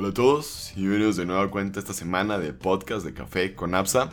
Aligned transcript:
Hola 0.00 0.10
a 0.10 0.14
todos 0.14 0.70
y 0.76 0.82
bienvenidos 0.82 1.16
de 1.16 1.26
nuevo 1.26 1.42
a 1.42 1.50
cuenta 1.50 1.80
esta 1.80 1.92
semana 1.92 2.38
de 2.38 2.52
podcast 2.52 3.04
de 3.04 3.12
Café 3.14 3.56
con 3.56 3.74
APSA, 3.74 4.12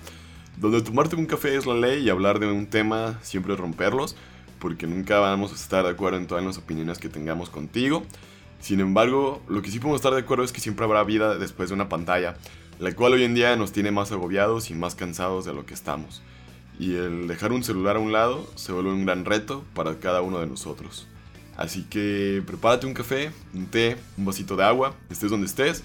donde 0.57 0.81
tomarte 0.81 1.15
un 1.15 1.27
café 1.27 1.55
es 1.55 1.67
la 1.67 1.75
ley 1.75 2.01
y 2.01 2.09
hablar 2.09 2.39
de 2.39 2.51
un 2.51 2.65
tema 2.65 3.19
siempre 3.21 3.55
romperlos, 3.55 4.15
porque 4.57 4.87
nunca 4.87 5.19
vamos 5.19 5.51
a 5.51 5.53
estar 5.53 5.83
de 5.83 5.91
acuerdo 5.91 6.17
en 6.17 6.25
todas 6.25 6.43
las 6.43 6.57
opiniones 6.57 6.97
que 6.97 7.07
tengamos 7.07 7.51
contigo. 7.51 8.01
Sin 8.59 8.79
embargo, 8.79 9.43
lo 9.47 9.61
que 9.61 9.69
sí 9.69 9.77
podemos 9.77 9.99
estar 9.99 10.11
de 10.11 10.21
acuerdo 10.21 10.43
es 10.43 10.51
que 10.51 10.59
siempre 10.59 10.85
habrá 10.85 11.03
vida 11.03 11.37
después 11.37 11.69
de 11.69 11.75
una 11.75 11.87
pantalla, 11.87 12.35
la 12.79 12.91
cual 12.95 13.13
hoy 13.13 13.23
en 13.23 13.35
día 13.35 13.55
nos 13.55 13.71
tiene 13.71 13.91
más 13.91 14.11
agobiados 14.11 14.71
y 14.71 14.73
más 14.73 14.95
cansados 14.95 15.45
de 15.45 15.53
lo 15.53 15.67
que 15.67 15.75
estamos. 15.75 16.23
Y 16.79 16.95
el 16.95 17.27
dejar 17.27 17.51
un 17.51 17.63
celular 17.63 17.97
a 17.97 17.99
un 17.99 18.11
lado 18.11 18.49
se 18.55 18.71
vuelve 18.71 18.89
un 18.89 19.05
gran 19.05 19.23
reto 19.23 19.63
para 19.75 19.99
cada 19.99 20.23
uno 20.23 20.39
de 20.39 20.47
nosotros. 20.47 21.07
Así 21.57 21.83
que 21.83 22.43
prepárate 22.45 22.85
un 22.85 22.93
café, 22.93 23.31
un 23.53 23.65
té, 23.67 23.97
un 24.17 24.25
vasito 24.25 24.55
de 24.55 24.63
agua, 24.63 24.95
estés 25.09 25.31
donde 25.31 25.47
estés 25.47 25.83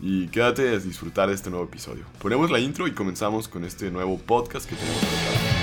y 0.00 0.26
quédate 0.28 0.68
a 0.70 0.78
disfrutar 0.78 1.28
de 1.28 1.34
este 1.34 1.50
nuevo 1.50 1.64
episodio. 1.64 2.04
Ponemos 2.20 2.50
la 2.50 2.58
intro 2.58 2.88
y 2.88 2.92
comenzamos 2.92 3.46
con 3.46 3.64
este 3.64 3.90
nuevo 3.90 4.18
podcast 4.18 4.68
que 4.68 4.74
tenemos 4.74 5.00
preparado. 5.00 5.62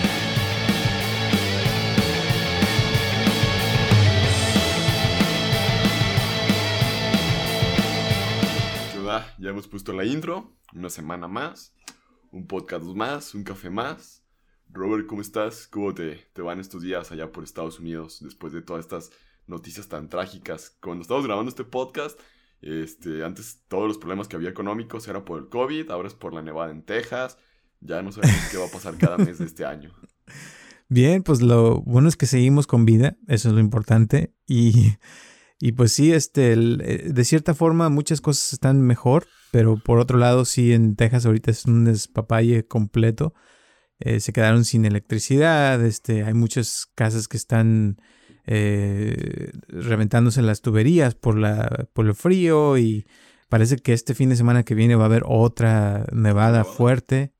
Ya 9.40 9.52
hemos 9.52 9.68
puesto 9.68 9.94
la 9.94 10.04
intro, 10.04 10.54
una 10.74 10.90
semana 10.90 11.28
más, 11.30 11.74
un 12.30 12.46
podcast 12.46 12.84
más, 12.84 13.34
un 13.34 13.46
café 13.46 13.70
más. 13.70 14.24
Robert, 14.70 15.08
¿cómo 15.08 15.22
estás? 15.22 15.66
¿Cómo 15.68 15.94
te, 15.94 16.30
te 16.34 16.42
van 16.42 16.60
estos 16.60 16.82
días 16.82 17.12
allá 17.12 17.32
por 17.32 17.46
Estados 17.46 17.80
Unidos 17.80 18.20
después 18.22 18.52
de 18.52 18.62
todas 18.62 18.86
estas 18.86 19.12
noticias 19.50 19.88
tan 19.88 20.10
trágicas. 20.10 20.78
Cuando 20.82 21.02
estamos 21.02 21.26
grabando 21.26 21.50
este 21.50 21.64
podcast, 21.64 22.20
este, 22.62 23.24
antes 23.24 23.64
todos 23.68 23.88
los 23.88 23.98
problemas 23.98 24.28
que 24.28 24.36
había 24.36 24.50
económicos 24.50 25.08
era 25.08 25.26
por 25.26 25.40
el 25.40 25.50
COVID, 25.50 25.92
ahora 25.92 26.08
es 26.08 26.14
por 26.14 26.34
la 26.34 26.42
nevada 26.42 26.72
en 26.72 26.84
Texas. 26.84 27.38
Ya 27.82 28.02
no 28.02 28.12
sabemos 28.12 28.38
qué 28.52 28.58
va 28.58 28.66
a 28.66 28.72
pasar 28.72 28.98
cada 28.98 29.18
mes 29.18 29.40
de 29.40 29.46
este 29.46 29.66
año. 29.66 29.94
Bien, 30.90 31.22
pues 31.22 31.42
lo 31.42 31.82
bueno 31.82 32.10
es 32.10 32.18
que 32.18 32.26
seguimos 32.26 32.66
con 32.66 32.84
vida, 32.84 33.16
eso 33.28 33.50
es 33.50 33.54
lo 33.54 33.60
importante. 33.60 34.34
Y, 34.48 34.96
y 35.60 35.74
pues 35.74 35.92
sí, 35.94 36.12
este, 36.12 36.54
eh, 36.54 36.56
de 37.14 37.24
cierta 37.26 37.54
forma 37.54 37.90
muchas 37.90 38.22
cosas 38.22 38.54
están 38.54 38.82
mejor, 38.82 39.28
pero 39.52 39.78
por 39.78 40.00
otro 40.00 40.18
lado 40.18 40.46
sí 40.46 40.74
en 40.74 40.96
Texas 40.96 41.28
ahorita 41.28 41.52
es 41.52 41.66
un 41.66 41.86
despapalle 41.86 42.66
completo. 42.68 43.36
Eh, 44.00 44.20
se 44.20 44.34
quedaron 44.34 44.66
sin 44.66 44.86
electricidad, 44.86 45.86
este, 45.86 46.24
hay 46.24 46.34
muchas 46.34 46.88
casas 46.96 47.28
que 47.28 47.38
están 47.38 47.98
eh, 48.52 49.52
reventándose 49.68 50.42
las 50.42 50.62
tuberías 50.62 51.14
por, 51.14 51.38
la, 51.38 51.86
por 51.94 52.08
el 52.08 52.16
frío 52.16 52.80
y 52.80 53.06
parece 53.48 53.78
que 53.78 53.94
este 53.94 54.16
fin 54.16 54.30
de 54.30 54.36
semana 54.36 54.64
que 54.64 54.74
viene 54.74 54.96
va 54.96 55.04
a 55.04 55.06
haber 55.06 55.22
otra 55.28 56.08
nevada 56.12 56.64
fuerte. 56.64 57.32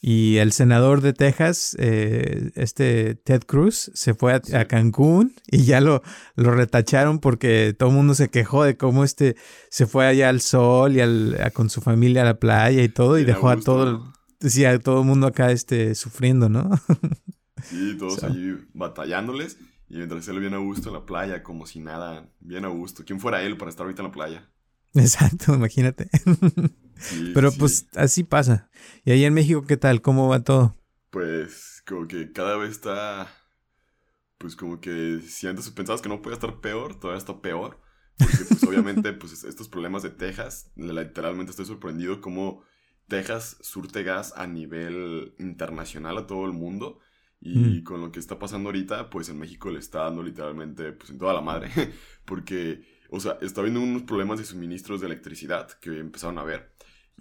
Y 0.00 0.38
el 0.38 0.50
senador 0.50 1.02
de 1.02 1.12
Texas, 1.12 1.76
eh, 1.78 2.50
este 2.56 3.14
Ted 3.14 3.42
Cruz, 3.46 3.92
se 3.94 4.14
fue 4.14 4.34
a, 4.34 4.64
Cancún 4.64 5.34
y 5.46 5.66
ya 5.66 5.80
lo, 5.80 6.02
lo 6.34 6.50
retacharon 6.50 7.20
porque 7.20 7.72
todo 7.78 7.90
el 7.90 7.94
mundo 7.94 8.14
se 8.14 8.28
quejó 8.28 8.64
de 8.64 8.76
cómo 8.76 9.04
este 9.04 9.36
se 9.70 9.86
fue 9.86 10.04
allá 10.04 10.30
al 10.30 10.40
sol 10.40 10.96
y 10.96 11.00
al, 11.00 11.52
con 11.54 11.70
su 11.70 11.80
familia 11.80 12.22
a 12.22 12.26
la 12.26 12.40
playa 12.40 12.82
y 12.82 12.88
todo 12.88 13.20
y 13.20 13.24
dejó 13.24 13.50
a 13.50 13.56
todo, 13.56 14.12
a 14.42 14.78
todo 14.80 15.00
el 15.00 15.06
mundo 15.06 15.28
acá 15.28 15.52
este, 15.52 15.94
sufriendo, 15.94 16.48
¿no? 16.48 16.70
Sí, 17.62 17.96
todos 17.96 18.22
allí 18.24 18.56
batallándoles. 18.74 19.58
Y 19.88 19.96
mientras 19.96 20.26
él 20.28 20.40
viene 20.40 20.56
a 20.56 20.60
gusto 20.60 20.88
en 20.88 20.94
la 20.94 21.06
playa, 21.06 21.42
como 21.42 21.66
si 21.66 21.80
nada, 21.80 22.28
bien 22.40 22.64
a 22.64 22.68
gusto. 22.68 23.04
¿Quién 23.04 23.20
fuera 23.20 23.42
él 23.42 23.56
para 23.56 23.70
estar 23.70 23.84
ahorita 23.84 24.02
en 24.02 24.08
la 24.08 24.12
playa? 24.12 24.50
Exacto, 24.94 25.54
imagínate. 25.54 26.08
Pero 27.34 27.52
pues 27.52 27.86
así 27.94 28.24
pasa. 28.24 28.70
¿Y 29.04 29.12
ahí 29.12 29.24
en 29.24 29.34
México 29.34 29.64
qué 29.66 29.76
tal? 29.76 30.02
¿Cómo 30.02 30.28
va 30.28 30.42
todo? 30.42 30.76
Pues 31.10 31.82
como 31.86 32.08
que 32.08 32.32
cada 32.32 32.56
vez 32.56 32.70
está... 32.70 33.28
Pues 34.38 34.54
como 34.54 34.80
que 34.80 35.20
si 35.22 35.46
antes 35.46 35.70
pensabas 35.70 36.02
que 36.02 36.08
no 36.08 36.20
podía 36.20 36.34
estar 36.34 36.60
peor, 36.60 36.98
todavía 36.98 37.18
está 37.18 37.40
peor. 37.40 37.80
Porque 38.18 38.44
pues 38.48 38.62
obviamente 38.68 39.12
pues 39.12 39.44
estos 39.44 39.68
problemas 39.68 40.02
de 40.02 40.10
Texas, 40.10 40.72
literalmente 40.74 41.50
estoy 41.50 41.66
sorprendido 41.66 42.20
cómo 42.20 42.62
Texas 43.08 43.56
surte 43.60 44.02
gas 44.02 44.34
a 44.36 44.46
nivel 44.46 45.34
internacional 45.38 46.18
a 46.18 46.26
todo 46.26 46.44
el 46.44 46.52
mundo. 46.52 46.98
Y 47.40 47.84
con 47.84 48.00
lo 48.00 48.10
que 48.10 48.18
está 48.18 48.38
pasando 48.38 48.68
ahorita, 48.70 49.08
pues 49.08 49.28
en 49.28 49.38
México 49.38 49.70
le 49.70 49.78
está 49.78 50.04
dando 50.04 50.22
literalmente, 50.22 50.92
pues 50.92 51.10
en 51.10 51.18
toda 51.18 51.32
la 51.32 51.40
madre. 51.40 51.70
Porque, 52.24 52.82
o 53.10 53.20
sea, 53.20 53.38
está 53.40 53.60
habiendo 53.60 53.80
unos 53.80 54.02
problemas 54.02 54.38
de 54.38 54.44
suministros 54.44 55.00
de 55.00 55.06
electricidad 55.06 55.70
que 55.78 56.00
empezaron 56.00 56.38
a 56.38 56.44
ver. 56.44 56.74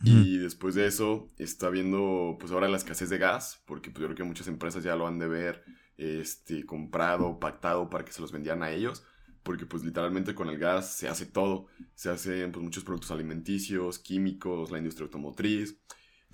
Y 0.03 0.37
después 0.39 0.75
de 0.75 0.87
eso, 0.87 1.31
está 1.37 1.69
viendo, 1.69 2.35
pues 2.37 2.51
ahora 2.51 2.67
la 2.67 2.75
escasez 2.75 3.09
de 3.09 3.17
gas, 3.17 3.63
porque 3.65 3.91
pues 3.91 4.01
yo 4.01 4.07
creo 4.07 4.17
que 4.17 4.23
muchas 4.25 4.47
empresas 4.47 4.83
ya 4.83 4.95
lo 4.95 5.07
han 5.07 5.19
de 5.19 5.27
ver, 5.29 5.63
este, 5.97 6.65
comprado, 6.65 7.39
pactado 7.39 7.89
para 7.89 8.03
que 8.03 8.11
se 8.11 8.21
los 8.21 8.33
vendieran 8.33 8.61
a 8.61 8.71
ellos. 8.71 9.05
Porque 9.41 9.65
pues 9.65 9.85
literalmente 9.85 10.35
con 10.35 10.49
el 10.49 10.57
gas 10.57 10.91
se 10.91 11.07
hace 11.07 11.27
todo. 11.27 11.67
Se 11.93 12.09
hacen 12.09 12.51
pues 12.51 12.63
muchos 12.63 12.83
productos 12.83 13.11
alimenticios, 13.11 13.99
químicos, 13.99 14.71
la 14.71 14.79
industria 14.79 15.05
automotriz. 15.05 15.77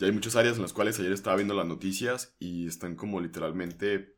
Ya 0.02 0.08
hay 0.08 0.14
muchas 0.14 0.36
áreas 0.36 0.56
en 0.56 0.64
las 0.64 0.74
cuales 0.74 1.00
ayer 1.00 1.12
estaba 1.12 1.36
viendo 1.36 1.54
las 1.54 1.68
noticias 1.68 2.36
y 2.40 2.66
están 2.66 2.96
como 2.96 3.22
literalmente 3.22 4.16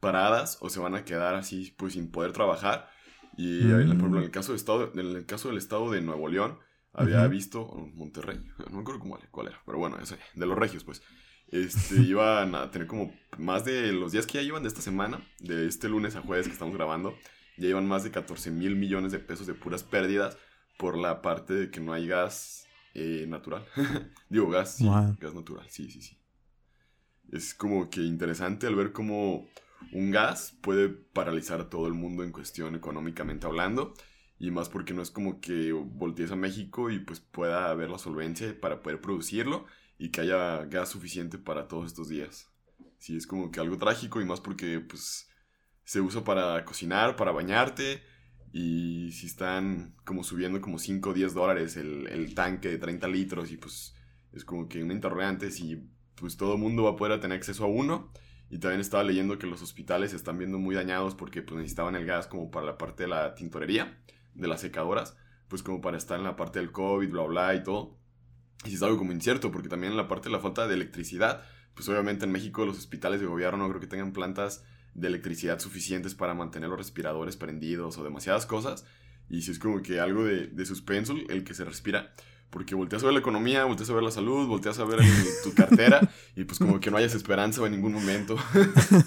paradas 0.00 0.58
o 0.60 0.68
se 0.68 0.80
van 0.80 0.96
a 0.96 1.04
quedar 1.04 1.36
así 1.36 1.72
pues 1.78 1.92
sin 1.92 2.10
poder 2.10 2.32
trabajar. 2.32 2.90
Y 3.36 3.62
por 3.62 3.82
ejemplo, 3.82 4.18
en 4.18 4.24
el 4.24 4.32
caso, 4.32 4.50
de 4.50 4.56
estado, 4.56 4.90
en 4.92 4.98
el 4.98 5.24
caso 5.24 5.46
del 5.46 5.58
estado 5.58 5.92
de 5.92 6.00
Nuevo 6.00 6.28
León, 6.28 6.58
había 6.92 7.24
visto, 7.28 7.68
Monterrey, 7.94 8.40
no 8.58 8.78
me 8.78 8.80
acuerdo 8.80 8.98
cómo, 8.98 9.16
cuál 9.30 9.46
era, 9.46 9.62
pero 9.64 9.78
bueno, 9.78 9.96
ese, 10.00 10.18
de 10.34 10.44
los 10.44 10.58
regios 10.58 10.82
pues, 10.82 11.04
este, 11.52 11.94
iban 12.02 12.56
a 12.56 12.72
tener 12.72 12.88
como 12.88 13.14
más 13.38 13.64
de 13.64 13.92
los 13.92 14.10
días 14.10 14.26
que 14.26 14.38
ya 14.38 14.42
iban 14.42 14.64
de 14.64 14.70
esta 14.70 14.82
semana, 14.82 15.24
de 15.38 15.68
este 15.68 15.88
lunes 15.88 16.16
a 16.16 16.22
jueves 16.22 16.48
que 16.48 16.52
estamos 16.52 16.74
grabando, 16.74 17.16
ya 17.58 17.68
iban 17.68 17.86
más 17.86 18.02
de 18.02 18.10
14 18.10 18.50
mil 18.50 18.74
millones 18.74 19.12
de 19.12 19.20
pesos 19.20 19.46
de 19.46 19.54
puras 19.54 19.84
pérdidas 19.84 20.36
por 20.78 20.98
la 20.98 21.22
parte 21.22 21.54
de 21.54 21.70
que 21.70 21.78
no 21.78 21.92
hay 21.92 22.08
gas 22.08 22.66
eh, 22.94 23.26
natural. 23.28 23.64
Digo, 24.28 24.48
gas, 24.48 24.78
gas 25.18 25.34
natural, 25.34 25.66
sí, 25.68 25.90
sí, 25.90 26.02
sí. 26.02 26.18
Es 27.30 27.54
como 27.54 27.88
que 27.88 28.00
interesante 28.02 28.66
al 28.66 28.74
ver 28.74 28.92
cómo 28.92 29.48
un 29.92 30.10
gas 30.10 30.56
puede 30.60 30.88
paralizar 30.88 31.60
a 31.60 31.70
todo 31.70 31.86
el 31.86 31.94
mundo 31.94 32.24
en 32.24 32.32
cuestión 32.32 32.74
económicamente 32.74 33.46
hablando. 33.46 33.94
Y 34.38 34.50
más 34.50 34.68
porque 34.68 34.92
no 34.92 35.02
es 35.02 35.10
como 35.10 35.40
que 35.40 35.72
voltees 35.72 36.32
a 36.32 36.36
México 36.36 36.90
y 36.90 36.98
pues 36.98 37.20
pueda 37.20 37.70
haber 37.70 37.90
la 37.90 37.98
solvencia 37.98 38.60
para 38.60 38.82
poder 38.82 39.00
producirlo 39.00 39.66
y 39.98 40.10
que 40.10 40.22
haya 40.22 40.64
gas 40.64 40.88
suficiente 40.88 41.38
para 41.38 41.68
todos 41.68 41.86
estos 41.86 42.08
días. 42.08 42.50
Sí, 42.98 43.16
es 43.16 43.26
como 43.26 43.52
que 43.52 43.60
algo 43.60 43.78
trágico 43.78 44.20
y 44.20 44.24
más 44.24 44.40
porque 44.40 44.80
pues 44.80 45.28
se 45.84 46.00
usa 46.00 46.24
para 46.24 46.64
cocinar, 46.64 47.14
para 47.14 47.30
bañarte, 47.30 48.02
y 48.52 49.12
si 49.12 49.26
están 49.26 49.94
como 50.04 50.24
subiendo 50.24 50.60
como 50.60 50.78
5 50.78 51.10
o 51.10 51.14
10 51.14 51.34
dólares 51.34 51.76
el, 51.76 52.06
el, 52.08 52.34
tanque 52.34 52.68
de 52.68 52.78
30 52.78 53.08
litros 53.08 53.50
y 53.50 53.56
pues 53.56 53.94
es 54.32 54.44
como 54.44 54.68
que 54.68 54.82
un 54.82 54.92
interrogante 54.92 55.50
si 55.50 55.88
pues 56.14 56.36
todo 56.36 56.54
el 56.54 56.60
mundo 56.60 56.84
va 56.84 56.90
a 56.90 56.96
poder 56.96 57.18
tener 57.20 57.36
acceso 57.36 57.64
a 57.64 57.68
uno. 57.68 58.12
Y 58.50 58.58
también 58.58 58.80
estaba 58.80 59.02
leyendo 59.02 59.38
que 59.38 59.46
los 59.46 59.62
hospitales 59.62 60.10
se 60.10 60.16
están 60.16 60.36
viendo 60.36 60.58
muy 60.58 60.74
dañados 60.74 61.14
porque 61.14 61.40
pues 61.40 61.56
necesitaban 61.56 61.96
el 61.96 62.04
gas 62.04 62.26
como 62.26 62.50
para 62.50 62.66
la 62.66 62.76
parte 62.76 63.04
de 63.04 63.08
la 63.08 63.34
tintorería, 63.34 63.98
de 64.34 64.46
las 64.46 64.60
secadoras, 64.60 65.16
pues 65.48 65.62
como 65.62 65.80
para 65.80 65.96
estar 65.96 66.18
en 66.18 66.24
la 66.24 66.36
parte 66.36 66.58
del 66.58 66.70
COVID, 66.70 67.08
bla, 67.08 67.22
bla 67.22 67.54
y 67.54 67.62
todo. 67.62 67.98
Y 68.64 68.68
si 68.68 68.74
es 68.74 68.82
algo 68.82 68.98
como 68.98 69.12
incierto 69.12 69.50
porque 69.50 69.70
también 69.70 69.92
en 69.92 69.96
la 69.96 70.06
parte 70.06 70.28
de 70.28 70.34
la 70.34 70.40
falta 70.40 70.68
de 70.68 70.74
electricidad, 70.74 71.42
pues 71.74 71.88
obviamente 71.88 72.26
en 72.26 72.32
México 72.32 72.66
los 72.66 72.76
hospitales 72.76 73.20
de 73.20 73.26
gobierno 73.26 73.56
no 73.56 73.68
creo 73.70 73.80
que 73.80 73.86
tengan 73.86 74.12
plantas 74.12 74.64
de 74.94 75.08
electricidad 75.08 75.58
suficientes 75.58 76.14
para 76.14 76.34
mantener 76.34 76.68
los 76.68 76.78
respiradores 76.78 77.36
prendidos 77.36 77.98
o 77.98 78.04
demasiadas 78.04 78.46
cosas. 78.46 78.84
Y 79.28 79.42
si 79.42 79.52
es 79.52 79.58
como 79.58 79.82
que 79.82 80.00
algo 80.00 80.24
de, 80.24 80.48
de 80.48 80.66
suspenso 80.66 81.14
el 81.28 81.44
que 81.44 81.54
se 81.54 81.64
respira. 81.64 82.12
Porque 82.52 82.74
volteas 82.74 83.02
a 83.02 83.06
ver 83.06 83.14
la 83.14 83.20
economía, 83.20 83.64
volteas 83.64 83.88
a 83.88 83.94
ver 83.94 84.02
la 84.02 84.10
salud, 84.10 84.46
volteas 84.46 84.78
a 84.78 84.84
ver 84.84 85.00
tu 85.42 85.54
cartera 85.54 86.06
y 86.36 86.44
pues 86.44 86.58
como 86.58 86.80
que 86.80 86.90
no 86.90 86.98
hayas 86.98 87.14
esperanza 87.14 87.64
en 87.64 87.72
ningún 87.72 87.94
momento. 87.94 88.36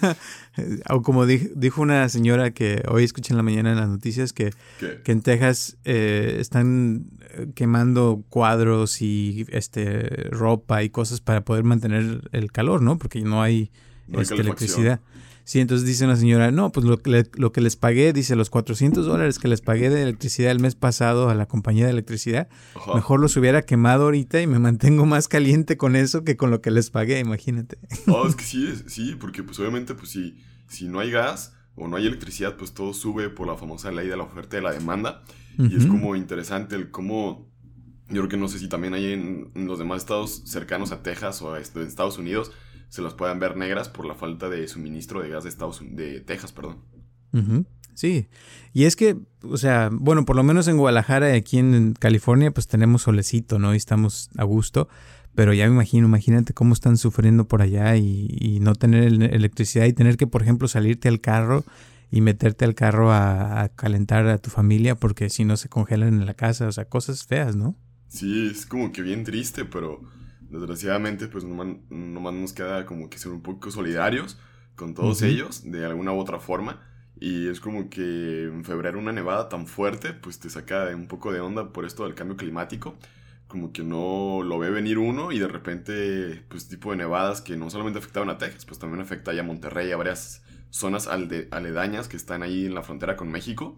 o 0.90 1.04
como 1.04 1.28
dijo, 1.28 1.84
una 1.84 2.10
señora 2.10 2.50
que 2.50 2.82
hoy 2.90 3.04
escuché 3.04 3.34
en 3.34 3.38
la 3.38 3.44
mañana 3.44 3.72
en 3.72 3.78
las 3.78 3.88
noticias 3.88 4.34
que, 4.34 4.52
que 4.80 5.12
en 5.12 5.22
Texas 5.22 5.78
eh, 5.84 6.38
están 6.40 7.06
eh, 7.22 7.52
quemando 7.54 8.24
cuadros 8.30 9.04
y 9.04 9.46
este 9.50 10.30
ropa 10.32 10.82
y 10.82 10.90
cosas 10.90 11.22
para 11.22 11.46
poder 11.46 11.64
mantener 11.66 12.28
el 12.32 12.52
calor, 12.52 12.82
¿no? 12.82 12.98
Porque 12.98 13.22
no 13.22 13.44
hay, 13.44 13.70
este, 14.12 14.42
electricidad. 14.42 15.02
Sí, 15.46 15.60
entonces 15.60 15.88
dice 15.88 16.06
una 16.06 16.16
señora, 16.16 16.50
no, 16.50 16.72
pues 16.72 16.88
lo 16.88 16.98
que, 16.98 17.30
lo 17.36 17.52
que 17.52 17.62
les 17.62 17.76
pagué, 17.76 18.14
dice, 18.14 18.36
los 18.36 18.50
400 18.50 19.06
dólares 19.06 19.38
que 19.38 19.48
les 19.48 19.62
pagué 19.62 19.92
de 19.92 20.02
electricidad 20.02 20.50
el 20.50 20.60
mes 20.60 20.74
pasado 20.74 21.30
a 21.30 21.36
la 21.36 21.46
compañía 21.46 21.86
de 21.86 21.92
electricidad, 21.92 22.50
mejor 22.96 23.20
los 23.20 23.38
hubiera 23.38 23.62
quemado 23.62 24.06
ahorita 24.06 24.42
y 24.42 24.48
me 24.48 24.58
mantengo 24.58 25.06
más 25.06 25.28
caliente 25.28 25.78
con 25.78 25.96
eso 25.96 26.24
que 26.24 26.36
con 26.36 26.50
lo 26.50 26.62
que 26.62 26.72
les 26.72 26.90
pagué, 26.90 27.20
imagínate. 27.20 27.78
No, 28.08 28.28
es 28.28 28.36
que 28.36 28.44
sí, 28.44 28.74
sí, 28.88 29.16
porque 29.20 29.44
pues 29.44 29.60
obviamente 29.60 29.94
pues 29.94 30.10
si, 30.10 30.36
si 30.68 30.88
no 30.88 31.00
hay 31.00 31.12
gas 31.12 31.54
o 31.76 31.88
no 31.88 31.98
hay 31.98 32.08
electricidad, 32.08 32.58
pues 32.58 32.74
todo 32.74 32.96
sube 32.96 33.30
por 33.30 33.46
la 33.46 33.56
famosa 33.56 33.92
ley 33.92 34.08
de 34.08 34.18
la 34.18 34.24
oferta 34.24 34.56
y 34.56 34.60
de 34.60 34.64
la 34.64 34.72
demanda. 34.72 35.24
Y 35.60 35.78
es 35.78 35.86
como 35.86 36.16
interesante 36.16 36.76
el 36.76 36.92
cómo 36.92 37.50
Yo 38.10 38.16
creo 38.16 38.28
que 38.30 38.38
no 38.38 38.50
sé 38.50 38.60
si 38.60 38.68
también 38.68 38.94
hay 38.94 39.14
en, 39.14 39.52
los 39.54 39.80
demás 39.80 40.00
estados 40.00 40.42
cercanos 40.46 40.92
a 40.92 41.02
Texas 41.02 41.42
o 41.44 41.54
a 41.54 41.60
este, 41.60 41.84
Estados 41.84 42.18
Unidos 42.18 42.52
se 42.90 43.02
las 43.02 43.14
puedan 43.14 43.40
ver 43.40 43.58
negras 43.58 43.90
por 43.90 44.06
la 44.06 44.16
falta 44.16 44.50
de 44.50 44.68
suministro 44.68 45.22
de 45.22 45.30
gas 45.30 45.44
de, 45.44 45.50
Estados, 45.50 45.82
de 45.84 46.22
Texas, 46.22 46.52
perdón. 46.52 46.78
Sí, 47.96 48.28
y 48.74 48.84
es 48.84 48.96
que, 48.96 49.18
o 49.42 49.58
sea, 49.58 49.90
bueno, 49.92 50.26
por 50.26 50.36
lo 50.36 50.44
menos 50.44 50.68
en 50.68 50.78
Guadalajara, 50.78 51.34
aquí 51.34 51.58
en 51.58 51.94
California, 51.94 52.52
pues 52.52 52.68
tenemos 52.68 53.04
solecito, 53.04 53.58
¿no? 53.58 53.74
Y 53.74 53.78
estamos 53.78 54.30
a 54.38 54.44
gusto, 54.44 54.90
pero 55.34 55.54
ya 55.54 55.66
me 55.68 55.74
imagino, 55.74 56.08
imagínate 56.08 56.54
cómo 56.54 56.74
están 56.74 56.98
sufriendo 56.98 57.48
por 57.48 57.62
allá 57.62 57.96
y, 57.96 58.60
no 58.62 58.74
tener 58.74 59.04
electricidad 59.04 59.86
y 59.86 59.94
tener 59.94 60.18
que, 60.18 60.28
por 60.28 60.42
ejemplo, 60.42 60.68
salirte 60.68 61.08
al 61.08 61.22
carro 61.22 61.64
y 62.12 62.22
meterte 62.22 62.66
al 62.66 62.76
carro 62.76 63.12
a, 63.12 63.70
calentar 63.76 64.28
a 64.28 64.38
tu 64.38 64.50
familia 64.50 64.96
porque 64.96 65.30
si 65.30 65.46
no 65.46 65.58
se 65.58 65.70
congelan 65.70 66.14
en 66.14 66.26
la 66.26 66.34
casa, 66.34 66.68
o 66.68 66.72
sea, 66.72 66.86
cosas 66.86 67.26
feas, 67.26 67.56
¿no? 67.56 67.76
Sí, 68.08 68.50
es 68.52 68.66
como 68.66 68.92
que 68.92 69.02
bien 69.02 69.24
triste, 69.24 69.66
pero 69.66 70.02
desgraciadamente 70.56 71.28
pues 71.28 71.44
nomás, 71.44 72.34
nos 72.34 72.54
queda 72.54 72.86
como 72.86 73.10
que 73.10 73.18
ser 73.18 73.32
un 73.32 73.42
poco 73.42 73.72
solidarios 73.72 74.38
con 74.76 74.94
todos 74.94 75.22
ellos 75.22 75.70
de 75.70 75.86
alguna 75.86 76.14
u 76.14 76.20
otra 76.20 76.40
forma. 76.40 76.82
Y 77.18 77.48
es 77.48 77.62
como 77.62 77.90
que 77.90 78.44
en 78.44 78.66
febrero 78.66 79.00
una 79.00 79.14
nevada 79.14 79.48
tan 79.48 79.68
fuerte 79.68 80.14
pues 80.14 80.40
te 80.40 80.50
saca 80.50 80.88
un 80.94 81.08
poco 81.08 81.32
de 81.32 81.40
onda 81.40 81.72
por 81.72 81.86
esto 81.86 82.04
del 82.04 82.16
cambio 82.16 82.36
climático. 82.38 82.96
Como 83.48 83.72
que 83.72 83.84
no 83.84 84.42
lo 84.44 84.60
ve 84.60 84.70
venir 84.70 84.98
uno 84.98 85.32
y 85.32 85.40
de 85.40 85.48
repente 85.48 86.44
pues 86.50 86.68
tipo 86.68 86.92
de 86.92 86.98
nevadas 86.98 87.42
que 87.42 87.56
no 87.56 87.70
solamente 87.70 88.00
afectaban 88.00 88.30
a 88.30 88.38
Texas, 88.38 88.66
pues 88.66 88.80
también 88.80 89.02
afecta 89.02 89.32
a 89.32 89.44
Monterrey, 89.44 89.92
a 89.92 89.98
varias 89.98 90.44
zonas 90.72 91.08
aledañas 91.08 92.10
que 92.10 92.18
están 92.18 92.44
ahí 92.44 92.66
en 92.66 92.76
la 92.76 92.84
frontera 92.84 93.16
con 93.16 93.32
México. 93.32 93.78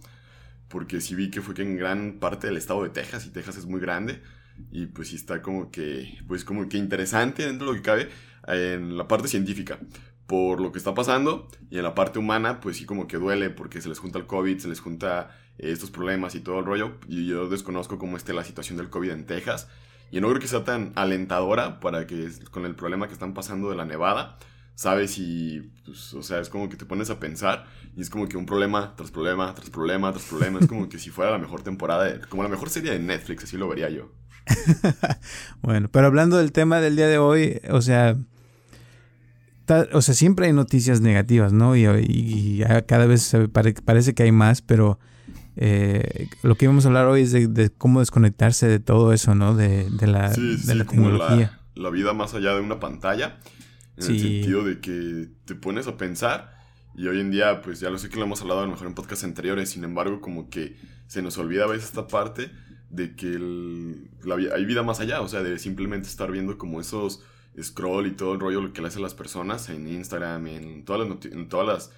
Porque 0.67 0.99
sí 0.99 1.15
vi 1.15 1.29
que 1.31 1.41
fue 1.41 1.53
que 1.53 1.61
en 1.61 1.77
gran 1.77 2.19
parte 2.19 2.47
del 2.47 2.57
estado 2.57 2.83
de 2.83 2.89
Texas, 2.89 3.25
y 3.25 3.29
Texas 3.29 3.55
es 3.55 3.65
muy 3.65 3.79
grande, 3.79 4.21
y 4.71 4.87
pues 4.87 5.09
sí 5.09 5.15
está 5.15 5.41
como 5.41 5.71
que, 5.71 6.17
pues 6.27 6.43
como 6.43 6.67
que 6.69 6.77
interesante 6.77 7.45
dentro 7.45 7.67
de 7.67 7.73
lo 7.73 7.77
que 7.77 7.83
cabe 7.83 8.09
en 8.47 8.97
la 8.97 9.07
parte 9.07 9.27
científica 9.27 9.79
por 10.27 10.59
lo 10.59 10.71
que 10.71 10.77
está 10.77 10.93
pasando 10.93 11.47
y 11.71 11.77
en 11.77 11.83
la 11.83 11.95
parte 11.95 12.19
humana 12.19 12.59
pues 12.59 12.77
sí 12.77 12.85
como 12.85 13.07
que 13.07 13.17
duele 13.17 13.49
porque 13.49 13.81
se 13.81 13.89
les 13.89 13.99
junta 13.99 14.19
el 14.19 14.27
COVID, 14.27 14.59
se 14.59 14.67
les 14.67 14.81
junta 14.81 15.31
eh, 15.57 15.71
estos 15.71 15.89
problemas 15.89 16.35
y 16.35 16.41
todo 16.41 16.59
el 16.59 16.65
rollo 16.65 16.97
y 17.07 17.25
yo 17.25 17.47
desconozco 17.47 17.97
cómo 17.97 18.17
esté 18.17 18.33
la 18.33 18.43
situación 18.43 18.77
del 18.77 18.89
COVID 18.89 19.11
en 19.11 19.25
Texas 19.25 19.69
y 20.11 20.21
no 20.21 20.27
creo 20.29 20.39
que 20.39 20.47
sea 20.47 20.63
tan 20.63 20.91
alentadora 20.95 21.79
para 21.79 22.07
que 22.07 22.29
con 22.51 22.65
el 22.65 22.75
problema 22.75 23.07
que 23.07 23.13
están 23.13 23.33
pasando 23.33 23.69
de 23.69 23.77
la 23.77 23.85
nevada 23.85 24.37
sabes 24.75 25.17
y 25.17 25.71
pues, 25.85 26.13
o 26.13 26.21
sea 26.21 26.39
es 26.39 26.49
como 26.49 26.69
que 26.69 26.75
te 26.75 26.85
pones 26.85 27.09
a 27.09 27.19
pensar 27.19 27.65
y 27.95 28.01
es 28.01 28.09
como 28.09 28.27
que 28.27 28.37
un 28.37 28.45
problema 28.45 28.95
tras 28.97 29.11
problema 29.11 29.55
tras 29.55 29.69
problema 29.69 30.11
tras 30.11 30.25
problema 30.25 30.59
es 30.59 30.67
como 30.67 30.89
que 30.89 30.99
si 30.99 31.09
fuera 31.09 31.31
la 31.31 31.37
mejor 31.37 31.63
temporada 31.63 32.19
como 32.27 32.43
la 32.43 32.49
mejor 32.49 32.69
serie 32.69 32.91
de 32.91 32.99
Netflix 32.99 33.45
así 33.45 33.57
lo 33.57 33.69
vería 33.69 33.89
yo 33.89 34.11
bueno, 35.61 35.89
pero 35.91 36.07
hablando 36.07 36.37
del 36.37 36.51
tema 36.51 36.79
del 36.79 36.95
día 36.95 37.07
de 37.07 37.17
hoy, 37.17 37.61
o 37.69 37.81
sea, 37.81 38.17
o 39.91 40.01
sea, 40.01 40.13
siempre 40.13 40.47
hay 40.47 40.53
noticias 40.53 41.01
negativas, 41.01 41.53
¿no? 41.53 41.75
Y, 41.75 42.63
cada 42.87 43.05
vez 43.05 43.35
parece 43.51 44.13
que 44.13 44.23
hay 44.23 44.31
más, 44.31 44.61
pero 44.61 44.99
eh, 45.55 46.29
lo 46.43 46.55
que 46.55 46.65
íbamos 46.65 46.85
a 46.85 46.87
hablar 46.89 47.07
hoy 47.07 47.21
es 47.21 47.31
de, 47.31 47.71
cómo 47.77 47.99
desconectarse 47.99 48.67
de 48.67 48.79
todo 48.79 49.13
eso, 49.13 49.35
¿no? 49.35 49.55
De, 49.55 49.89
la, 50.01 50.31
tecnología. 50.31 51.59
La, 51.75 51.89
vida 51.89 52.13
más 52.13 52.33
allá 52.33 52.53
de 52.53 52.61
una 52.61 52.79
pantalla, 52.79 53.39
en 53.97 54.11
el 54.11 54.19
sentido 54.19 54.63
de 54.63 54.79
que 54.79 55.29
te 55.45 55.55
pones 55.55 55.87
a 55.87 55.97
pensar. 55.97 56.55
Y 56.95 57.07
hoy 57.07 57.19
en 57.19 57.29
día, 57.29 57.61
pues 57.61 57.79
ya 57.79 57.91
lo 57.91 57.99
sé 57.99 58.09
que 58.09 58.17
lo 58.17 58.23
hemos 58.23 58.41
hablado 58.41 58.61
a 58.61 58.65
lo 58.65 58.71
mejor 58.71 58.87
en 58.87 58.95
podcasts 58.95 59.23
anteriores, 59.23 59.69
sin 59.69 59.83
embargo, 59.83 60.19
como 60.19 60.49
que 60.49 60.77
se 61.05 61.21
nos 61.21 61.37
olvida 61.37 61.65
a 61.65 61.67
veces 61.67 61.85
esta 61.85 62.07
parte 62.07 62.49
de 62.89 63.15
que 63.15 63.27
hay 64.53 64.65
vida 64.65 64.83
más 64.83 64.99
allá, 64.99 65.21
o 65.21 65.27
sea, 65.27 65.43
de 65.43 65.59
simplemente 65.59 66.07
estar 66.07 66.31
viendo 66.31 66.57
como 66.57 66.79
esos 66.79 67.23
scroll 67.61 68.07
y 68.07 68.11
todo 68.11 68.33
el 68.33 68.39
rollo 68.39 68.71
que 68.71 68.81
le 68.81 68.87
hacen 68.87 69.01
las 69.01 69.15
personas 69.15 69.69
en 69.69 69.87
Instagram, 69.87 70.47
en 70.47 70.85
todas 70.85 71.07
las, 71.07 71.25
en 71.25 71.49
todas 71.49 71.67
las 71.67 71.91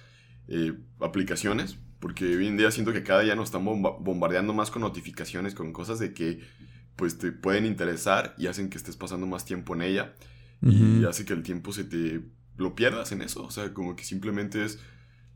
eh, 0.48 0.72
aplicaciones, 1.00 1.78
porque 2.00 2.36
hoy 2.36 2.46
en 2.46 2.56
día 2.56 2.70
siento 2.70 2.92
que 2.92 3.02
cada 3.02 3.20
día 3.20 3.34
nos 3.34 3.46
están 3.46 3.64
bombardeando 3.64 4.54
más 4.54 4.70
con 4.70 4.82
notificaciones, 4.82 5.54
con 5.54 5.72
cosas 5.72 5.98
de 5.98 6.14
que 6.14 6.40
pues 6.96 7.18
te 7.18 7.32
pueden 7.32 7.66
interesar 7.66 8.34
y 8.36 8.46
hacen 8.46 8.68
que 8.68 8.78
estés 8.78 8.96
pasando 8.96 9.26
más 9.26 9.44
tiempo 9.44 9.74
en 9.74 9.82
ella 9.82 10.14
y 10.62 11.04
hace 11.06 11.24
que 11.24 11.32
el 11.32 11.42
tiempo 11.42 11.72
se 11.72 11.84
te 11.84 12.20
lo 12.58 12.74
pierdas 12.74 13.12
en 13.12 13.22
eso, 13.22 13.42
o 13.44 13.50
sea, 13.50 13.72
como 13.72 13.96
que 13.96 14.04
simplemente 14.04 14.62
es 14.62 14.78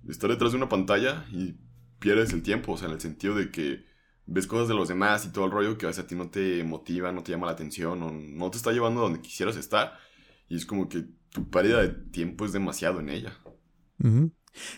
estar 0.06 0.28
detrás 0.28 0.52
de 0.52 0.58
una 0.58 0.68
pantalla 0.68 1.24
y 1.32 1.54
pierdes 1.98 2.34
el 2.34 2.42
tiempo, 2.42 2.72
o 2.72 2.76
sea, 2.76 2.88
en 2.88 2.94
el 2.94 3.00
sentido 3.00 3.34
de 3.34 3.50
que 3.50 3.86
ves 4.26 4.46
cosas 4.46 4.68
de 4.68 4.74
los 4.74 4.88
demás 4.88 5.24
y 5.26 5.32
todo 5.32 5.46
el 5.46 5.50
rollo 5.50 5.76
que 5.76 5.86
a 5.86 5.88
veces 5.88 6.04
a 6.04 6.06
ti 6.06 6.14
no 6.14 6.30
te 6.30 6.64
motiva, 6.64 7.12
no 7.12 7.22
te 7.22 7.32
llama 7.32 7.46
la 7.46 7.52
atención 7.52 8.02
o 8.02 8.10
no 8.10 8.50
te 8.50 8.56
está 8.56 8.72
llevando 8.72 9.00
a 9.00 9.04
donde 9.04 9.20
quisieras 9.20 9.56
estar. 9.56 9.98
Y 10.48 10.56
es 10.56 10.66
como 10.66 10.88
que 10.88 11.04
tu 11.30 11.48
pérdida 11.50 11.82
de 11.82 11.88
tiempo 11.88 12.44
es 12.44 12.52
demasiado 12.52 13.00
en 13.00 13.10
ella. 13.10 13.36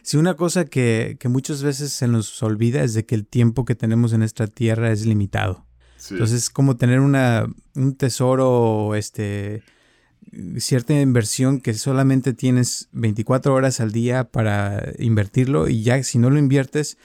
Sí, 0.02 0.16
una 0.16 0.34
cosa 0.34 0.64
que, 0.64 1.18
muchas 1.24 1.62
veces 1.62 1.92
se 1.92 2.08
nos 2.08 2.42
olvida 2.42 2.82
es 2.82 2.94
de 2.94 3.04
que 3.04 3.14
el 3.14 3.26
tiempo 3.26 3.64
que 3.64 3.74
tenemos 3.74 4.12
en 4.12 4.22
esta 4.22 4.46
tierra 4.46 4.90
es 4.90 5.06
limitado. 5.06 5.66
Entonces 6.10 6.44
es 6.44 6.50
como 6.50 6.76
tener 6.76 7.00
una, 7.00 7.46
un 7.74 7.96
tesoro, 7.96 8.94
este, 8.94 9.62
cierta 10.58 10.98
inversión 11.00 11.60
que 11.60 11.74
solamente 11.74 12.32
tienes 12.32 12.88
24 12.92 13.52
horas 13.52 13.80
al 13.80 13.92
día 13.92 14.24
para 14.24 14.92
invertirlo 14.98 15.68
y 15.68 15.82
ya 15.82 16.02
si 16.02 16.18
no 16.18 16.30
lo 16.30 16.38
inviertes, 16.38 16.96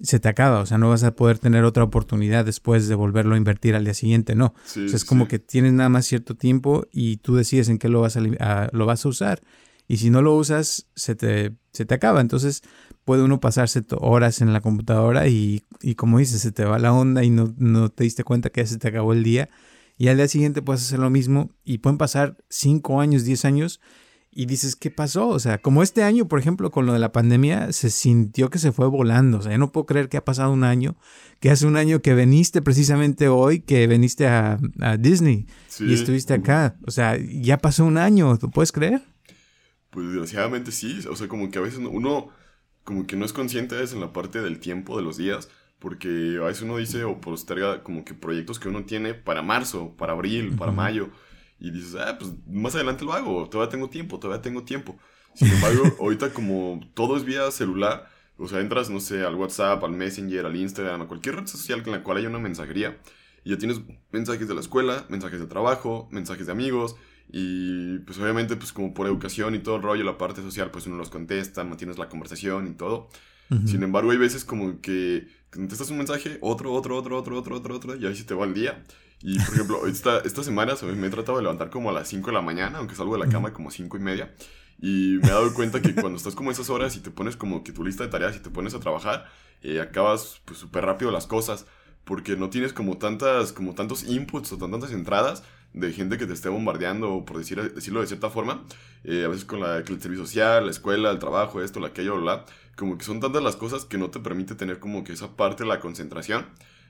se 0.00 0.20
te 0.20 0.28
acaba, 0.28 0.60
o 0.60 0.66
sea, 0.66 0.78
no 0.78 0.88
vas 0.88 1.02
a 1.02 1.14
poder 1.14 1.38
tener 1.38 1.64
otra 1.64 1.82
oportunidad 1.82 2.44
después 2.44 2.88
de 2.88 2.94
volverlo 2.94 3.34
a 3.34 3.38
invertir 3.38 3.74
al 3.74 3.84
día 3.84 3.94
siguiente, 3.94 4.34
no. 4.34 4.54
o 4.54 4.68
sea, 4.68 4.84
es 4.84 5.04
como 5.04 5.26
que 5.26 5.38
tienes 5.38 5.72
nada 5.72 5.88
más 5.88 6.06
cierto 6.06 6.36
tiempo 6.36 6.86
y 6.92 7.16
tú 7.18 7.34
decides 7.34 7.68
en 7.68 7.78
qué 7.78 7.88
lo 7.88 8.00
vas 8.00 8.16
a, 8.16 8.68
lo 8.72 8.86
vas 8.86 9.04
a 9.04 9.08
usar. 9.08 9.42
Y 9.90 9.96
si 9.96 10.10
no 10.10 10.20
lo 10.20 10.34
usas, 10.34 10.86
se 10.94 11.14
te, 11.14 11.56
se 11.72 11.86
te 11.86 11.94
acaba. 11.94 12.20
Entonces 12.20 12.62
puede 13.04 13.22
uno 13.22 13.40
pasarse 13.40 13.82
horas 13.98 14.42
en 14.42 14.52
la 14.52 14.60
computadora 14.60 15.28
y, 15.28 15.62
y 15.80 15.94
como 15.94 16.18
dices, 16.18 16.42
se 16.42 16.52
te 16.52 16.64
va 16.64 16.78
la 16.78 16.92
onda 16.92 17.24
y 17.24 17.30
no, 17.30 17.54
no 17.56 17.88
te 17.88 18.04
diste 18.04 18.22
cuenta 18.22 18.50
que 18.50 18.60
ya 18.60 18.66
se 18.66 18.78
te 18.78 18.88
acabó 18.88 19.14
el 19.14 19.24
día. 19.24 19.48
Y 19.96 20.08
al 20.08 20.18
día 20.18 20.28
siguiente 20.28 20.60
puedes 20.62 20.82
hacer 20.82 20.98
lo 20.98 21.08
mismo 21.08 21.50
y 21.64 21.78
pueden 21.78 21.96
pasar 21.96 22.36
5 22.50 23.00
años, 23.00 23.24
10 23.24 23.46
años 23.46 23.80
y 24.30 24.46
dices, 24.46 24.76
¿qué 24.76 24.90
pasó? 24.90 25.28
O 25.28 25.38
sea, 25.38 25.58
como 25.58 25.82
este 25.82 26.02
año, 26.02 26.28
por 26.28 26.38
ejemplo, 26.38 26.70
con 26.70 26.86
lo 26.86 26.92
de 26.92 26.98
la 26.98 27.12
pandemia, 27.12 27.72
se 27.72 27.90
sintió 27.90 28.50
que 28.50 28.58
se 28.58 28.72
fue 28.72 28.86
volando. 28.86 29.38
O 29.38 29.42
sea, 29.42 29.52
yo 29.52 29.58
no 29.58 29.72
puedo 29.72 29.86
creer 29.86 30.08
que 30.08 30.16
ha 30.16 30.24
pasado 30.24 30.52
un 30.52 30.64
año, 30.64 30.96
que 31.40 31.50
hace 31.50 31.66
un 31.66 31.76
año 31.76 32.02
que 32.02 32.14
veniste 32.14 32.62
precisamente 32.62 33.28
hoy, 33.28 33.60
que 33.60 33.86
veniste 33.86 34.26
a, 34.26 34.58
Disney 34.98 35.46
y 35.80 35.94
estuviste 35.94 36.34
acá. 36.34 36.76
O 36.86 36.90
sea, 36.90 37.16
ya 37.16 37.58
pasó 37.58 37.84
un 37.84 37.98
año, 37.98 38.36
¿tú 38.38 38.50
puedes 38.50 38.70
creer? 38.70 39.02
Pues 39.90 40.06
desgraciadamente 40.06 40.72
sí. 40.72 41.00
O 41.10 41.16
sea, 41.16 41.26
como 41.26 41.50
que 41.50 41.58
a 41.58 41.62
veces 41.62 41.80
uno, 41.80 42.28
como 42.84 43.06
que 43.06 43.16
no 43.16 43.24
es 43.24 43.32
consciente 43.32 43.74
de 43.74 43.84
eso 43.84 43.94
en 43.94 44.02
la 44.02 44.12
parte 44.12 44.40
del 44.42 44.60
tiempo 44.60 44.96
de 44.96 45.02
los 45.02 45.16
días. 45.16 45.48
Porque 45.78 46.38
a 46.42 46.46
veces 46.46 46.64
uno 46.64 46.76
dice 46.76 47.04
o 47.04 47.20
posterga 47.20 47.82
como 47.82 48.04
que 48.04 48.12
proyectos 48.12 48.58
que 48.58 48.68
uno 48.68 48.84
tiene 48.84 49.14
para 49.14 49.42
marzo, 49.42 49.94
para 49.96 50.12
abril, 50.12 50.56
para 50.56 50.72
mayo 50.72 51.10
y 51.60 51.70
dices, 51.70 51.96
ah, 51.96 52.16
pues 52.18 52.32
más 52.46 52.74
adelante 52.74 53.04
lo 53.04 53.12
hago, 53.12 53.48
todavía 53.48 53.70
tengo 53.70 53.88
tiempo, 53.88 54.18
todavía 54.18 54.42
tengo 54.42 54.64
tiempo. 54.64 54.96
Sin 55.34 55.48
embargo, 55.48 55.82
ahorita 56.00 56.32
como 56.32 56.80
todo 56.94 57.16
es 57.16 57.24
vía 57.24 57.50
celular, 57.50 58.08
o 58.36 58.48
sea, 58.48 58.60
entras, 58.60 58.90
no 58.90 59.00
sé, 59.00 59.24
al 59.24 59.34
WhatsApp, 59.34 59.82
al 59.82 59.92
Messenger, 59.92 60.46
al 60.46 60.56
Instagram, 60.56 61.02
a 61.02 61.08
cualquier 61.08 61.36
red 61.36 61.46
social 61.46 61.82
en 61.84 61.92
la 61.92 62.02
cual 62.02 62.18
haya 62.18 62.28
una 62.28 62.38
mensajería, 62.38 62.98
y 63.44 63.50
ya 63.50 63.58
tienes 63.58 63.80
mensajes 64.12 64.46
de 64.46 64.54
la 64.54 64.60
escuela, 64.60 65.06
mensajes 65.08 65.40
de 65.40 65.46
trabajo, 65.46 66.08
mensajes 66.12 66.46
de 66.46 66.52
amigos, 66.52 66.96
y 67.30 67.98
pues 68.00 68.18
obviamente, 68.18 68.56
pues 68.56 68.72
como 68.72 68.94
por 68.94 69.06
educación 69.06 69.54
y 69.54 69.58
todo 69.58 69.76
el 69.76 69.82
rollo, 69.82 70.04
la 70.04 70.16
parte 70.16 70.40
social, 70.40 70.70
pues 70.70 70.86
uno 70.86 70.96
los 70.96 71.10
contesta, 71.10 71.62
mantienes 71.64 71.98
la 71.98 72.08
conversación 72.08 72.68
y 72.68 72.74
todo. 72.74 73.08
Sin 73.64 73.82
embargo, 73.82 74.10
hay 74.10 74.18
veces 74.18 74.44
como 74.44 74.82
que 74.82 75.26
contestas 75.50 75.90
un 75.90 75.98
mensaje, 75.98 76.38
otro, 76.40 76.72
otro, 76.72 76.96
otro, 76.96 77.18
otro, 77.18 77.38
otro, 77.38 77.56
otro, 77.56 77.76
otro, 77.76 77.96
y 77.96 78.06
ahí 78.06 78.14
se 78.14 78.24
te 78.24 78.34
va 78.34 78.44
el 78.44 78.54
día. 78.54 78.84
Y 79.20 79.38
por 79.38 79.54
ejemplo, 79.54 79.86
esta, 79.88 80.18
esta 80.20 80.44
semana 80.44 80.74
me 80.82 81.06
he 81.06 81.10
tratado 81.10 81.38
de 81.38 81.44
levantar 81.44 81.70
como 81.70 81.90
a 81.90 81.92
las 81.92 82.08
5 82.08 82.26
de 82.26 82.32
la 82.32 82.42
mañana, 82.42 82.78
aunque 82.78 82.94
salgo 82.94 83.14
de 83.14 83.24
la 83.24 83.30
cama 83.30 83.52
como 83.52 83.70
5 83.70 83.96
y 83.96 84.00
media. 84.00 84.34
Y 84.80 85.18
me 85.22 85.28
he 85.28 85.32
dado 85.32 85.52
cuenta 85.54 85.82
que 85.82 85.94
cuando 85.94 86.16
estás 86.16 86.34
como 86.34 86.52
esas 86.52 86.70
horas 86.70 86.94
y 86.96 87.00
te 87.00 87.10
pones 87.10 87.36
como 87.36 87.64
que 87.64 87.72
tu 87.72 87.84
lista 87.84 88.04
de 88.04 88.10
tareas 88.10 88.36
y 88.36 88.40
te 88.40 88.50
pones 88.50 88.74
a 88.74 88.80
trabajar, 88.80 89.26
eh, 89.62 89.80
acabas 89.80 90.40
pues 90.44 90.58
súper 90.58 90.84
rápido 90.84 91.10
las 91.10 91.26
cosas. 91.26 91.66
Porque 92.04 92.36
no 92.36 92.48
tienes 92.48 92.72
como 92.72 92.96
tantas, 92.96 93.52
como 93.52 93.74
tantos 93.74 94.04
inputs 94.04 94.52
o 94.52 94.58
tantas 94.58 94.92
entradas 94.92 95.42
de 95.72 95.92
gente 95.92 96.18
que 96.18 96.26
te 96.26 96.32
esté 96.32 96.48
bombardeando, 96.48 97.24
por 97.24 97.38
decir, 97.38 97.74
decirlo 97.74 98.00
de 98.00 98.06
cierta 98.06 98.30
forma. 98.30 98.64
Eh, 99.04 99.24
a 99.24 99.28
veces 99.28 99.44
con 99.44 99.60
la, 99.60 99.78
el 99.78 99.86
servicio 100.00 100.24
social, 100.24 100.64
la 100.64 100.70
escuela, 100.70 101.10
el 101.10 101.18
trabajo, 101.18 101.62
esto, 101.62 101.84
aquello, 101.84 102.20
bla. 102.20 102.44
Como 102.76 102.98
que 102.98 103.04
son 103.04 103.20
tantas 103.20 103.42
las 103.42 103.56
cosas 103.56 103.84
que 103.84 103.98
no 103.98 104.10
te 104.10 104.20
permite 104.20 104.54
tener 104.54 104.78
como 104.78 105.04
que 105.04 105.12
esa 105.12 105.36
parte 105.36 105.64
de 105.64 105.68
la 105.68 105.80
concentración. 105.80 106.46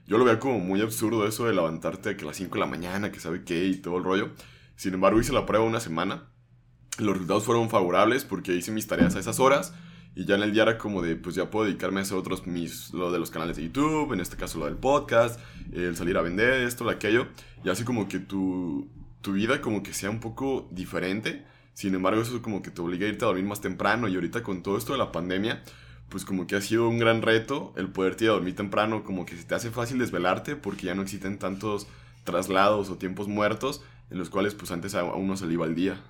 Yo 0.06 0.16
lo 0.18 0.24
veía 0.24 0.38
como 0.38 0.58
muy 0.58 0.80
absurdo 0.80 1.26
eso 1.26 1.46
de 1.46 1.54
levantarte 1.54 2.16
que 2.16 2.24
a 2.24 2.28
las 2.28 2.36
5 2.36 2.54
de 2.54 2.60
la 2.60 2.66
mañana, 2.66 3.12
que 3.12 3.20
sabe 3.20 3.44
qué 3.44 3.66
y 3.66 3.76
todo 3.76 3.98
el 3.98 4.04
rollo. 4.04 4.30
Sin 4.76 4.94
embargo, 4.94 5.20
hice 5.20 5.32
la 5.32 5.44
prueba 5.44 5.64
una 5.64 5.80
semana. 5.80 6.24
Los 6.98 7.14
resultados 7.14 7.44
fueron 7.44 7.68
favorables 7.68 8.24
porque 8.24 8.54
hice 8.54 8.72
mis 8.72 8.86
tareas 8.86 9.16
a 9.16 9.20
esas 9.20 9.38
horas 9.38 9.74
Y 10.18 10.24
ya 10.24 10.34
en 10.34 10.42
el 10.42 10.52
día 10.52 10.64
era 10.64 10.78
como 10.78 11.00
de, 11.00 11.14
pues 11.14 11.36
ya 11.36 11.48
puedo 11.48 11.66
dedicarme 11.66 12.00
a 12.00 12.02
hacer 12.02 12.16
otros, 12.16 12.44
mis, 12.44 12.92
lo 12.92 13.12
de 13.12 13.20
los 13.20 13.30
canales 13.30 13.56
de 13.56 13.62
YouTube, 13.62 14.12
en 14.12 14.18
este 14.18 14.36
caso 14.36 14.58
lo 14.58 14.64
del 14.64 14.74
podcast, 14.74 15.38
el 15.72 15.94
salir 15.94 16.16
a 16.16 16.22
vender 16.22 16.54
esto, 16.62 16.82
lo 16.82 16.90
aquello. 16.90 17.28
Y 17.62 17.68
así 17.68 17.84
como 17.84 18.08
que 18.08 18.18
tu, 18.18 18.88
tu 19.20 19.34
vida 19.34 19.60
como 19.60 19.84
que 19.84 19.92
sea 19.92 20.10
un 20.10 20.18
poco 20.18 20.66
diferente. 20.72 21.44
Sin 21.72 21.94
embargo, 21.94 22.20
eso 22.20 22.42
como 22.42 22.62
que 22.62 22.72
te 22.72 22.82
obliga 22.82 23.06
a 23.06 23.10
irte 23.10 23.24
a 23.24 23.28
dormir 23.28 23.44
más 23.44 23.60
temprano. 23.60 24.08
Y 24.08 24.16
ahorita 24.16 24.42
con 24.42 24.64
todo 24.64 24.76
esto 24.76 24.90
de 24.90 24.98
la 24.98 25.12
pandemia, 25.12 25.62
pues 26.08 26.24
como 26.24 26.48
que 26.48 26.56
ha 26.56 26.60
sido 26.62 26.88
un 26.88 26.98
gran 26.98 27.22
reto 27.22 27.72
el 27.76 27.88
poderte 27.88 28.24
ir 28.24 28.30
a 28.30 28.32
dormir 28.32 28.56
temprano. 28.56 29.04
Como 29.04 29.24
que 29.24 29.36
se 29.36 29.44
te 29.44 29.54
hace 29.54 29.70
fácil 29.70 30.00
desvelarte 30.00 30.56
porque 30.56 30.86
ya 30.86 30.96
no 30.96 31.02
existen 31.02 31.38
tantos 31.38 31.86
traslados 32.24 32.90
o 32.90 32.96
tiempos 32.96 33.28
muertos 33.28 33.84
en 34.10 34.18
los 34.18 34.30
cuales 34.30 34.56
pues 34.56 34.72
antes 34.72 34.96
a 34.96 35.04
uno 35.04 35.36
se 35.36 35.46
le 35.46 35.52
iba 35.52 35.64
el 35.64 35.76
día. 35.76 36.00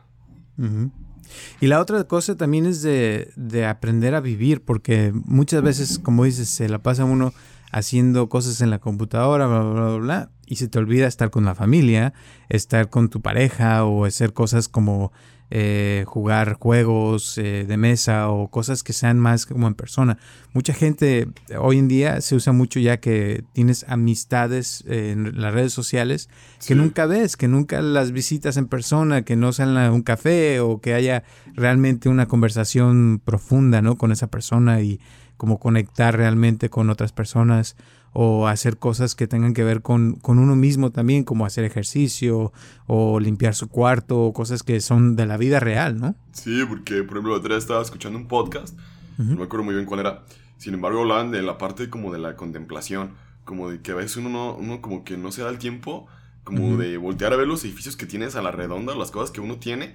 Y 1.60 1.66
la 1.66 1.80
otra 1.80 2.04
cosa 2.04 2.36
también 2.36 2.66
es 2.66 2.82
de, 2.82 3.30
de, 3.36 3.66
aprender 3.66 4.14
a 4.14 4.20
vivir, 4.20 4.62
porque 4.62 5.12
muchas 5.12 5.62
veces, 5.62 5.98
como 5.98 6.24
dices, 6.24 6.48
se 6.48 6.68
la 6.68 6.78
pasa 6.78 7.04
uno 7.04 7.32
haciendo 7.72 8.28
cosas 8.28 8.60
en 8.60 8.70
la 8.70 8.78
computadora, 8.78 9.46
bla, 9.46 9.60
bla, 9.60 9.72
bla, 9.72 9.96
bla, 9.98 10.30
y 10.46 10.56
se 10.56 10.68
te 10.68 10.78
olvida 10.78 11.06
estar 11.06 11.30
con 11.30 11.44
la 11.44 11.54
familia, 11.54 12.14
estar 12.48 12.88
con 12.88 13.10
tu 13.10 13.20
pareja 13.20 13.84
o 13.84 14.04
hacer 14.04 14.32
cosas 14.32 14.68
como 14.68 15.12
eh, 15.50 16.04
jugar 16.06 16.54
juegos 16.54 17.38
eh, 17.38 17.64
de 17.66 17.76
mesa 17.76 18.28
o 18.28 18.48
cosas 18.48 18.82
que 18.82 18.92
sean 18.92 19.18
más 19.18 19.46
como 19.46 19.66
en 19.66 19.74
persona. 19.74 20.18
Mucha 20.52 20.74
gente 20.74 21.28
hoy 21.58 21.78
en 21.78 21.88
día 21.88 22.20
se 22.20 22.34
usa 22.34 22.52
mucho 22.52 22.80
ya 22.80 22.98
que 22.98 23.44
tienes 23.52 23.86
amistades 23.88 24.84
en 24.86 25.40
las 25.40 25.54
redes 25.54 25.72
sociales 25.72 26.28
que 26.66 26.74
nunca 26.74 27.06
ves, 27.06 27.36
que 27.36 27.48
nunca 27.48 27.80
las 27.80 28.12
visitas 28.12 28.56
en 28.56 28.66
persona, 28.66 29.22
que 29.22 29.36
no 29.36 29.52
sean 29.52 29.76
un 29.92 30.02
café 30.02 30.60
o 30.60 30.80
que 30.80 30.94
haya 30.94 31.24
realmente 31.54 32.08
una 32.08 32.26
conversación 32.26 33.20
profunda 33.24 33.82
¿no? 33.82 33.96
con 33.96 34.12
esa 34.12 34.26
persona 34.26 34.80
y 34.80 35.00
como 35.38 35.58
conectar 35.58 36.16
realmente 36.16 36.68
con 36.68 36.90
otras 36.90 37.12
personas 37.12 37.76
o 38.12 38.48
hacer 38.48 38.78
cosas 38.78 39.14
que 39.14 39.26
tengan 39.26 39.54
que 39.54 39.64
ver 39.64 39.82
con, 39.82 40.14
con, 40.14 40.38
uno 40.38 40.56
mismo 40.56 40.90
también, 40.90 41.24
como 41.24 41.46
hacer 41.46 41.64
ejercicio 41.64 42.52
o 42.86 43.20
limpiar 43.20 43.54
su 43.54 43.68
cuarto, 43.68 44.20
o 44.20 44.32
cosas 44.32 44.62
que 44.62 44.80
son 44.80 45.16
de 45.16 45.26
la 45.26 45.36
vida 45.36 45.60
real, 45.60 45.98
¿no? 45.98 46.14
Sí, 46.32 46.64
porque 46.68 47.02
por 47.02 47.18
ejemplo, 47.18 47.34
otra 47.34 47.54
vez 47.54 47.64
estaba 47.64 47.82
escuchando 47.82 48.18
un 48.18 48.28
podcast, 48.28 48.76
no 49.18 49.36
me 49.36 49.44
acuerdo 49.44 49.64
muy 49.64 49.74
bien 49.74 49.86
cuál 49.86 50.00
era, 50.00 50.24
sin 50.58 50.74
embargo 50.74 51.00
hablaban 51.00 51.30
de 51.30 51.42
la 51.42 51.58
parte 51.58 51.90
como 51.90 52.12
de 52.12 52.18
la 52.18 52.36
contemplación, 52.36 53.10
como 53.44 53.70
de 53.70 53.80
que 53.80 53.92
a 53.92 53.94
veces 53.94 54.16
uno, 54.18 54.28
no, 54.28 54.54
uno 54.54 54.80
como 54.80 55.04
que 55.04 55.16
no 55.16 55.32
se 55.32 55.42
da 55.42 55.50
el 55.50 55.58
tiempo, 55.58 56.06
como 56.44 56.78
de 56.78 56.96
voltear 56.96 57.34
a 57.34 57.36
ver 57.36 57.46
los 57.46 57.62
edificios 57.64 57.96
que 57.96 58.06
tienes 58.06 58.34
a 58.34 58.42
la 58.42 58.50
redonda, 58.50 58.94
las 58.94 59.10
cosas 59.10 59.30
que 59.30 59.42
uno 59.42 59.58
tiene, 59.58 59.94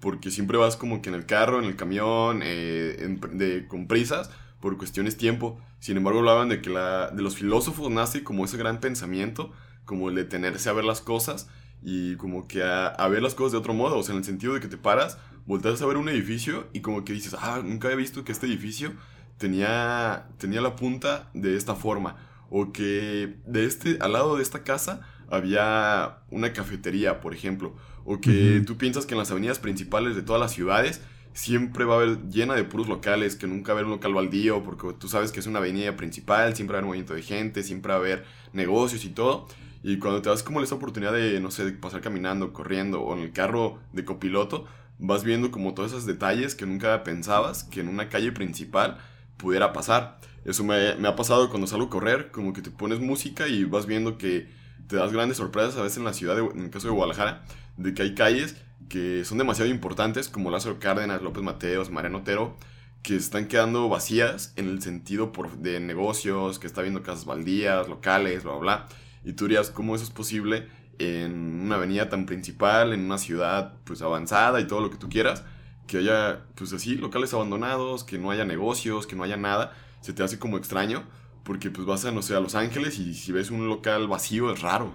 porque 0.00 0.30
siempre 0.30 0.58
vas 0.58 0.76
como 0.76 1.00
que 1.00 1.08
en 1.08 1.14
el 1.14 1.24
carro, 1.24 1.58
en 1.60 1.64
el 1.64 1.76
camión, 1.76 2.40
eh, 2.42 3.18
de, 3.32 3.66
con 3.66 3.86
prisas, 3.86 4.30
por 4.64 4.78
cuestiones 4.78 5.18
tiempo. 5.18 5.60
Sin 5.78 5.98
embargo, 5.98 6.20
hablaban 6.20 6.48
de 6.48 6.62
que 6.62 6.70
la, 6.70 7.10
de 7.10 7.20
los 7.20 7.36
filósofos 7.36 7.90
nace 7.90 8.24
como 8.24 8.46
ese 8.46 8.56
gran 8.56 8.80
pensamiento, 8.80 9.52
como 9.84 10.08
el 10.08 10.14
detenerse 10.14 10.70
a 10.70 10.72
ver 10.72 10.86
las 10.86 11.02
cosas 11.02 11.50
y 11.82 12.16
como 12.16 12.48
que 12.48 12.62
a, 12.62 13.06
ver 13.08 13.22
las 13.22 13.34
cosas 13.34 13.52
de 13.52 13.58
otro 13.58 13.74
modo, 13.74 13.98
o 13.98 14.02
sea, 14.02 14.14
en 14.14 14.20
el 14.20 14.24
sentido 14.24 14.54
de 14.54 14.60
que 14.60 14.68
te 14.68 14.78
paras, 14.78 15.18
volteas 15.44 15.82
a 15.82 15.86
ver 15.86 15.98
un 15.98 16.08
edificio 16.08 16.66
y 16.72 16.80
como 16.80 17.04
que 17.04 17.12
dices, 17.12 17.36
ah, 17.38 17.60
nunca 17.62 17.88
había 17.88 17.98
visto 17.98 18.24
que 18.24 18.32
este 18.32 18.46
edificio 18.46 18.94
tenía, 19.36 20.28
tenía 20.38 20.62
la 20.62 20.76
punta 20.76 21.28
de 21.34 21.58
esta 21.58 21.74
forma, 21.74 22.16
o 22.48 22.72
que 22.72 23.36
de 23.44 23.66
este, 23.66 23.98
al 24.00 24.14
lado 24.14 24.36
de 24.36 24.42
esta 24.42 24.64
casa 24.64 25.02
había 25.28 26.20
una 26.30 26.54
cafetería, 26.54 27.20
por 27.20 27.34
ejemplo, 27.34 27.76
o 28.06 28.18
que 28.18 28.62
tú 28.66 28.78
piensas 28.78 29.04
que 29.04 29.12
en 29.12 29.18
las 29.18 29.30
avenidas 29.30 29.58
principales 29.58 30.16
de 30.16 30.22
todas 30.22 30.40
las 30.40 30.52
ciudades 30.52 31.02
siempre 31.34 31.84
va 31.84 31.94
a 31.94 31.96
haber 31.98 32.28
llena 32.30 32.54
de 32.54 32.64
puros 32.64 32.88
locales, 32.88 33.36
que 33.36 33.46
nunca 33.46 33.72
va 33.72 33.78
a 33.78 33.80
haber 33.80 33.86
un 33.86 33.92
local 33.92 34.14
baldío, 34.14 34.62
porque 34.62 34.94
tú 34.98 35.08
sabes 35.08 35.32
que 35.32 35.40
es 35.40 35.46
una 35.46 35.58
avenida 35.58 35.96
principal, 35.96 36.54
siempre 36.54 36.74
va 36.74 36.78
a 36.78 36.80
haber 36.80 36.86
movimiento 36.86 37.14
de 37.14 37.22
gente, 37.22 37.62
siempre 37.62 37.90
va 37.90 37.96
a 37.96 37.98
haber 37.98 38.24
negocios 38.52 39.04
y 39.04 39.10
todo. 39.10 39.46
Y 39.82 39.98
cuando 39.98 40.22
te 40.22 40.30
das 40.30 40.42
como 40.42 40.62
esa 40.62 40.76
oportunidad 40.76 41.12
de, 41.12 41.40
no 41.40 41.50
sé, 41.50 41.70
pasar 41.72 42.00
caminando, 42.00 42.52
corriendo 42.52 43.02
o 43.02 43.14
en 43.14 43.22
el 43.22 43.32
carro 43.32 43.80
de 43.92 44.04
copiloto, 44.04 44.64
vas 44.98 45.24
viendo 45.24 45.50
como 45.50 45.74
todos 45.74 45.90
esos 45.90 46.06
detalles 46.06 46.54
que 46.54 46.66
nunca 46.66 47.02
pensabas 47.02 47.64
que 47.64 47.80
en 47.80 47.88
una 47.88 48.08
calle 48.08 48.32
principal 48.32 48.98
pudiera 49.36 49.72
pasar. 49.72 50.20
Eso 50.44 50.62
me 50.62 51.08
ha 51.08 51.16
pasado 51.16 51.50
cuando 51.50 51.66
salgo 51.66 51.86
a 51.86 51.90
correr, 51.90 52.30
como 52.30 52.52
que 52.52 52.62
te 52.62 52.70
pones 52.70 53.00
música 53.00 53.48
y 53.48 53.64
vas 53.64 53.86
viendo 53.86 54.18
que 54.18 54.48
te 54.86 54.96
das 54.96 55.12
grandes 55.12 55.38
sorpresas 55.38 55.76
a 55.76 55.82
veces 55.82 55.98
en 55.98 56.04
la 56.04 56.12
ciudad, 56.12 56.38
en 56.38 56.60
el 56.60 56.70
caso 56.70 56.88
de 56.88 56.94
Guadalajara, 56.94 57.44
de 57.76 57.92
que 57.92 58.02
hay 58.02 58.14
calles 58.14 58.56
que 58.88 59.24
son 59.24 59.38
demasiado 59.38 59.70
importantes, 59.70 60.28
como 60.28 60.50
Lázaro 60.50 60.78
Cárdenas, 60.78 61.22
López 61.22 61.42
Mateos, 61.42 61.90
Mariano 61.90 62.18
Otero, 62.18 62.56
que 63.02 63.16
están 63.16 63.48
quedando 63.48 63.88
vacías 63.88 64.52
en 64.56 64.68
el 64.68 64.80
sentido 64.80 65.30
de 65.58 65.78
negocios, 65.78 66.58
que 66.58 66.66
está 66.66 66.80
viendo 66.82 67.02
casas 67.02 67.26
baldías, 67.26 67.88
locales, 67.88 68.44
bla, 68.44 68.52
bla, 68.52 68.60
bla. 68.60 68.86
Y 69.24 69.34
tú 69.34 69.44
dirías, 69.44 69.70
¿cómo 69.70 69.94
eso 69.94 70.04
es 70.04 70.10
posible 70.10 70.68
en 70.98 71.60
una 71.62 71.76
avenida 71.76 72.08
tan 72.08 72.24
principal, 72.24 72.92
en 72.92 73.00
una 73.00 73.18
ciudad 73.18 73.74
pues 73.84 74.00
avanzada 74.00 74.60
y 74.60 74.66
todo 74.66 74.80
lo 74.80 74.90
que 74.90 74.96
tú 74.96 75.08
quieras? 75.08 75.44
Que 75.86 75.98
haya, 75.98 76.44
pues 76.54 76.72
así, 76.72 76.94
locales 76.94 77.34
abandonados, 77.34 78.04
que 78.04 78.18
no 78.18 78.30
haya 78.30 78.44
negocios, 78.46 79.06
que 79.06 79.16
no 79.16 79.22
haya 79.22 79.36
nada. 79.36 79.72
Se 80.00 80.14
te 80.14 80.22
hace 80.22 80.38
como 80.38 80.56
extraño, 80.56 81.04
porque 81.42 81.70
pues 81.70 81.86
vas 81.86 82.04
a, 82.06 82.10
no 82.10 82.22
sé, 82.22 82.34
a 82.34 82.40
Los 82.40 82.54
Ángeles 82.54 82.98
y 82.98 83.14
si 83.14 83.32
ves 83.32 83.50
un 83.50 83.68
local 83.68 84.08
vacío 84.08 84.50
es 84.52 84.62
raro. 84.62 84.94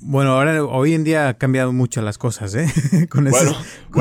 Bueno, 0.00 0.32
ahora 0.32 0.64
hoy 0.64 0.94
en 0.94 1.04
día 1.04 1.28
ha 1.28 1.34
cambiado 1.34 1.72
mucho 1.72 2.00
las 2.02 2.18
cosas, 2.18 2.54
¿eh? 2.54 2.66
con, 3.10 3.24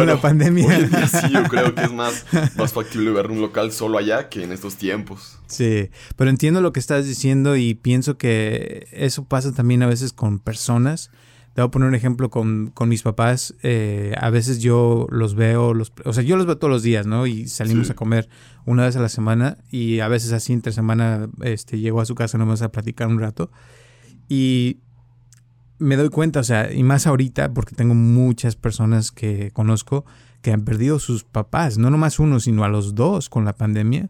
la 0.06 0.22
pandemia. 0.22 0.68
Hoy 0.68 0.74
en 0.74 0.90
día 0.90 1.08
sí, 1.08 1.30
yo 1.32 1.44
creo 1.44 1.76
que 1.76 1.82
es 1.82 1.92
más, 1.92 2.26
más 2.58 2.74
factible 2.74 3.12
ver 3.12 3.30
un 3.30 3.42
local 3.42 3.72
solo 3.72 3.98
allá 3.98 4.30
que 4.30 4.44
en 4.44 4.52
estos 4.52 4.76
tiempos. 4.76 5.40
Sí, 5.48 5.90
pero 6.16 6.30
entiendo 6.30 6.62
lo 6.62 6.72
que 6.72 6.80
estás 6.80 7.06
diciendo 7.06 7.56
y 7.58 7.74
pienso 7.74 8.18
que 8.18 8.88
eso 8.92 9.26
pasa 9.26 9.54
también 9.54 9.84
a 9.84 9.88
veces 9.88 10.14
con 10.14 10.40
personas. 10.40 11.12
Te 11.54 11.62
voy 11.62 11.68
a 11.68 11.72
poner 11.72 11.90
un 11.90 11.96
ejemplo 11.96 12.30
con, 12.30 12.72
mis 12.86 13.02
papás. 13.02 13.56
Eh, 13.64 14.14
a 14.20 14.30
veces 14.30 14.60
yo 14.60 15.08
los 15.10 15.36
veo, 15.36 15.74
los, 15.74 15.92
o 16.06 16.14
sea, 16.14 16.24
yo 16.24 16.38
los 16.38 16.46
veo 16.46 16.58
todos 16.58 16.72
los 16.72 16.84
días, 16.84 17.08
¿no? 17.08 17.26
Y 17.26 17.48
salimos 17.48 17.90
a 17.90 17.96
comer 17.96 18.30
una 18.66 18.86
vez 18.86 18.96
a 18.96 19.02
la 19.02 19.10
semana 19.10 19.58
y 19.72 20.00
a 20.02 20.08
veces 20.08 20.34
así 20.34 20.54
entre 20.54 20.72
semana 20.72 21.28
este, 21.42 21.80
llego 21.80 22.00
a 22.00 22.06
su 22.06 22.14
casa 22.14 22.38
nomás 22.38 22.62
a 22.62 22.72
platicar 22.72 23.08
un 23.08 23.20
rato. 23.20 23.50
Y 24.30 24.82
me 25.80 25.96
doy 25.96 26.10
cuenta, 26.10 26.40
o 26.40 26.44
sea, 26.44 26.72
y 26.74 26.84
más 26.84 27.08
ahorita, 27.08 27.54
porque 27.54 27.76
tengo 27.76 27.94
muchas 27.94 28.56
personas 28.56 29.12
que 29.12 29.52
conozco 29.52 30.06
que 30.42 30.52
han 30.52 30.62
perdido 30.64 31.00
sus 31.00 31.24
papás, 31.24 31.78
no 31.78 31.90
nomás 31.90 32.20
uno, 32.20 32.40
sino 32.40 32.64
a 32.64 32.70
los 32.70 32.96
dos 32.96 33.30
con 33.30 33.46
la 33.46 33.56
pandemia. 33.56 34.10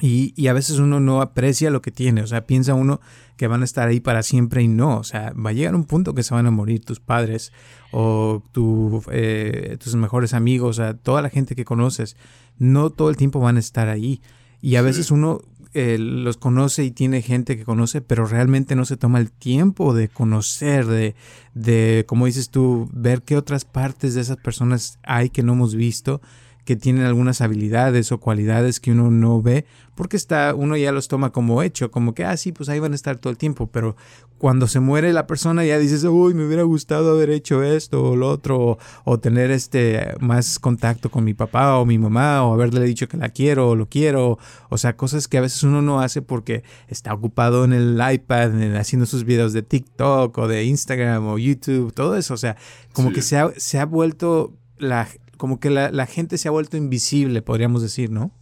Y, 0.00 0.32
y, 0.36 0.46
a 0.46 0.52
veces 0.52 0.78
uno 0.78 1.00
no 1.00 1.20
aprecia 1.20 1.70
lo 1.70 1.82
que 1.82 1.90
tiene, 1.90 2.22
o 2.22 2.26
sea, 2.28 2.46
piensa 2.46 2.74
uno 2.74 3.00
que 3.36 3.48
van 3.48 3.62
a 3.62 3.64
estar 3.64 3.88
ahí 3.88 3.98
para 3.98 4.22
siempre 4.22 4.62
y 4.62 4.68
no, 4.68 4.96
o 4.96 5.02
sea, 5.02 5.32
va 5.32 5.50
a 5.50 5.52
llegar 5.52 5.74
un 5.74 5.86
punto 5.86 6.14
que 6.14 6.22
se 6.22 6.34
van 6.34 6.46
a 6.46 6.52
morir 6.52 6.84
tus 6.84 7.00
padres 7.00 7.52
o 7.90 8.44
tu, 8.52 9.02
eh, 9.10 9.76
tus 9.82 9.96
mejores 9.96 10.34
amigos, 10.34 10.78
o 10.78 10.82
sea, 10.82 10.94
toda 10.94 11.20
la 11.20 11.30
gente 11.30 11.56
que 11.56 11.64
conoces, 11.64 12.16
no 12.58 12.90
todo 12.90 13.10
el 13.10 13.16
tiempo 13.16 13.40
van 13.40 13.56
a 13.56 13.60
estar 13.60 13.88
ahí. 13.88 14.20
Y 14.60 14.76
a 14.76 14.82
veces 14.82 15.10
uno 15.10 15.40
eh, 15.74 15.98
los 15.98 16.36
conoce 16.36 16.84
y 16.84 16.90
tiene 16.90 17.22
gente 17.22 17.56
que 17.56 17.64
conoce, 17.64 18.00
pero 18.00 18.26
realmente 18.26 18.74
no 18.74 18.84
se 18.84 18.96
toma 18.96 19.18
el 19.18 19.30
tiempo 19.30 19.94
de 19.94 20.08
conocer, 20.08 20.86
de, 20.86 21.14
de, 21.54 22.04
como 22.06 22.26
dices 22.26 22.50
tú, 22.50 22.88
ver 22.92 23.22
qué 23.22 23.36
otras 23.36 23.64
partes 23.64 24.14
de 24.14 24.20
esas 24.20 24.36
personas 24.38 24.98
hay 25.02 25.30
que 25.30 25.42
no 25.42 25.52
hemos 25.52 25.74
visto 25.74 26.20
que 26.68 26.76
tienen 26.76 27.06
algunas 27.06 27.40
habilidades 27.40 28.12
o 28.12 28.20
cualidades 28.20 28.78
que 28.78 28.92
uno 28.92 29.10
no 29.10 29.40
ve, 29.40 29.64
porque 29.94 30.18
está, 30.18 30.54
uno 30.54 30.76
ya 30.76 30.92
los 30.92 31.08
toma 31.08 31.30
como 31.30 31.62
hecho, 31.62 31.90
como 31.90 32.12
que, 32.12 32.26
ah, 32.26 32.36
sí, 32.36 32.52
pues 32.52 32.68
ahí 32.68 32.78
van 32.78 32.92
a 32.92 32.94
estar 32.94 33.16
todo 33.16 33.30
el 33.30 33.38
tiempo, 33.38 33.68
pero 33.68 33.96
cuando 34.38 34.68
se 34.68 34.80
muere 34.80 35.12
la 35.12 35.26
persona 35.26 35.64
ya 35.64 35.78
dices, 35.78 36.04
uy, 36.04 36.32
me 36.34 36.46
hubiera 36.46 36.62
gustado 36.62 37.10
haber 37.10 37.30
hecho 37.30 37.62
esto 37.62 38.02
o 38.02 38.16
lo 38.16 38.28
otro, 38.28 38.78
o, 39.04 39.18
tener 39.18 39.50
este 39.50 40.14
más 40.20 40.58
contacto 40.58 41.10
con 41.10 41.24
mi 41.24 41.34
papá 41.34 41.76
o 41.78 41.84
mi 41.84 41.98
mamá, 41.98 42.44
o 42.44 42.54
haberle 42.54 42.82
dicho 42.84 43.08
que 43.08 43.16
la 43.16 43.30
quiero 43.30 43.70
o 43.70 43.76
lo 43.76 43.88
quiero, 43.88 44.38
o 44.68 44.78
sea, 44.78 44.96
cosas 44.96 45.28
que 45.28 45.38
a 45.38 45.40
veces 45.40 45.62
uno 45.64 45.82
no 45.82 46.00
hace 46.00 46.22
porque 46.22 46.62
está 46.86 47.12
ocupado 47.12 47.64
en 47.64 47.72
el 47.72 48.00
iPad, 48.12 48.76
haciendo 48.76 49.06
sus 49.06 49.24
videos 49.24 49.52
de 49.52 49.62
TikTok 49.62 50.38
o 50.38 50.48
de 50.48 50.64
Instagram 50.64 51.26
o 51.26 51.38
YouTube, 51.38 51.92
todo 51.92 52.16
eso, 52.16 52.34
o 52.34 52.38
sea, 52.38 52.56
como 52.92 53.12
que 53.12 53.22
se 53.22 53.38
ha, 53.38 53.50
se 53.56 53.78
ha 53.78 53.84
vuelto 53.84 54.54
la, 54.78 55.08
como 55.38 55.60
que 55.60 55.70
la, 55.70 56.06
gente 56.06 56.36
se 56.36 56.48
ha 56.48 56.50
vuelto 56.50 56.76
invisible, 56.76 57.42
podríamos 57.42 57.80
decir, 57.80 58.10
¿no? 58.10 58.32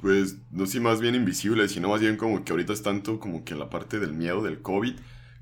Pues 0.00 0.36
no 0.52 0.66
sé, 0.66 0.80
más 0.80 1.00
bien 1.00 1.14
invisible, 1.14 1.68
sino 1.68 1.88
más 1.88 2.00
bien 2.00 2.16
como 2.16 2.44
que 2.44 2.52
ahorita 2.52 2.72
es 2.72 2.82
tanto 2.82 3.18
como 3.18 3.44
que 3.44 3.56
la 3.56 3.68
parte 3.68 3.98
del 3.98 4.12
miedo 4.12 4.42
del 4.42 4.62
COVID, 4.62 4.94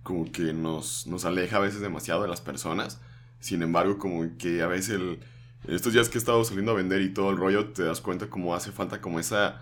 como 0.02 0.30
que 0.32 0.54
nos, 0.54 1.06
nos 1.06 1.24
aleja 1.26 1.58
a 1.58 1.60
veces 1.60 1.80
demasiado 1.80 2.22
de 2.22 2.28
las 2.28 2.40
personas. 2.40 3.00
Sin 3.40 3.62
embargo, 3.62 3.98
como 3.98 4.36
que 4.38 4.62
a 4.62 4.66
veces 4.66 4.94
el, 4.94 5.20
estos 5.68 5.92
días 5.92 6.08
que 6.08 6.16
he 6.16 6.20
estado 6.20 6.42
saliendo 6.44 6.72
a 6.72 6.76
vender 6.76 7.02
y 7.02 7.12
todo 7.12 7.30
el 7.30 7.36
rollo, 7.36 7.66
te 7.66 7.82
das 7.82 8.00
cuenta 8.00 8.30
como 8.30 8.54
hace 8.54 8.72
falta 8.72 9.00
como 9.00 9.20
esa 9.20 9.60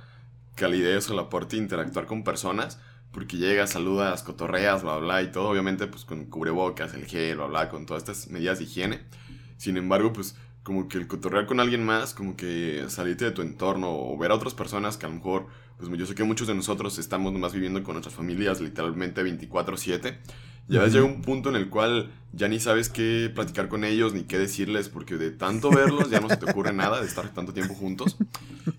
calidez 0.55 1.11
o 1.11 1.15
la 1.15 1.29
parte 1.29 1.57
de 1.57 1.63
interactuar 1.63 2.07
con 2.07 2.23
personas, 2.23 2.79
porque 3.11 3.37
llegas, 3.37 3.71
saludas, 3.71 4.23
cotorreas, 4.23 4.83
bla, 4.83 4.99
bla, 4.99 5.23
y 5.23 5.33
todo, 5.33 5.49
obviamente, 5.49 5.87
pues 5.87 6.05
con 6.05 6.27
cubrebocas, 6.27 6.95
el 6.95 7.07
gel, 7.07 7.39
bla, 7.39 7.47
bla, 7.47 7.69
con 7.69 7.87
todas 7.87 8.03
estas 8.03 8.29
medidas 8.29 8.59
de 8.59 8.65
higiene. 8.65 9.01
Sin 9.57 9.77
embargo, 9.77 10.13
pues 10.13 10.37
como 10.65 10.89
que 10.89 10.97
el 10.97 11.07
cotorrear 11.07 11.47
con 11.47 11.61
alguien 11.61 11.85
más, 11.85 12.15
como 12.15 12.37
que 12.37 12.87
salirte 12.89 13.27
de 13.27 13.31
tu 13.31 13.43
entorno 13.43 13.91
o 13.91 14.17
ver 14.19 14.31
a 14.31 14.35
otras 14.35 14.55
personas 14.55 14.97
que 14.97 15.05
a 15.05 15.11
lo 15.11 15.17
mejor, 15.17 15.47
pues 15.79 15.91
yo 15.97 16.07
sé 16.07 16.15
que 16.15 16.25
muchos 16.25 16.49
de 16.49 16.55
nosotros 16.55 16.99
estamos 16.99 17.33
nomás 17.35 17.53
viviendo 17.53 17.83
con 17.85 17.95
nuestras 17.95 18.15
familias 18.15 18.61
literalmente 18.61 19.23
24/7. 19.23 20.19
Y 20.67 20.79
a 20.79 20.81
veces 20.81 20.95
llega 20.95 21.05
un 21.05 21.21
punto 21.21 21.51
en 21.51 21.57
el 21.57 21.69
cual 21.69 22.11
ya 22.33 22.49
ni 22.49 22.59
sabes 22.59 22.89
qué 22.89 23.31
platicar 23.35 23.69
con 23.69 23.85
ellos 23.85 24.15
ni 24.15 24.23
qué 24.23 24.39
decirles 24.39 24.89
porque 24.89 25.19
de 25.19 25.31
tanto 25.31 25.71
verlos 25.71 26.09
ya 26.09 26.21
no 26.21 26.31
se 26.31 26.39
te 26.39 26.51
ocurre 26.51 26.73
nada 26.73 27.03
de 27.03 27.07
estar 27.07 27.29
tanto 27.35 27.53
tiempo 27.53 27.75
juntos. 27.75 28.17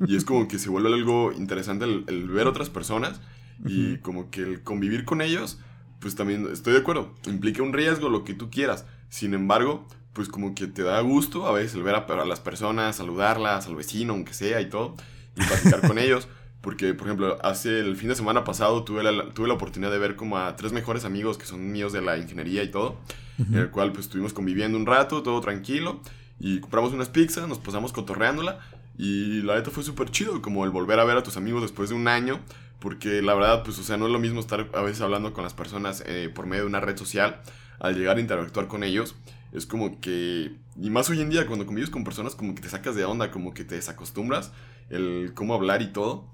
Y 0.08 0.16
es 0.16 0.26
como 0.26 0.48
que 0.48 0.58
se 0.58 0.72
vuelve 0.72 0.92
algo 0.92 1.32
interesante 1.34 1.86
el, 1.86 2.04
el 2.08 2.28
ver 2.28 2.48
otras 2.48 2.72
personas 2.72 3.22
y 3.64 3.98
como 3.98 4.32
que 4.32 4.42
el 4.42 4.64
convivir 4.64 5.06
con 5.06 5.22
ellos, 5.22 5.60
pues 6.00 6.16
también 6.16 6.48
estoy 6.52 6.74
de 6.74 6.80
acuerdo, 6.80 7.14
implica 7.28 7.62
un 7.62 7.74
riesgo, 7.74 8.10
lo 8.10 8.24
que 8.24 8.34
tú 8.34 8.50
quieras. 8.50 8.88
Sin 9.10 9.36
embargo, 9.36 9.88
pues 10.16 10.30
como 10.30 10.56
que 10.56 10.68
te 10.68 10.82
da 10.82 11.02
gusto 11.02 11.46
a 11.46 11.52
veces 11.52 11.76
el 11.76 11.84
ver 11.84 11.94
a, 11.94 12.26
las 12.26 12.40
personas, 12.40 12.96
saludarlas, 12.96 13.68
al 13.68 13.76
vecino, 13.76 14.14
aunque 14.14 14.34
sea 14.34 14.62
y 14.62 14.70
todo, 14.70 14.96
y 15.36 15.44
platicar 15.44 15.86
con 15.86 16.00
ellos. 16.00 16.30
Porque, 16.62 16.94
por 16.94 17.08
ejemplo, 17.08 17.38
hace 17.44 17.82
el 17.82 17.98
fin 17.98 18.08
de 18.08 18.16
semana 18.16 18.46
pasado 18.46 18.86
tuve 18.86 19.04
la, 19.04 19.30
tuve 19.34 19.50
la 19.50 19.56
oportunidad 19.56 19.92
de 19.92 20.00
ver 20.00 20.16
como 20.16 20.38
a 20.38 20.56
tres 20.56 20.72
mejores 20.72 21.04
amigos 21.04 21.38
que 21.38 21.46
son 21.46 21.70
míos 21.70 21.92
de 21.92 22.02
la 22.02 22.18
ingeniería 22.18 22.64
y 22.64 22.72
todo, 22.72 22.98
en 23.38 23.56
el 23.56 23.70
cual 23.70 23.92
pues 23.92 24.06
estuvimos 24.06 24.32
conviviendo 24.34 24.78
un 24.78 24.86
rato, 24.86 25.22
todo 25.22 25.42
tranquilo, 25.42 26.00
y 26.40 26.62
compramos 26.62 26.94
unas 26.94 27.10
pizzas, 27.10 27.48
nos 27.50 27.60
pasamos 27.60 27.92
cotorreándola, 27.92 28.60
y 28.98 29.42
la 29.42 29.56
neta 29.56 29.70
fue 29.70 29.84
súper 29.84 30.10
chido, 30.12 30.42
como 30.42 30.64
el 30.64 30.72
volver 30.72 31.00
a 31.00 31.04
ver 31.04 31.18
a 31.18 31.24
tus 31.24 31.36
amigos 31.36 31.62
después 31.62 31.90
de 31.90 31.96
un 31.96 32.08
año, 32.08 32.40
porque 32.80 33.22
la 33.22 33.34
verdad, 33.34 33.64
pues, 33.64 33.78
o 33.80 33.84
sea, 33.84 33.98
no 33.98 34.06
es 34.08 34.14
lo 34.14 34.20
mismo 34.20 34.40
estar 34.40 34.70
a 34.74 34.82
veces 34.82 35.02
hablando 35.02 35.34
con 35.34 35.44
las 35.44 35.54
personas 35.54 36.04
eh, 36.08 36.32
por 36.34 36.46
medio 36.46 36.64
de 36.64 36.70
una 36.70 36.80
red 36.80 36.98
social, 36.98 37.42
al 37.80 37.96
llegar 37.96 38.18
a 38.18 38.22
interactuar 38.22 38.68
con 38.68 38.84
ellos, 38.84 39.14
es 39.56 39.66
como 39.66 40.02
que, 40.02 40.56
y 40.80 40.90
más 40.90 41.10
hoy 41.10 41.22
en 41.22 41.30
día, 41.30 41.48
cuando 41.48 41.66
convives 41.66 41.90
con 41.90 42.04
personas, 42.04 42.36
como 42.36 42.54
que 42.56 42.62
te 42.62 42.70
sacas 42.70 42.96
de 42.96 43.06
onda, 43.06 43.32
como 43.32 43.54
que 43.54 43.64
te 43.64 43.76
desacostumbras, 43.76 44.52
el 44.90 45.32
cómo 45.34 45.54
hablar 45.54 45.82
y 45.82 45.88
todo. 45.88 46.30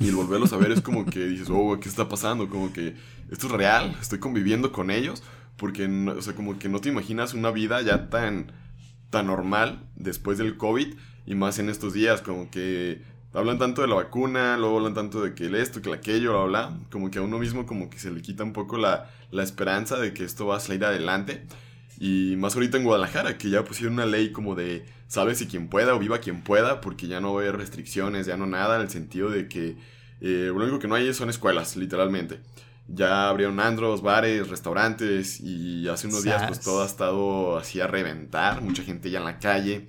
Y 0.00 0.08
el 0.08 0.16
volverlos 0.16 0.52
a 0.52 0.56
ver 0.56 0.72
es 0.72 0.80
como 0.80 1.04
que 1.06 1.26
dices, 1.26 1.48
oh, 1.50 1.78
¿qué 1.78 1.88
está 1.88 2.08
pasando? 2.08 2.48
Como 2.48 2.72
que 2.72 2.96
esto 3.30 3.46
es 3.46 3.52
real, 3.52 3.96
estoy 4.00 4.18
conviviendo 4.18 4.72
con 4.72 4.90
ellos, 4.90 5.22
porque, 5.56 5.86
o 5.86 6.22
sea, 6.22 6.34
como 6.34 6.58
que 6.58 6.68
no 6.68 6.80
te 6.80 6.88
imaginas 6.88 7.34
una 7.34 7.50
vida 7.50 7.82
ya 7.82 8.08
tan, 8.08 8.50
tan 9.10 9.26
normal 9.26 9.86
después 9.94 10.38
del 10.38 10.56
COVID 10.56 10.94
y 11.26 11.34
más 11.34 11.58
en 11.58 11.68
estos 11.68 11.92
días, 11.92 12.22
como 12.22 12.50
que 12.50 13.02
hablan 13.32 13.58
tanto 13.58 13.82
de 13.82 13.88
la 13.88 13.94
vacuna, 13.94 14.56
luego 14.56 14.78
hablan 14.78 14.94
tanto 14.94 15.22
de 15.22 15.34
que 15.34 15.46
el 15.46 15.54
esto, 15.54 15.82
que 15.82 15.90
el 15.90 15.94
aquello, 15.94 16.32
bla, 16.32 16.68
bla, 16.68 16.78
como 16.90 17.10
que 17.10 17.18
a 17.18 17.22
uno 17.22 17.38
mismo 17.38 17.66
como 17.66 17.90
que 17.90 17.98
se 17.98 18.10
le 18.10 18.22
quita 18.22 18.42
un 18.42 18.52
poco 18.52 18.78
la, 18.78 19.10
la 19.30 19.42
esperanza 19.42 19.98
de 19.98 20.12
que 20.14 20.24
esto 20.24 20.46
va 20.46 20.56
a 20.56 20.60
salir 20.60 20.84
adelante. 20.84 21.46
Y 22.00 22.34
más 22.38 22.54
ahorita 22.54 22.78
en 22.78 22.84
Guadalajara, 22.84 23.36
que 23.36 23.50
ya 23.50 23.62
pusieron 23.62 23.92
una 23.92 24.06
ley 24.06 24.32
como 24.32 24.54
de, 24.54 24.86
sabes 25.06 25.36
si 25.36 25.46
quien 25.46 25.68
pueda 25.68 25.94
o 25.94 25.98
viva 25.98 26.18
quien 26.18 26.42
pueda, 26.42 26.80
porque 26.80 27.06
ya 27.08 27.20
no 27.20 27.36
haber 27.36 27.58
restricciones, 27.58 28.26
ya 28.26 28.38
no 28.38 28.46
nada, 28.46 28.76
en 28.76 28.82
el 28.82 28.88
sentido 28.90 29.28
de 29.28 29.48
que 29.48 29.76
eh, 30.22 30.46
lo 30.46 30.54
único 30.54 30.78
que 30.78 30.88
no 30.88 30.94
hay 30.94 31.12
son 31.12 31.28
escuelas, 31.28 31.76
literalmente. 31.76 32.40
Ya 32.88 33.28
abrieron 33.28 33.60
andros, 33.60 34.00
bares, 34.00 34.48
restaurantes 34.48 35.40
y 35.40 35.86
hace 35.88 36.06
unos 36.08 36.24
días 36.24 36.42
pues 36.46 36.60
todo 36.60 36.82
ha 36.82 36.86
estado 36.86 37.58
así 37.58 37.80
a 37.80 37.86
reventar, 37.86 38.62
mucha 38.62 38.82
gente 38.82 39.10
ya 39.10 39.18
en 39.18 39.26
la 39.26 39.38
calle 39.38 39.86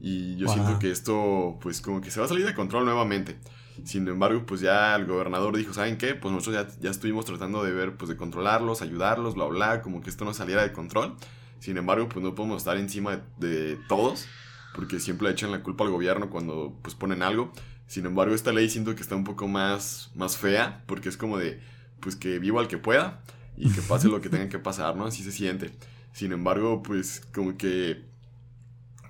y 0.00 0.36
yo 0.36 0.48
siento 0.48 0.80
que 0.80 0.90
esto 0.90 1.58
pues 1.62 1.80
como 1.80 2.00
que 2.00 2.10
se 2.10 2.18
va 2.18 2.26
a 2.26 2.28
salir 2.28 2.44
de 2.44 2.54
control 2.54 2.84
nuevamente. 2.84 3.38
Sin 3.84 4.06
embargo, 4.06 4.44
pues 4.44 4.60
ya 4.60 4.96
el 4.96 5.06
gobernador 5.06 5.56
dijo, 5.56 5.72
¿saben 5.72 5.96
qué? 5.96 6.14
Pues 6.14 6.34
nosotros 6.34 6.66
ya, 6.66 6.80
ya 6.80 6.90
estuvimos 6.90 7.24
tratando 7.24 7.62
de 7.62 7.72
ver, 7.72 7.96
pues 7.96 8.08
de 8.08 8.16
controlarlos, 8.16 8.82
ayudarlos, 8.82 9.34
bla, 9.34 9.46
bla, 9.46 9.80
como 9.80 10.02
que 10.02 10.10
esto 10.10 10.24
no 10.24 10.34
saliera 10.34 10.62
de 10.62 10.72
control. 10.72 11.16
Sin 11.62 11.76
embargo, 11.76 12.08
pues 12.08 12.24
no 12.24 12.34
podemos 12.34 12.56
estar 12.56 12.76
encima 12.76 13.22
de, 13.38 13.78
todos, 13.86 14.26
porque 14.74 14.98
siempre 14.98 15.28
le 15.28 15.32
echan 15.34 15.52
la 15.52 15.62
culpa 15.62 15.84
al 15.84 15.90
gobierno 15.90 16.28
cuando 16.28 16.76
pues 16.82 16.96
ponen 16.96 17.22
algo. 17.22 17.52
Sin 17.86 18.04
embargo, 18.04 18.34
esta 18.34 18.52
ley 18.52 18.68
siento 18.68 18.96
que 18.96 19.00
está 19.00 19.14
un 19.14 19.22
poco 19.22 19.46
más, 19.46 20.10
más 20.16 20.36
fea, 20.36 20.82
porque 20.86 21.08
es 21.08 21.16
como 21.16 21.38
de, 21.38 21.60
pues 22.00 22.16
que 22.16 22.40
viva 22.40 22.60
el 22.60 22.66
que 22.66 22.78
pueda 22.78 23.22
y 23.56 23.70
que 23.70 23.80
pase 23.80 24.08
lo 24.08 24.20
que 24.20 24.28
tenga 24.28 24.48
que 24.48 24.58
pasar, 24.58 24.96
¿no? 24.96 25.04
Así 25.04 25.22
se 25.22 25.30
siente. 25.30 25.70
Sin 26.12 26.32
embargo, 26.32 26.82
pues 26.82 27.22
como 27.32 27.56
que 27.56 28.02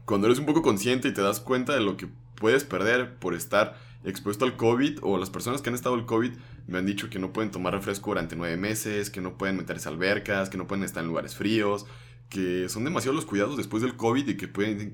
cuando 0.05 0.27
eres 0.27 0.39
un 0.39 0.45
poco 0.45 0.61
consciente 0.61 1.09
y 1.09 1.15
te 1.15 1.23
das 1.23 1.41
cuenta 1.41 1.73
de 1.73 1.81
lo 1.81 1.97
que 1.97 2.11
puedes 2.35 2.65
perder 2.65 3.15
por 3.15 3.33
estar 3.33 3.79
expuesto 4.05 4.45
al 4.45 4.59
COVID, 4.59 4.99
o 5.01 5.17
las 5.17 5.31
personas 5.31 5.63
que 5.63 5.71
han 5.71 5.75
estado 5.75 5.95
al 5.95 6.05
COVID 6.05 6.33
me 6.67 6.77
han 6.77 6.85
dicho 6.85 7.09
que 7.09 7.19
no 7.19 7.33
pueden 7.33 7.51
tomar 7.51 7.73
refresco 7.73 8.11
durante 8.11 8.37
nueve 8.37 8.59
meses, 8.59 9.09
que 9.09 9.23
no 9.23 9.39
pueden 9.39 9.57
meterse 9.57 9.89
albercas, 9.89 10.51
que 10.51 10.59
no 10.59 10.67
pueden 10.67 10.85
estar 10.85 11.03
en 11.03 11.09
lugares 11.09 11.35
fríos, 11.35 11.87
que 12.33 12.71
son 12.71 12.85
demasiados 12.85 13.15
los 13.15 13.27
cuidados 13.27 13.59
después 13.59 13.83
del 13.83 13.95
COVID 13.95 14.27
y 14.27 14.37
que 14.39 14.49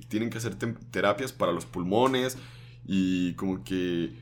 tienen 0.08 0.28
que 0.28 0.38
hacer 0.38 0.56
terapias 0.90 1.32
para 1.32 1.52
los 1.52 1.66
pulmones 1.66 2.36
y 2.84 3.34
como 3.34 3.62
que 3.62 4.12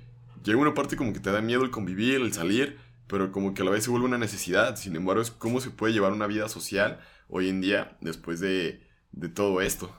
llega 0.45 0.59
una 0.59 0.75
parte 0.75 0.97
como 0.97 1.15
que 1.15 1.21
te 1.21 1.33
da 1.33 1.41
miedo 1.41 1.65
el 1.65 1.71
convivir, 1.71 2.17
el 2.21 2.35
salir, 2.35 2.77
pero 3.07 3.33
como 3.33 3.55
que 3.55 3.63
a 3.63 3.65
la 3.65 3.71
vez 3.71 3.85
se 3.85 3.91
vuelve 3.91 4.05
una 4.05 4.19
necesidad. 4.19 4.77
Sin 4.77 4.97
embargo, 4.97 5.23
es 5.23 5.31
cómo 5.31 5.63
se 5.63 5.71
puede 5.71 5.95
llevar 5.95 6.13
una 6.13 6.27
vida 6.27 6.51
social 6.51 7.01
hoy 7.29 7.49
en 7.49 7.63
día 7.63 7.97
después 8.03 8.39
de, 8.39 8.83
de 9.13 9.31
todo 9.31 9.63
esto. 9.63 9.91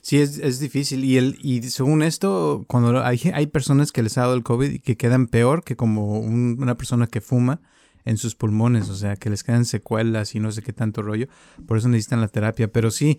Sí, 0.00 0.20
es, 0.20 0.38
es, 0.38 0.58
difícil. 0.58 1.04
Y, 1.04 1.18
el, 1.18 1.36
y 1.42 1.62
según 1.64 2.02
esto, 2.02 2.64
cuando 2.66 3.04
hay, 3.04 3.20
hay 3.34 3.46
personas 3.48 3.92
que 3.92 4.02
les 4.02 4.16
ha 4.16 4.22
dado 4.22 4.34
el 4.34 4.42
COVID 4.42 4.70
y 4.70 4.78
que 4.78 4.96
quedan 4.96 5.26
peor 5.26 5.64
que 5.64 5.76
como 5.76 6.18
una 6.18 6.78
persona 6.78 7.08
que 7.08 7.20
fuma 7.20 7.60
en 8.08 8.16
sus 8.16 8.34
pulmones, 8.34 8.88
o 8.88 8.96
sea, 8.96 9.16
que 9.16 9.30
les 9.30 9.44
quedan 9.44 9.64
secuelas 9.64 10.34
y 10.34 10.40
no 10.40 10.50
sé 10.50 10.62
qué 10.62 10.72
tanto 10.72 11.02
rollo. 11.02 11.28
Por 11.66 11.78
eso 11.78 11.88
necesitan 11.88 12.20
la 12.20 12.28
terapia. 12.28 12.68
Pero 12.72 12.90
sí, 12.90 13.18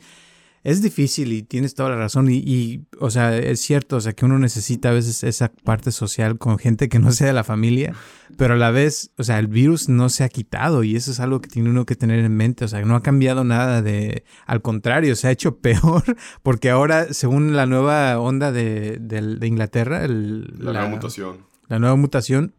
es 0.63 0.81
difícil 0.81 1.31
y 1.31 1.43
tienes 1.43 1.73
toda 1.75 1.89
la 1.89 1.95
razón. 1.95 2.27
Y, 2.29 2.85
o 2.99 3.09
sea, 3.09 3.37
es 3.37 3.61
cierto, 3.61 3.97
o 3.97 4.01
sea, 4.01 4.13
que 4.13 4.25
uno 4.25 4.39
necesita 4.39 4.89
a 4.89 4.93
veces 4.93 5.23
esa 5.23 5.51
parte 5.63 5.91
social 5.91 6.37
con 6.37 6.57
gente 6.57 6.89
que 6.89 6.99
no 6.99 7.11
sea 7.11 7.27
de 7.27 7.33
la 7.33 7.43
familia, 7.43 7.93
pero 8.37 8.55
a 8.55 8.57
la 8.57 8.71
vez, 8.71 9.11
o 9.17 9.23
sea, 9.23 9.39
el 9.39 9.47
virus 9.47 9.89
no 9.89 10.09
se 10.09 10.23
ha 10.23 10.29
quitado 10.29 10.83
y 10.83 10.95
eso 10.95 11.11
es 11.11 11.19
algo 11.19 11.41
que 11.41 11.49
tiene 11.49 11.69
uno 11.69 11.85
que 11.85 11.95
tener 11.95 12.19
en 12.19 12.35
mente. 12.35 12.65
O 12.65 12.67
sea, 12.67 12.81
no 12.81 12.95
ha 12.95 13.03
cambiado 13.03 13.43
nada 13.43 13.81
de, 13.81 14.23
al 14.45 14.61
contrario, 14.61 15.15
se 15.15 15.27
ha 15.27 15.31
hecho 15.31 15.57
peor 15.61 16.03
porque 16.43 16.69
ahora, 16.69 17.13
según 17.13 17.55
la 17.55 17.65
nueva 17.65 18.19
onda 18.19 18.51
de, 18.51 18.97
de, 18.99 19.47
Inglaterra, 19.47 20.07
la 20.07 20.73
nueva 20.73 20.87
mutación. 20.89 21.49
La 21.67 21.77
nueva 21.77 21.95
mutación, 21.95 22.55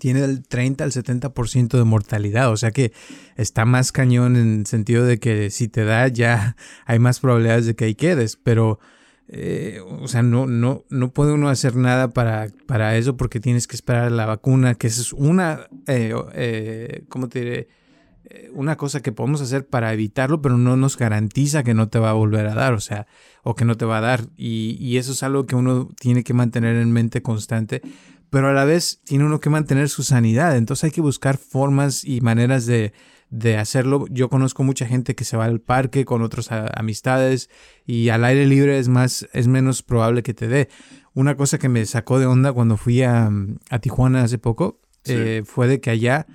tiene 0.00 0.24
el 0.24 0.42
30 0.42 0.82
al 0.82 0.92
70% 0.92 1.78
de 1.78 1.84
mortalidad, 1.84 2.50
o 2.50 2.56
sea 2.56 2.72
que 2.72 2.92
está 3.36 3.66
más 3.66 3.92
cañón 3.92 4.36
en 4.36 4.60
el 4.60 4.66
sentido 4.66 5.04
de 5.04 5.18
que 5.18 5.50
si 5.50 5.68
te 5.68 5.84
da 5.84 6.08
ya 6.08 6.56
hay 6.86 6.98
más 6.98 7.20
probabilidades 7.20 7.66
de 7.66 7.76
que 7.76 7.84
ahí 7.84 7.94
quedes, 7.94 8.36
pero 8.36 8.80
eh, 9.28 9.78
o 10.00 10.08
sea, 10.08 10.22
no, 10.22 10.46
no, 10.46 10.84
no 10.88 11.12
puede 11.12 11.32
uno 11.32 11.50
hacer 11.50 11.76
nada 11.76 12.08
para, 12.08 12.48
para 12.66 12.96
eso 12.96 13.16
porque 13.16 13.38
tienes 13.38 13.68
que 13.68 13.76
esperar 13.76 14.10
la 14.10 14.26
vacuna, 14.26 14.74
que 14.74 14.88
es 14.88 15.12
una, 15.12 15.68
eh, 15.86 16.12
eh, 16.34 17.04
¿cómo 17.08 17.28
te 17.28 17.38
diré? 17.38 17.68
Una 18.52 18.76
cosa 18.76 19.00
que 19.00 19.12
podemos 19.12 19.40
hacer 19.40 19.66
para 19.66 19.92
evitarlo, 19.92 20.40
pero 20.40 20.56
no 20.56 20.76
nos 20.76 20.96
garantiza 20.96 21.62
que 21.62 21.74
no 21.74 21.88
te 21.88 21.98
va 21.98 22.10
a 22.10 22.14
volver 22.14 22.46
a 22.46 22.54
dar, 22.54 22.74
o 22.74 22.80
sea, 22.80 23.06
o 23.42 23.54
que 23.54 23.64
no 23.64 23.76
te 23.76 23.84
va 23.84 23.98
a 23.98 24.00
dar. 24.00 24.26
Y, 24.36 24.76
y 24.80 24.98
eso 24.98 25.12
es 25.12 25.22
algo 25.22 25.46
que 25.46 25.56
uno 25.56 25.88
tiene 25.98 26.24
que 26.24 26.34
mantener 26.34 26.76
en 26.76 26.90
mente 26.92 27.22
constante 27.22 27.82
pero 28.30 28.48
a 28.48 28.52
la 28.52 28.64
vez 28.64 29.00
tiene 29.04 29.24
uno 29.24 29.40
que 29.40 29.50
mantener 29.50 29.88
su 29.88 30.02
sanidad. 30.02 30.56
Entonces 30.56 30.84
hay 30.84 30.90
que 30.90 31.00
buscar 31.00 31.36
formas 31.36 32.04
y 32.04 32.20
maneras 32.20 32.64
de, 32.66 32.92
de 33.28 33.56
hacerlo. 33.56 34.06
Yo 34.10 34.28
conozco 34.28 34.62
mucha 34.62 34.86
gente 34.86 35.14
que 35.14 35.24
se 35.24 35.36
va 35.36 35.44
al 35.44 35.60
parque 35.60 36.04
con 36.04 36.22
otras 36.22 36.48
amistades 36.50 37.50
y 37.86 38.08
al 38.08 38.24
aire 38.24 38.46
libre 38.46 38.78
es 38.78 38.88
más, 38.88 39.28
es 39.32 39.48
menos 39.48 39.82
probable 39.82 40.22
que 40.22 40.34
te 40.34 40.48
dé. 40.48 40.68
Una 41.12 41.36
cosa 41.36 41.58
que 41.58 41.68
me 41.68 41.84
sacó 41.86 42.18
de 42.18 42.26
onda 42.26 42.52
cuando 42.52 42.76
fui 42.76 43.02
a, 43.02 43.30
a 43.68 43.78
Tijuana 43.80 44.22
hace 44.22 44.38
poco 44.38 44.80
eh, 45.04 45.42
fue 45.44 45.66
de 45.66 45.80
que 45.80 45.90
allá 45.90 46.26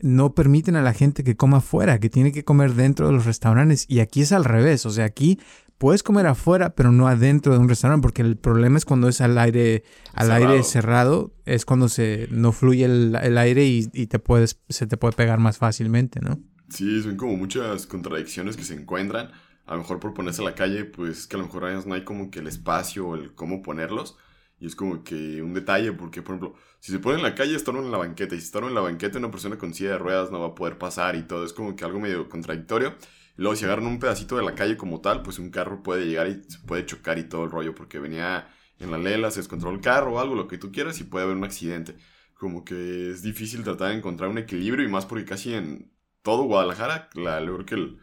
no 0.00 0.34
permiten 0.34 0.74
a 0.76 0.82
la 0.82 0.94
gente 0.94 1.22
que 1.22 1.36
coma 1.36 1.58
afuera, 1.58 2.00
que 2.00 2.10
tiene 2.10 2.32
que 2.32 2.44
comer 2.44 2.74
dentro 2.74 3.06
de 3.06 3.12
los 3.12 3.24
restaurantes. 3.24 3.84
Y 3.88 4.00
aquí 4.00 4.22
es 4.22 4.32
al 4.32 4.44
revés. 4.44 4.84
O 4.84 4.90
sea, 4.90 5.04
aquí 5.04 5.38
puedes 5.82 6.04
comer 6.04 6.28
afuera, 6.28 6.76
pero 6.76 6.92
no 6.92 7.08
adentro 7.08 7.54
de 7.54 7.58
un 7.58 7.68
restaurante, 7.68 8.02
porque 8.02 8.22
el 8.22 8.36
problema 8.36 8.78
es 8.78 8.84
cuando 8.84 9.08
es 9.08 9.20
al 9.20 9.36
aire, 9.36 9.82
al 10.14 10.28
cerrado. 10.28 10.48
aire 10.52 10.62
cerrado, 10.62 11.34
es 11.44 11.64
cuando 11.64 11.88
se 11.88 12.28
no 12.30 12.52
fluye 12.52 12.84
el, 12.84 13.36
aire 13.36 13.66
y, 13.66 13.88
te 14.06 14.20
puedes, 14.20 14.60
se 14.68 14.86
te 14.86 14.96
puede 14.96 15.14
pegar 15.14 15.40
más 15.40 15.58
fácilmente, 15.58 16.20
¿no? 16.20 16.38
Sí, 16.68 17.02
son 17.02 17.16
como 17.16 17.36
muchas 17.36 17.88
contradicciones 17.88 18.56
que 18.56 18.62
se 18.62 18.74
encuentran. 18.74 19.32
A 19.66 19.72
lo 19.72 19.78
mejor 19.78 19.98
por 19.98 20.14
ponerse 20.14 20.40
a 20.42 20.44
la 20.44 20.54
calle, 20.54 20.84
pues 20.84 21.26
que 21.26 21.34
a 21.34 21.40
lo 21.40 21.46
mejor 21.46 21.64
no 21.84 21.94
hay 21.94 22.04
como 22.04 22.30
que 22.30 22.38
el 22.38 22.46
espacio 22.46 23.08
o 23.08 23.16
el 23.16 23.34
cómo 23.34 23.60
ponerlos. 23.60 24.16
Y 24.60 24.66
es 24.66 24.76
como 24.76 25.02
que 25.02 25.42
un 25.42 25.52
detalle, 25.52 25.90
porque 25.90 26.22
por 26.22 26.36
ejemplo, 26.36 26.54
si 26.78 26.92
se 26.92 27.00
pone 27.00 27.16
en 27.16 27.24
la 27.24 27.34
calle, 27.34 27.56
están 27.56 27.74
en 27.74 27.90
la 27.90 27.98
banqueta. 27.98 28.36
Y 28.36 28.38
si 28.38 28.44
están 28.44 28.62
en 28.62 28.74
la 28.74 28.82
banqueta, 28.82 29.18
una 29.18 29.32
persona 29.32 29.58
con 29.58 29.74
silla 29.74 29.90
de 29.90 29.98
ruedas 29.98 30.30
no 30.30 30.38
va 30.38 30.46
a 30.46 30.54
poder 30.54 30.78
pasar 30.78 31.16
y 31.16 31.24
todo. 31.24 31.44
Es 31.44 31.52
como 31.52 31.74
que 31.74 31.84
algo 31.84 31.98
medio 31.98 32.28
contradictorio. 32.28 32.94
Luego 33.36 33.56
si 33.56 33.64
agarran 33.64 33.86
un 33.86 33.98
pedacito 33.98 34.36
de 34.36 34.44
la 34.44 34.54
calle 34.54 34.76
como 34.76 35.00
tal, 35.00 35.22
pues 35.22 35.38
un 35.38 35.50
carro 35.50 35.82
puede 35.82 36.06
llegar 36.06 36.28
y 36.28 36.42
puede 36.66 36.86
chocar 36.86 37.18
y 37.18 37.24
todo 37.24 37.44
el 37.44 37.50
rollo, 37.50 37.74
porque 37.74 37.98
venía 37.98 38.48
en 38.78 38.90
la 38.90 38.98
lela, 38.98 39.30
se 39.30 39.40
descontroló 39.40 39.74
el 39.74 39.82
carro 39.82 40.14
o 40.14 40.20
algo, 40.20 40.34
lo 40.34 40.48
que 40.48 40.58
tú 40.58 40.72
quieras, 40.72 41.00
y 41.00 41.04
puede 41.04 41.24
haber 41.24 41.36
un 41.36 41.44
accidente. 41.44 41.96
Como 42.34 42.64
que 42.64 43.10
es 43.10 43.22
difícil 43.22 43.62
tratar 43.64 43.90
de 43.90 43.96
encontrar 43.96 44.28
un 44.30 44.38
equilibrio, 44.38 44.84
y 44.86 44.90
más 44.90 45.06
porque 45.06 45.24
casi 45.24 45.54
en 45.54 45.92
todo 46.22 46.44
Guadalajara, 46.44 47.08
la, 47.14 47.38
creo 47.38 47.66
que 47.66 47.74
el 47.74 47.98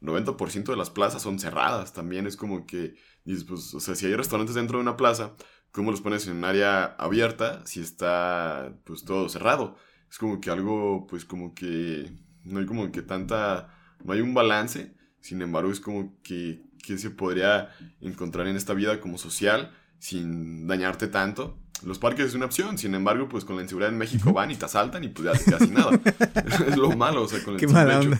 90% 0.00 0.64
de 0.72 0.76
las 0.76 0.90
plazas 0.90 1.22
son 1.22 1.38
cerradas. 1.38 1.92
También 1.92 2.26
es 2.26 2.36
como 2.36 2.66
que, 2.66 2.94
pues, 3.24 3.74
o 3.74 3.80
sea, 3.80 3.94
si 3.94 4.06
hay 4.06 4.14
restaurantes 4.14 4.54
dentro 4.54 4.78
de 4.78 4.82
una 4.82 4.96
plaza, 4.96 5.34
¿cómo 5.72 5.90
los 5.90 6.00
pones 6.00 6.26
en 6.26 6.36
un 6.36 6.44
área 6.44 6.84
abierta 6.98 7.64
si 7.66 7.80
está, 7.80 8.76
pues, 8.84 9.04
todo 9.04 9.28
cerrado? 9.28 9.76
Es 10.10 10.18
como 10.18 10.40
que 10.40 10.50
algo, 10.50 11.06
pues, 11.08 11.24
como 11.24 11.54
que 11.54 12.12
no 12.44 12.60
hay 12.60 12.66
como 12.66 12.90
que 12.92 13.02
tanta, 13.02 13.74
no 14.04 14.12
hay 14.12 14.20
un 14.20 14.34
balance. 14.34 14.94
Sin 15.20 15.42
embargo, 15.42 15.72
es 15.72 15.80
como 15.80 16.20
que, 16.22 16.62
que 16.84 16.98
se 16.98 17.10
podría 17.10 17.70
encontrar 18.00 18.46
en 18.46 18.56
esta 18.56 18.74
vida 18.74 19.00
como 19.00 19.18
social 19.18 19.72
sin 19.98 20.66
dañarte 20.66 21.08
tanto. 21.08 21.58
Los 21.82 21.98
parques 21.98 22.26
es 22.26 22.34
una 22.34 22.46
opción, 22.46 22.78
sin 22.78 22.94
embargo, 22.94 23.28
pues 23.28 23.44
con 23.44 23.56
la 23.56 23.62
inseguridad 23.62 23.90
en 23.92 23.98
México 23.98 24.32
van 24.32 24.50
y 24.50 24.56
te 24.56 24.64
asaltan 24.66 25.02
y 25.04 25.08
pues 25.08 25.44
ya 25.44 25.58
te 25.58 25.66
nada. 25.68 25.98
es 26.68 26.76
lo 26.76 26.94
malo, 26.96 27.22
o 27.22 27.28
sea, 27.28 27.42
con 27.42 27.54
el 27.54 27.60
Qué 27.60 27.66
simple 27.66 27.96
hecho. 27.96 28.10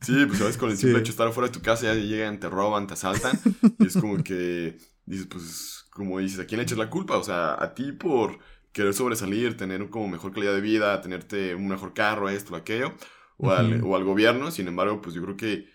Sí, 0.00 0.26
pues 0.26 0.38
sabes, 0.38 0.56
con 0.56 0.70
el 0.70 0.76
simple 0.76 0.98
Sí. 0.98 1.00
hecho 1.00 1.10
de 1.10 1.10
estar 1.10 1.28
afuera 1.28 1.48
de 1.48 1.52
tu 1.54 1.62
casa 1.62 1.84
ya 1.86 1.94
llegan, 1.94 2.40
te 2.40 2.48
roban, 2.48 2.86
te 2.86 2.94
asaltan. 2.94 3.38
y 3.78 3.86
es 3.86 3.96
como 3.96 4.22
que 4.24 4.78
dices, 5.06 5.26
pues, 5.26 5.86
como 5.90 6.18
dices, 6.18 6.40
¿a 6.40 6.46
quién 6.46 6.58
le 6.58 6.64
echas 6.64 6.78
la 6.78 6.90
culpa? 6.90 7.16
O 7.18 7.24
sea, 7.24 7.54
a 7.62 7.74
ti 7.74 7.92
por 7.92 8.38
querer 8.72 8.94
sobresalir, 8.94 9.56
tener 9.56 9.88
como 9.90 10.08
mejor 10.08 10.32
calidad 10.32 10.54
de 10.54 10.60
vida, 10.60 11.00
tenerte 11.02 11.54
un 11.54 11.68
mejor 11.68 11.92
carro, 11.94 12.28
esto, 12.28 12.56
aquello, 12.56 12.94
o, 13.42 13.50
al, 13.50 13.74
Ujú. 13.80 13.90
o 13.92 13.96
al 13.96 14.04
gobierno. 14.04 14.50
Sin 14.50 14.68
embargo, 14.68 15.02
pues 15.02 15.14
yo 15.14 15.22
creo 15.22 15.36
que 15.36 15.66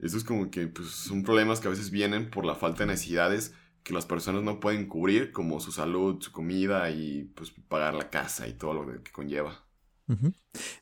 eso 0.00 0.16
es 0.16 0.24
como 0.24 0.50
que 0.50 0.66
pues, 0.68 0.88
son 0.88 1.22
problemas 1.22 1.60
que 1.60 1.68
a 1.68 1.70
veces 1.70 1.90
vienen 1.90 2.30
por 2.30 2.44
la 2.46 2.54
falta 2.54 2.84
de 2.84 2.92
necesidades 2.92 3.52
que 3.82 3.92
las 3.94 4.04
personas 4.06 4.42
no 4.42 4.58
pueden 4.58 4.86
cubrir, 4.86 5.30
como 5.30 5.60
su 5.60 5.70
salud, 5.70 6.20
su 6.20 6.32
comida 6.32 6.90
y 6.90 7.30
pues 7.36 7.52
pagar 7.68 7.94
la 7.94 8.10
casa 8.10 8.48
y 8.48 8.52
todo 8.54 8.74
lo 8.74 9.02
que 9.02 9.12
conlleva. 9.12 9.62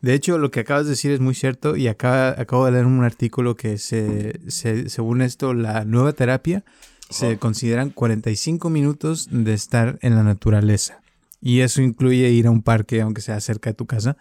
De 0.00 0.14
hecho, 0.14 0.38
lo 0.38 0.50
que 0.50 0.60
acabas 0.60 0.84
de 0.84 0.90
decir 0.90 1.10
es 1.12 1.20
muy 1.20 1.34
cierto 1.34 1.76
y 1.76 1.88
acá, 1.88 2.38
acabo 2.40 2.66
de 2.66 2.72
leer 2.72 2.86
un 2.86 3.02
artículo 3.04 3.56
que 3.56 3.78
se, 3.78 4.38
se- 4.50 4.88
según 4.88 5.22
esto, 5.22 5.54
la 5.54 5.84
nueva 5.84 6.12
terapia 6.12 6.64
se 7.10 7.26
Ajá. 7.32 7.36
consideran 7.38 7.90
45 7.90 8.70
minutos 8.70 9.28
de 9.30 9.52
estar 9.54 9.98
en 10.02 10.14
la 10.14 10.22
naturaleza. 10.22 11.00
Y 11.40 11.60
eso 11.60 11.82
incluye 11.82 12.30
ir 12.30 12.46
a 12.46 12.50
un 12.50 12.62
parque, 12.62 13.00
aunque 13.02 13.20
sea 13.20 13.40
cerca 13.40 13.70
de 13.70 13.74
tu 13.74 13.86
casa, 13.86 14.16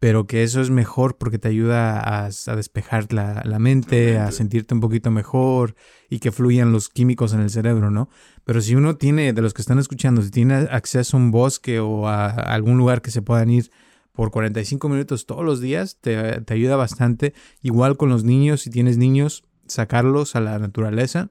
pero 0.00 0.26
que 0.26 0.42
eso 0.42 0.60
es 0.60 0.70
mejor 0.70 1.16
porque 1.16 1.38
te 1.38 1.48
ayuda 1.48 1.98
a, 2.00 2.26
a 2.26 2.56
despejar 2.56 3.12
la, 3.12 3.42
la 3.44 3.58
mente, 3.58 4.18
a 4.18 4.30
sentirte 4.30 4.74
un 4.74 4.80
poquito 4.80 5.10
mejor 5.10 5.74
y 6.08 6.20
que 6.20 6.30
fluyan 6.30 6.72
los 6.72 6.88
químicos 6.88 7.32
en 7.32 7.40
el 7.40 7.50
cerebro, 7.50 7.90
¿no? 7.90 8.08
Pero 8.44 8.60
si 8.60 8.74
uno 8.74 8.96
tiene, 8.96 9.32
de 9.32 9.42
los 9.42 9.54
que 9.54 9.62
están 9.62 9.78
escuchando, 9.78 10.22
si 10.22 10.30
tiene 10.30 10.54
acceso 10.54 11.16
a 11.16 11.20
un 11.20 11.30
bosque 11.30 11.80
o 11.80 12.08
a 12.08 12.28
algún 12.28 12.78
lugar 12.78 13.02
que 13.02 13.10
se 13.10 13.22
puedan 13.22 13.50
ir 13.50 13.70
por 14.12 14.30
45 14.30 14.88
minutos 14.88 15.26
todos 15.26 15.44
los 15.44 15.60
días, 15.60 15.98
te, 16.00 16.40
te 16.40 16.54
ayuda 16.54 16.76
bastante. 16.76 17.34
Igual 17.60 17.96
con 17.96 18.08
los 18.08 18.24
niños, 18.24 18.62
si 18.62 18.70
tienes 18.70 18.98
niños, 18.98 19.44
sacarlos 19.66 20.34
a 20.36 20.40
la 20.40 20.58
naturaleza. 20.58 21.30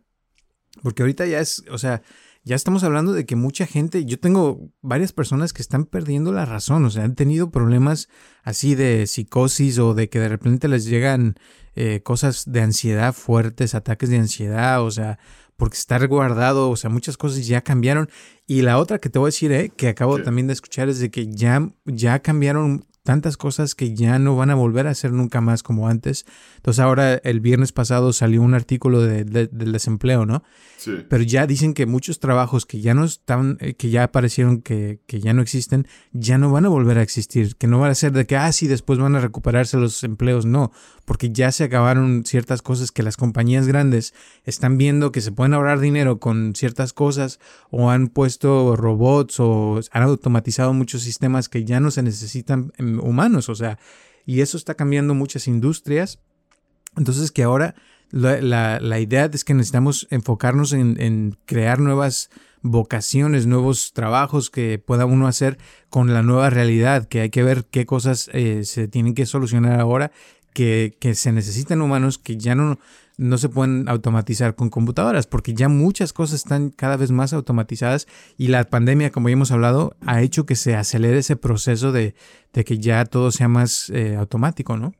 Porque 0.83 1.03
ahorita 1.03 1.25
ya 1.25 1.39
es, 1.39 1.63
o 1.71 1.77
sea, 1.77 2.01
ya 2.47 2.55
estamos 2.55 2.85
hablando 2.85 3.11
de 3.11 3.25
que 3.25 3.35
mucha 3.35 3.67
gente, 3.67 4.05
yo 4.05 4.17
tengo 4.19 4.71
varias 4.81 5.11
personas 5.11 5.51
que 5.51 5.61
están 5.61 5.83
perdiendo 5.83 6.31
la 6.31 6.45
razón, 6.45 6.85
o 6.85 6.89
sea, 6.89 7.03
han 7.03 7.13
tenido 7.13 7.51
problemas 7.51 8.07
así 8.41 8.73
de 8.73 9.05
psicosis 9.05 9.77
o 9.79 9.93
de 9.93 10.09
que 10.09 10.19
de 10.19 10.29
repente 10.29 10.69
les 10.69 10.85
llegan 10.85 11.35
eh, 11.75 12.01
cosas 12.03 12.49
de 12.49 12.61
ansiedad 12.61 13.13
fuertes, 13.13 13.75
ataques 13.75 14.09
de 14.09 14.17
ansiedad, 14.17 14.81
o 14.81 14.89
sea, 14.89 15.19
porque 15.57 15.75
estar 15.75 16.07
guardado, 16.07 16.69
o 16.69 16.77
sea, 16.77 16.89
muchas 16.89 17.17
cosas 17.17 17.45
ya 17.45 17.61
cambiaron. 17.61 18.09
Y 18.45 18.61
la 18.61 18.77
otra 18.77 18.99
que 18.99 19.09
te 19.09 19.19
voy 19.19 19.27
a 19.27 19.33
decir, 19.33 19.51
eh, 19.51 19.69
que 19.75 19.89
acabo 19.89 20.21
también 20.23 20.47
de 20.47 20.53
escuchar, 20.53 20.87
es 20.87 20.99
de 20.99 21.11
que 21.11 21.27
ya, 21.27 21.69
ya 21.83 22.19
cambiaron 22.19 22.85
tantas 23.07 23.37
cosas 23.37 23.73
que 23.73 23.95
ya 23.95 24.19
no 24.19 24.35
van 24.35 24.49
a 24.49 24.55
volver 24.55 24.85
a 24.85 24.93
ser 24.93 25.13
nunca 25.13 25.39
más 25.39 25.63
como 25.63 25.87
antes. 25.87 26.25
Entonces 26.57 26.81
ahora 26.81 27.13
el 27.23 27.39
viernes 27.39 27.71
pasado 27.71 28.11
salió 28.11 28.41
un 28.41 28.53
artículo 28.53 28.99
de- 29.01 29.23
de- 29.23 29.47
del 29.47 29.71
desempleo, 29.71 30.25
¿no? 30.25 30.43
Sí. 30.75 30.91
Pero 31.07 31.23
ya 31.23 31.47
dicen 31.47 31.73
que 31.73 31.85
muchos 31.85 32.19
trabajos 32.19 32.65
que 32.65 32.81
ya 32.81 32.93
no 32.93 33.05
están, 33.05 33.57
eh, 33.61 33.75
que 33.75 33.89
ya 33.91 34.03
aparecieron, 34.03 34.61
que, 34.61 34.99
que 35.07 35.21
ya 35.21 35.33
no 35.33 35.41
existen, 35.41 35.87
ya 36.11 36.37
no 36.37 36.51
van 36.51 36.65
a 36.65 36.69
volver 36.69 36.97
a 36.97 37.01
existir. 37.01 37.55
Que 37.55 37.65
no 37.67 37.79
van 37.79 37.91
a 37.91 37.95
ser 37.95 38.11
de 38.11 38.25
que, 38.25 38.35
ah, 38.35 38.51
sí, 38.51 38.67
después 38.67 38.99
van 38.99 39.15
a 39.15 39.21
recuperarse 39.21 39.77
los 39.77 40.03
empleos. 40.03 40.45
No, 40.45 40.71
porque 41.05 41.31
ya 41.31 41.53
se 41.53 41.63
acabaron 41.63 42.23
ciertas 42.25 42.61
cosas 42.61 42.91
que 42.91 43.03
las 43.03 43.15
compañías 43.15 43.67
grandes 43.67 44.13
están 44.43 44.77
viendo 44.77 45.13
que 45.13 45.21
se 45.21 45.31
pueden 45.31 45.53
ahorrar 45.53 45.79
dinero 45.79 46.19
con 46.19 46.53
ciertas 46.55 46.91
cosas 46.91 47.39
o 47.71 47.89
han 47.89 48.07
puesto 48.09 48.75
robots 48.75 49.39
o 49.39 49.79
han 49.91 50.03
automatizado 50.03 50.73
muchos 50.73 51.01
sistemas 51.03 51.47
que 51.49 51.63
ya 51.63 51.79
no 51.79 51.91
se 51.91 52.03
necesitan 52.03 52.73
em, 52.77 52.96
humanos. 52.99 53.49
O 53.49 53.55
sea, 53.55 53.77
y 54.25 54.41
eso 54.41 54.57
está 54.57 54.75
cambiando 54.75 55.13
muchas 55.13 55.47
industrias. 55.47 56.19
Entonces 56.95 57.31
que 57.31 57.43
ahora 57.43 57.75
la, 58.11 58.79
la- 58.79 58.99
idea 58.99 59.29
es 59.31 59.43
que 59.43 59.53
necesitamos 59.53 60.07
enfocarnos 60.09 60.73
en, 60.73 60.99
en 61.01 61.37
crear 61.45 61.79
nuevas 61.79 62.29
vocaciones, 62.61 63.45
nuevos 63.45 63.93
trabajos 63.93 64.49
que 64.49 64.79
pueda 64.79 65.05
uno 65.05 65.27
hacer 65.27 65.57
con 65.89 66.13
la 66.13 66.23
nueva 66.23 66.49
realidad, 66.49 67.07
que 67.07 67.21
hay 67.21 67.29
que 67.29 67.43
ver 67.43 67.65
qué 67.65 67.85
cosas 67.85 68.29
eh, 68.33 68.63
se 68.63 68.87
tienen 68.87 69.13
que 69.13 69.25
solucionar 69.25 69.79
ahora, 69.79 70.11
que, 70.53 70.97
que 70.99 71.13
se 71.15 71.31
necesitan 71.31 71.81
humanos, 71.81 72.17
que 72.17 72.37
ya 72.37 72.55
no, 72.55 72.79
no 73.17 73.37
se 73.37 73.49
pueden 73.49 73.89
automatizar 73.89 74.55
con 74.55 74.69
computadoras, 74.69 75.27
porque 75.27 75.53
ya 75.53 75.69
muchas 75.69 76.13
cosas 76.13 76.35
están 76.35 76.69
cada 76.69 76.97
vez 76.97 77.11
más 77.11 77.33
automatizadas 77.33 78.07
y 78.37 78.47
la 78.47 78.63
pandemia, 78.63 79.11
como 79.11 79.29
ya 79.29 79.33
hemos 79.33 79.51
hablado, 79.51 79.95
ha 80.05 80.21
hecho 80.21 80.45
que 80.45 80.55
se 80.55 80.75
acelere 80.75 81.17
ese 81.17 81.35
proceso 81.35 81.91
de, 81.91 82.15
de 82.53 82.63
que 82.63 82.77
ya 82.77 83.05
todo 83.05 83.31
sea 83.31 83.47
más 83.47 83.89
eh, 83.89 84.15
automático, 84.15 84.77
¿no? 84.77 84.93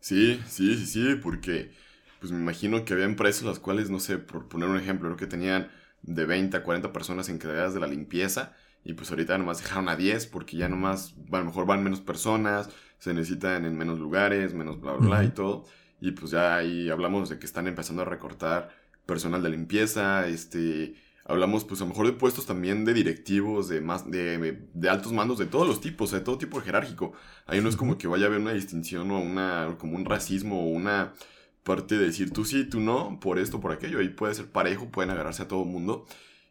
Sí, 0.00 0.40
sí, 0.48 0.76
sí, 0.76 0.86
sí, 0.86 1.14
porque 1.22 1.72
pues 2.20 2.32
me 2.32 2.38
imagino 2.38 2.84
que 2.84 2.92
había 2.92 3.04
empresas 3.04 3.44
las 3.44 3.58
cuales, 3.58 3.90
no 3.90 4.00
sé, 4.00 4.18
por 4.18 4.48
poner 4.48 4.68
un 4.68 4.78
ejemplo, 4.78 5.08
creo 5.08 5.16
que 5.16 5.26
tenían 5.26 5.68
de 6.02 6.26
20 6.26 6.56
a 6.56 6.62
40 6.62 6.92
personas 6.92 7.28
encargadas 7.28 7.72
de 7.72 7.80
la 7.80 7.86
limpieza 7.86 8.54
y 8.82 8.94
pues 8.94 9.10
ahorita 9.10 9.38
nomás 9.38 9.58
dejaron 9.58 9.88
a 9.88 9.96
10 9.96 10.26
porque 10.26 10.56
ya 10.56 10.68
nomás, 10.68 11.14
a 11.32 11.38
lo 11.38 11.44
mejor 11.46 11.66
van 11.66 11.82
menos 11.82 12.00
personas, 12.00 12.68
se 12.98 13.14
necesitan 13.14 13.64
en 13.64 13.76
menos 13.76 13.98
lugares, 13.98 14.54
menos 14.54 14.80
bla, 14.80 14.92
bla, 14.92 15.06
bla 15.06 15.24
y 15.24 15.28
todo. 15.28 15.64
Y 16.04 16.10
pues 16.12 16.32
ya 16.32 16.56
ahí 16.56 16.90
hablamos 16.90 17.30
de 17.30 17.38
que 17.38 17.46
están 17.46 17.66
empezando 17.66 18.02
a 18.02 18.04
recortar 18.04 18.68
personal 19.06 19.42
de 19.42 19.48
limpieza, 19.48 20.26
este... 20.28 20.96
Hablamos, 21.26 21.64
pues, 21.64 21.80
a 21.80 21.84
lo 21.84 21.88
mejor 21.88 22.04
de 22.04 22.12
puestos 22.12 22.44
también 22.44 22.84
de 22.84 22.92
directivos, 22.92 23.68
de 23.68 23.80
más, 23.80 24.10
de, 24.10 24.68
de 24.74 24.88
altos 24.90 25.14
mandos, 25.14 25.38
de 25.38 25.46
todos 25.46 25.66
los 25.66 25.80
tipos, 25.80 26.10
de 26.10 26.20
todo 26.20 26.36
tipo 26.36 26.60
jerárquico. 26.60 27.14
Ahí 27.46 27.62
no 27.62 27.70
es 27.70 27.76
como 27.76 27.96
que 27.96 28.06
vaya 28.06 28.26
a 28.26 28.28
haber 28.28 28.40
una 28.40 28.52
distinción 28.52 29.10
o 29.10 29.18
una, 29.18 29.76
como 29.78 29.96
un 29.96 30.04
racismo 30.04 30.60
o 30.60 30.68
una 30.68 31.14
parte 31.62 31.96
de 31.96 32.04
decir 32.04 32.30
tú 32.30 32.44
sí, 32.44 32.64
tú 32.68 32.80
no, 32.80 33.18
por 33.20 33.38
esto, 33.38 33.58
por 33.58 33.72
aquello. 33.72 34.00
Ahí 34.00 34.10
puede 34.10 34.34
ser 34.34 34.52
parejo, 34.52 34.90
pueden 34.90 35.10
agarrarse 35.10 35.44
a 35.44 35.48
todo 35.48 35.64
mundo. 35.64 36.04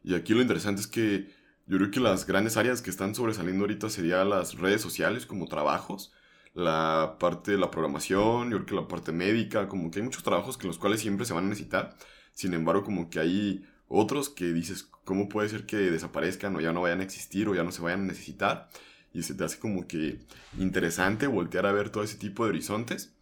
Y 0.04 0.16
aquí 0.16 0.34
lo 0.34 0.42
interesante 0.42 0.82
es 0.82 0.88
que 0.88 1.30
yo 1.68 1.78
creo 1.78 1.92
que 1.92 2.00
las 2.00 2.26
grandes 2.26 2.58
áreas 2.58 2.82
que 2.82 2.89
están 2.89 3.13
sobresaliendo 3.13 3.66
ahorita 3.66 3.92
serían 3.92 4.32
las 4.32 4.56
redes 4.58 4.82
sociales 4.82 5.28
como 5.28 5.48
trabajos, 5.48 6.12
la 6.54 7.18
parte 7.20 7.52
de 7.52 7.58
la 7.58 7.72
programación, 7.72 8.52
yo 8.52 8.58
creo 8.58 8.66
que 8.66 8.76
la 8.76 8.88
parte 8.88 9.12
médica, 9.12 9.68
como 9.68 9.89
que 9.89 10.00
hay 10.00 10.06
muchos 10.06 10.24
trabajos 10.24 10.58
que 10.58 10.68
los 10.68 10.78
cuales 10.78 11.02
siempre 11.02 11.26
se 11.26 11.34
van 11.34 11.46
a 11.46 11.50
necesitar. 11.50 11.96
Sin 12.34 12.54
embargo, 12.54 12.84
como 12.84 13.10
que 13.10 13.20
hay 13.20 13.66
otros 13.88 14.30
que 14.30 14.54
dices, 14.54 14.84
¿cómo 15.04 15.30
puede 15.30 15.50
ser 15.50 15.66
que 15.66 15.78
desaparezcan 15.78 16.56
o 16.56 16.62
ya 16.62 16.74
no 16.74 16.82
vayan 16.82 17.02
a 17.02 17.04
existir 17.04 17.48
o 17.50 17.56
ya 17.56 17.63
no 17.63 17.72
se 17.72 17.82
vayan 17.82 18.02
a 18.02 18.06
necesitar? 18.06 18.70
Y 19.13 19.24
se 19.24 19.36
te 19.36 19.44
hace 19.44 19.60
como 19.60 19.88
que 19.88 20.20
interesante 20.58 21.28
voltear 21.28 21.66
a 21.66 21.72
ver 21.72 21.89
todo 21.89 22.04
ese 22.04 22.18
tipo 22.18 22.44
de 22.44 22.50
horizontes. 22.50 23.13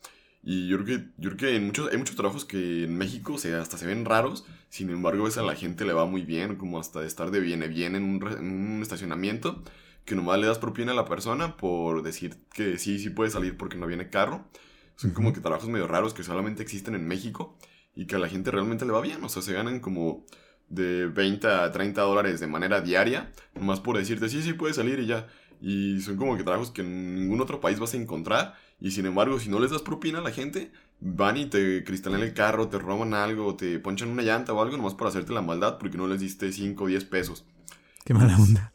Y 0.43 0.67
yo 0.67 0.83
creo 0.83 0.99
que, 0.99 1.05
yo 1.17 1.29
creo 1.31 1.37
que 1.37 1.55
en 1.55 1.65
muchos, 1.65 1.91
hay 1.91 1.97
muchos 1.97 2.15
trabajos 2.15 2.45
que 2.45 2.85
en 2.85 2.97
México 2.97 3.37
se, 3.37 3.53
hasta 3.53 3.77
se 3.77 3.85
ven 3.85 4.05
raros, 4.05 4.45
sin 4.69 4.89
embargo, 4.89 5.25
ves 5.25 5.37
a 5.37 5.43
la 5.43 5.55
gente 5.55 5.85
le 5.85 5.93
va 5.93 6.05
muy 6.05 6.23
bien, 6.23 6.55
como 6.55 6.79
hasta 6.79 7.01
de 7.01 7.07
estar 7.07 7.29
de 7.29 7.41
viene 7.41 7.67
bien 7.67 7.95
en 7.95 8.03
un, 8.03 8.27
en 8.27 8.75
un 8.75 8.81
estacionamiento, 8.81 9.61
que 10.05 10.15
nomás 10.15 10.39
le 10.39 10.47
das 10.47 10.59
propina 10.59 10.91
a 10.91 10.95
la 10.95 11.05
persona 11.05 11.57
por 11.57 12.03
decir 12.03 12.37
que 12.53 12.77
sí, 12.77 12.99
sí 12.99 13.09
puede 13.09 13.31
salir 13.31 13.57
porque 13.57 13.77
no 13.77 13.87
viene 13.87 14.09
carro. 14.09 14.45
Son 14.95 15.11
como 15.11 15.33
que 15.33 15.39
trabajos 15.39 15.69
medio 15.69 15.87
raros 15.87 16.13
que 16.13 16.23
solamente 16.23 16.61
existen 16.61 16.95
en 16.95 17.07
México 17.07 17.57
y 17.95 18.05
que 18.05 18.15
a 18.15 18.19
la 18.19 18.29
gente 18.29 18.51
realmente 18.51 18.85
le 18.85 18.91
va 18.91 19.01
bien. 19.01 19.23
O 19.23 19.29
sea, 19.29 19.41
se 19.41 19.53
ganan 19.53 19.79
como 19.79 20.25
de 20.69 21.07
20 21.07 21.47
a 21.47 21.71
30 21.71 22.01
dólares 22.01 22.39
de 22.39 22.47
manera 22.47 22.81
diaria, 22.81 23.31
nomás 23.55 23.79
por 23.79 23.97
decirte 23.97 24.29
sí, 24.29 24.41
sí 24.41 24.53
puede 24.53 24.73
salir 24.73 24.99
y 24.99 25.07
ya. 25.07 25.27
Y 25.59 26.01
son 26.01 26.17
como 26.17 26.35
que 26.37 26.43
trabajos 26.43 26.71
que 26.71 26.81
en 26.81 27.15
ningún 27.15 27.41
otro 27.41 27.61
país 27.61 27.79
vas 27.79 27.93
a 27.93 27.97
encontrar. 27.97 28.55
Y 28.79 28.91
sin 28.91 29.05
embargo, 29.05 29.39
si 29.39 29.49
no 29.49 29.59
les 29.59 29.69
das 29.69 29.83
propina 29.83 30.19
a 30.19 30.21
la 30.21 30.31
gente, 30.31 30.71
van 30.99 31.37
y 31.37 31.45
te 31.45 31.83
cristalan 31.83 32.21
el 32.21 32.33
carro, 32.33 32.67
te 32.67 32.79
roban 32.79 33.13
algo, 33.13 33.55
te 33.55 33.77
ponchan 33.79 34.09
una 34.09 34.23
llanta 34.23 34.53
o 34.53 34.61
algo 34.61 34.77
nomás 34.77 34.95
por 34.95 35.07
hacerte 35.07 35.33
la 35.33 35.41
maldad 35.41 35.77
porque 35.77 35.97
no 35.97 36.07
les 36.07 36.19
diste 36.19 36.51
5 36.51 36.83
o 36.83 36.87
10 36.87 37.05
pesos. 37.05 37.45
Qué 38.05 38.15
mala 38.15 38.37
onda. 38.37 38.73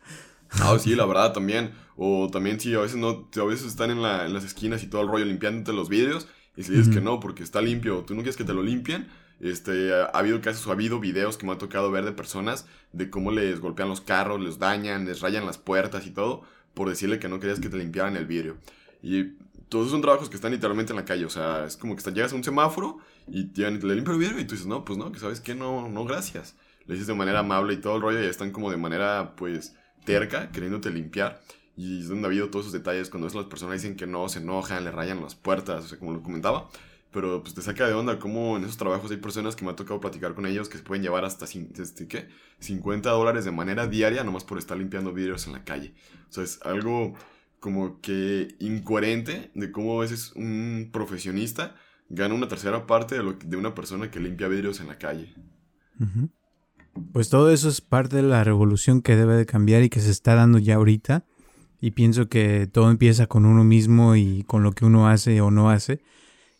Ah, 0.51 0.79
sí, 0.79 0.95
la 0.95 1.07
verdad 1.07 1.33
también. 1.33 1.73
O 1.97 2.29
también 2.31 2.61
sí, 2.61 2.75
a 2.75 2.81
veces 2.81 2.97
no, 2.97 3.29
a 3.35 3.45
veces 3.45 3.67
están 3.67 3.91
en, 3.91 4.03
la- 4.03 4.27
en 4.27 4.35
las 4.35 4.45
esquinas 4.45 4.83
y 4.83 4.87
todo 4.89 5.03
el 5.03 5.09
rollo 5.09 5.25
limpiándote 5.25 5.73
los 5.73 5.89
vidrios. 5.89 6.29
Y 6.57 6.63
si 6.63 6.73
dices 6.73 6.89
que 6.89 7.01
no, 7.01 7.21
porque 7.21 7.43
está 7.43 7.61
limpio, 7.61 8.05
tú 8.07 8.15
no 8.15 8.21
quieres 8.23 8.37
que 8.37 8.45
te 8.45 8.55
lo 8.55 8.63
limpien. 8.63 9.09
Este, 9.41 9.93
ha 9.93 10.05
ha 10.07 10.19
habido 10.19 10.41
casos, 10.41 10.67
ha 10.69 10.73
habido 10.73 10.99
videos 11.01 11.37
que 11.37 11.47
me 11.47 11.53
ha 11.53 11.59
tocado 11.59 11.91
ver 11.91 12.05
de 12.05 12.13
personas 12.13 12.67
de 12.93 13.11
cómo 13.11 13.31
les 13.33 13.61
golpean 13.61 13.89
los 13.91 14.01
carros, 14.01 14.41
les 14.41 14.59
dañan, 14.59 15.05
les 15.05 15.21
rayan 15.21 15.45
las 15.45 15.59
puertas 15.59 16.07
y 16.07 16.11
todo, 16.11 16.43
por 16.75 16.89
decirle 16.89 17.19
que 17.19 17.29
no 17.29 17.39
querías 17.41 17.61
que 17.61 17.69
te 17.69 17.77
limpiaran 17.77 18.17
el 18.17 18.25
vidrio. 18.27 18.57
Y 19.03 19.35
todos 19.69 19.91
son 19.91 20.01
trabajos 20.01 20.29
que 20.31 20.37
están 20.37 20.53
literalmente 20.53 20.93
en 20.93 20.97
la 20.97 21.05
calle, 21.05 21.25
o 21.25 21.31
sea, 21.31 21.65
es 21.67 21.77
como 21.77 21.95
que 21.95 21.99
están, 21.99 22.15
llegas 22.15 22.33
a 22.33 22.37
un 22.37 22.45
semáforo 22.45 22.99
y 23.27 23.47
te, 23.53 23.71
le 23.71 23.95
limpio 23.95 24.15
el 24.15 24.19
vidrio 24.21 24.41
y 24.41 24.45
tú 24.45 24.53
dices, 24.55 24.67
no, 24.67 24.85
pues 24.85 24.99
no, 24.99 25.13
que 25.13 25.19
sabes 25.19 25.41
que 25.41 25.55
no, 25.55 25.89
no, 25.89 26.05
gracias. 26.05 26.57
Le 26.87 26.95
dices 26.95 27.09
de 27.09 27.15
manera 27.15 27.41
amable 27.41 27.75
y 27.75 27.79
todo 27.79 27.97
el 27.97 28.03
rollo 28.03 28.23
y 28.23 28.27
están 28.27 28.53
como 28.53 28.71
de 28.71 28.77
manera, 28.77 29.35
pues, 29.37 29.75
terca, 30.07 30.51
queriéndote 30.51 30.89
limpiar. 30.91 31.43
Y 31.77 32.01
es 32.01 32.09
donde 32.09 32.27
ha 32.27 32.31
habido 32.31 32.49
todos 32.49 32.67
esos 32.67 32.73
detalles 32.73 33.11
cuando 33.11 33.29
las 33.29 33.47
personas 33.47 33.83
dicen 33.83 33.97
que 33.97 34.07
no, 34.07 34.31
se 34.31 34.39
enojan, 34.39 34.85
le 34.85 34.91
rayan 34.91 35.21
las 35.21 35.35
puertas, 35.35 35.93
como 35.99 36.15
lo 36.15 36.23
comentaba. 36.23 36.71
Pero 37.13 37.43
pues 37.43 37.55
te 37.55 37.63
saca 37.63 37.87
de 37.87 37.93
onda 37.93 38.19
cómo 38.19 38.57
en 38.57 38.65
esos 38.65 38.79
trabajos 38.79 39.11
hay 39.11 39.19
personas 39.19 39.57
que 39.57 39.65
me 39.65 39.71
ha 39.71 39.77
tocado 39.77 40.01
platicar 40.01 40.35
con 40.35 40.47
ellos 40.47 40.69
que 40.69 40.79
se 40.79 40.85
pueden 40.85 41.03
llevar 41.03 41.25
hasta 41.25 41.45
este, 41.45 42.09
¿qué? 42.09 42.29
50 42.61 43.11
dólares 43.11 43.45
de 43.45 43.53
manera 43.53 43.87
diaria 43.87 44.25
nomás 44.25 44.45
por 44.45 44.59
estar 44.59 44.77
limpiando 44.77 45.13
vidrios 45.13 45.47
en 45.47 45.53
la 45.53 45.65
calle. 45.65 45.95
O 46.29 46.33
sea, 46.33 46.45
es 46.45 46.61
algo 46.63 47.15
como 47.61 48.01
que 48.01 48.55
incoherente 48.59 49.51
de 49.55 49.73
cómo 49.73 49.99
a 49.99 50.03
veces 50.03 50.33
un 50.35 50.91
profesionista 50.93 51.75
gana 52.09 52.35
una 52.35 52.49
tercera 52.49 52.87
parte 52.87 53.17
de, 53.17 53.57
una 53.57 53.75
persona 53.75 54.11
que 54.11 54.21
limpia 54.21 54.49
vidrios 54.49 54.81
en 54.81 54.89
la 54.89 54.99
calle. 54.99 55.35
Pues 57.13 57.29
todo 57.29 57.51
eso 57.51 57.69
es 57.69 57.81
parte 57.81 58.17
de 58.17 58.23
la 58.23 58.45
revolución 58.45 59.03
que 59.03 59.17
debe 59.17 59.37
de 59.37 59.47
cambiar 59.47 59.83
y 59.83 59.89
que 59.89 60.01
se 60.01 60.11
está 60.11 60.35
dando 60.35 60.59
ya 60.59 60.77
ahorita. 60.77 61.25
Y 61.81 61.93
pienso 61.93 62.29
que 62.29 62.67
todo 62.67 62.91
empieza 62.91 63.27
con 63.27 63.45
uno 63.45 63.65
mismo 63.65 64.17
y 64.17 64.45
con 64.45 64.63
lo 64.63 64.73
que 64.73 64.85
uno 64.85 65.09
hace 65.09 65.41
o 65.41 65.51
no 65.51 65.71
hace. 65.71 66.01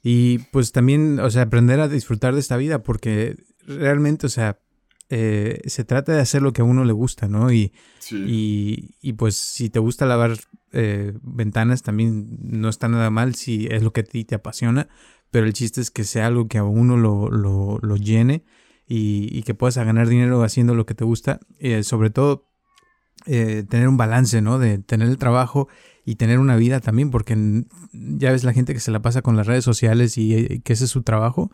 Y 0.03 0.39
pues 0.53 0.73
también, 0.73 1.19
o 1.21 1.31
sea, 1.31 1.43
aprender 1.43 1.81
a 1.81 1.89
disfrutar 1.89 2.35
de 2.35 2.41
esta 2.41 2.57
vida 2.57 2.83
porque 2.83 3.37
realmente, 3.67 4.27
o 4.27 4.29
sea, 4.29 4.61
eh, 5.09 5.61
se 5.67 5.85
trata 5.85 6.13
de 6.13 6.21
hacer 6.21 6.43
lo 6.43 6.53
que 6.53 6.63
a 6.63 6.65
uno 6.65 6.85
le 6.85 6.93
gusta, 6.93 7.29
¿no? 7.29 7.53
Y, 7.53 7.73
y, 8.11 9.13
pues 9.15 9.37
si 9.37 9.71
te 9.71 9.79
gusta 9.79 10.07
lavar 10.07 10.37
eh, 10.73 11.13
ventanas 11.23 11.83
también 11.83 12.39
no 12.41 12.69
está 12.69 12.89
nada 12.89 13.11
mal 13.11 13.35
si 13.35 13.67
es 13.71 13.83
lo 13.83 13.93
que 13.93 14.01
a 14.01 14.05
ti 14.05 14.25
te 14.25 14.35
apasiona, 14.35 14.89
pero 15.31 15.47
el 15.47 15.53
chiste 15.53 15.81
es 15.81 15.91
que 15.91 16.05
sea 16.05 16.27
algo 16.27 16.49
que 16.49 16.59
a 16.59 16.65
uno 16.65 16.97
lo, 16.97 17.31
lo, 17.31 17.79
lo 17.81 17.97
llene 17.97 18.45
y, 18.87 19.43
que 19.43 19.55
puedas 19.55 19.77
ganar 19.77 20.09
dinero 20.09 20.43
haciendo 20.43 20.75
lo 20.75 20.87
que 20.87 20.95
te 20.95 21.05
gusta, 21.05 21.41
eh, 21.59 21.83
sobre 21.83 22.11
todo 22.11 22.49
tener 23.25 23.89
un 23.89 23.97
balance, 23.97 24.41
¿no? 24.41 24.59
De 24.61 24.79
tener 24.79 25.09
el 25.09 25.19
trabajo 25.19 25.69
y 26.05 26.15
tener 26.15 26.39
una 26.39 26.55
vida 26.55 26.79
también, 26.79 27.11
porque 27.11 27.65
ya 27.93 28.31
ves 28.31 28.45
la 28.45 28.53
gente 28.53 28.73
que 28.73 28.79
se 28.79 28.93
la 28.93 29.03
pasa 29.03 29.23
con 29.23 29.37
las 29.37 29.49
redes 29.49 29.65
sociales 29.65 30.17
y 30.17 30.61
que 30.61 30.73
ese 30.75 30.85
es 30.85 30.91
su 30.91 31.03
trabajo 31.03 31.51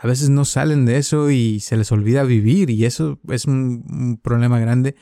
a 0.00 0.06
veces 0.06 0.28
no 0.28 0.44
salen 0.44 0.84
de 0.84 0.98
eso 0.98 1.30
y 1.30 1.60
se 1.60 1.76
les 1.76 1.90
olvida 1.90 2.22
vivir 2.24 2.70
y 2.70 2.84
eso 2.84 3.18
es 3.28 3.46
un, 3.46 4.20
problema 4.22 4.58
grande 4.58 4.94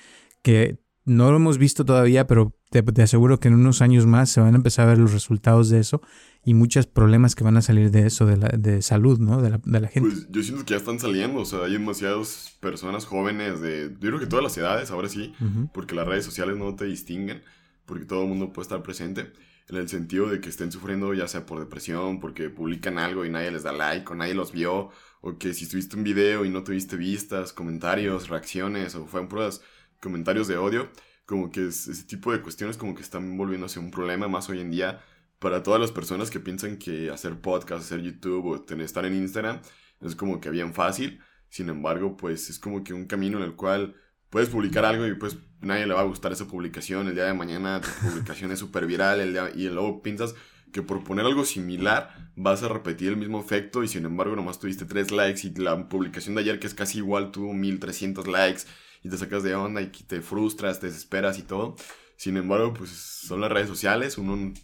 que 0.43 0.79
no 1.05 1.31
lo 1.31 1.37
hemos 1.37 1.59
visto 1.59 1.85
todavía, 1.85 2.27
pero 2.27 2.57
te, 2.71 2.83
aseguro 3.03 3.39
que 3.39 3.49
en 3.49 3.55
unos 3.55 3.83
años 3.83 4.07
más 4.07 4.31
se 4.31 4.41
van 4.41 4.55
a 4.55 4.57
empezar 4.57 4.87
a 4.87 4.91
ver 4.91 4.99
los 4.99 5.13
resultados 5.13 5.69
de 5.69 5.81
eso 5.81 6.01
y 6.44 6.54
muchos 6.54 6.87
problemas 6.87 7.35
que 7.35 7.44
van 7.44 7.57
a 7.57 7.62
salir 7.62 7.90
de 7.90 8.07
eso, 8.07 8.26
de, 8.26 8.37
la, 8.37 8.48
de 8.48 8.83
salud, 8.83 9.18
¿no? 9.18 9.40
De 9.40 9.50
la, 9.50 9.61
de 9.64 9.80
la 9.80 9.88
gente. 9.88 10.11
Pues 10.11 10.28
yo 10.30 10.42
siento 10.42 10.64
que 10.64 10.72
ya 10.72 10.76
están 10.76 11.00
saliendo, 11.00 11.40
o 11.40 11.44
sea, 11.44 11.64
hay 11.64 11.72
demasiadas 11.72 12.57
personas 12.61 13.07
jóvenes 13.07 13.61
de, 13.61 13.90
yo 14.00 14.09
creo 14.09 14.20
que 14.20 14.26
todas 14.26 14.42
las 14.42 14.57
edades, 14.59 14.90
ahora 14.90 15.09
sí, 15.09 15.35
porque 15.72 15.94
las 15.94 16.07
redes 16.07 16.24
sociales 16.24 16.57
no 16.57 16.74
te 16.76 16.85
distinguen, 16.85 17.42
porque 17.87 18.04
todo 18.04 18.22
el 18.22 18.28
mundo 18.28 18.52
puede 18.52 18.64
estar 18.64 18.83
presente 18.83 19.33
en 19.68 19.76
el 19.76 19.88
sentido 19.88 20.28
de 20.28 20.40
que 20.40 20.50
estén 20.50 20.70
sufriendo 20.70 21.14
ya 21.14 21.26
sea 21.26 21.46
por 21.46 21.59
depresión, 21.59 22.20
porque 22.20 22.50
publican 22.50 22.98
algo 22.98 23.24
y 23.24 23.30
nadie 23.30 23.50
les 23.50 23.62
da 23.62 23.72
like 23.72 24.12
o 24.12 24.14
nadie 24.14 24.35
los 24.35 24.52
vio, 24.52 24.90
o 25.22 25.38
que 25.38 25.54
si 25.54 25.66
tuviste 25.66 25.96
un 25.96 26.04
video 26.04 26.44
y 26.44 26.50
no 26.50 26.62
tuviste 26.62 26.96
vistas, 26.96 27.54
comentarios, 27.54 28.28
reacciones, 28.28 28.94
o 28.94 29.07
fueron 29.07 29.28
puras 29.28 29.62
comentarios 30.00 30.46
de 30.48 30.59
odio, 30.59 30.90
como 31.24 31.50
que 31.50 31.68
ese 31.68 32.04
tipo 32.04 32.33
de 32.33 32.42
cuestiones 32.42 32.76
como 32.76 32.94
que 32.94 33.00
están 33.00 33.38
volviéndose 33.38 33.78
un 33.78 33.90
problema 33.90 34.28
más 34.28 34.50
hoy 34.50 34.61
en 34.61 34.70
día 34.70 35.00
para 35.44 35.62
todas 35.62 35.78
las 35.78 35.92
personas 35.92 36.30
que 36.30 36.40
piensan 36.40 36.78
que 36.78 37.11
hacer 37.11 37.38
podcast, 37.38 37.85
hacer 37.85 38.00
YouTube 38.00 38.46
o 38.46 38.62
tener, 38.62 38.87
estar 38.87 39.04
en 39.04 39.14
Instagram 39.14 39.61
es 40.00 40.16
como 40.16 40.40
que 40.40 40.48
bien 40.48 40.72
fácil. 40.72 41.20
Sin 41.50 41.68
embargo, 41.68 42.16
pues 42.16 42.48
es 42.48 42.59
como 42.59 42.83
que 42.83 42.94
un 42.94 43.04
camino 43.04 43.37
en 43.37 43.44
el 43.44 43.54
cual 43.54 43.94
puedes 44.30 44.48
publicar 44.48 44.87
algo 44.87 45.07
y 45.07 45.12
pues 45.16 45.37
nadie 45.61 45.85
le 45.87 45.92
va 45.92 46.00
a 46.00 46.04
gustar 46.04 46.33
esa 46.33 46.48
publicación, 46.48 47.09
el 47.09 47.14
día 47.14 47.26
de 47.26 47.35
mañana 47.35 47.83
tu 47.83 47.90
publicación 48.09 48.52
es 48.52 48.59
súper 48.59 48.87
viral 48.87 49.20
el 49.20 49.38
y 49.54 49.68
luego 49.68 50.00
piensas 50.00 50.35
que 50.72 50.80
por 50.80 51.04
poner 51.04 51.26
algo 51.26 51.44
similar 51.44 52.33
vas 52.37 52.62
a 52.62 52.68
repetir 52.68 53.11
el 53.11 53.18
mismo 53.18 53.38
efecto 53.38 53.85
y 53.85 53.88
sin 53.88 54.07
embargo 54.07 54.35
nomás 54.37 54.59
tuviste 54.59 54.87
3 54.87 55.12
likes 55.12 55.46
y 55.46 55.54
la 55.57 55.90
publicación 55.90 56.37
de 56.37 56.40
ayer 56.40 56.59
que 56.59 56.68
es 56.68 56.74
casi 56.74 56.98
igual 56.98 57.33
tuvo 57.33 57.52
1300 57.52 58.26
likes 58.28 58.62
y 59.02 59.11
te 59.11 59.18
sacas 59.18 59.42
de 59.42 59.54
onda 59.54 59.83
y 59.83 59.88
te 59.88 60.22
frustras, 60.22 60.80
te 60.80 60.87
desesperas 60.87 61.38
y 61.38 61.42
todo. 61.42 61.76
Sin 62.16 62.38
embargo, 62.38 62.72
pues 62.72 62.88
son 62.88 63.42
las 63.42 63.52
redes 63.52 63.68
sociales, 63.68 64.16
uno 64.16 64.54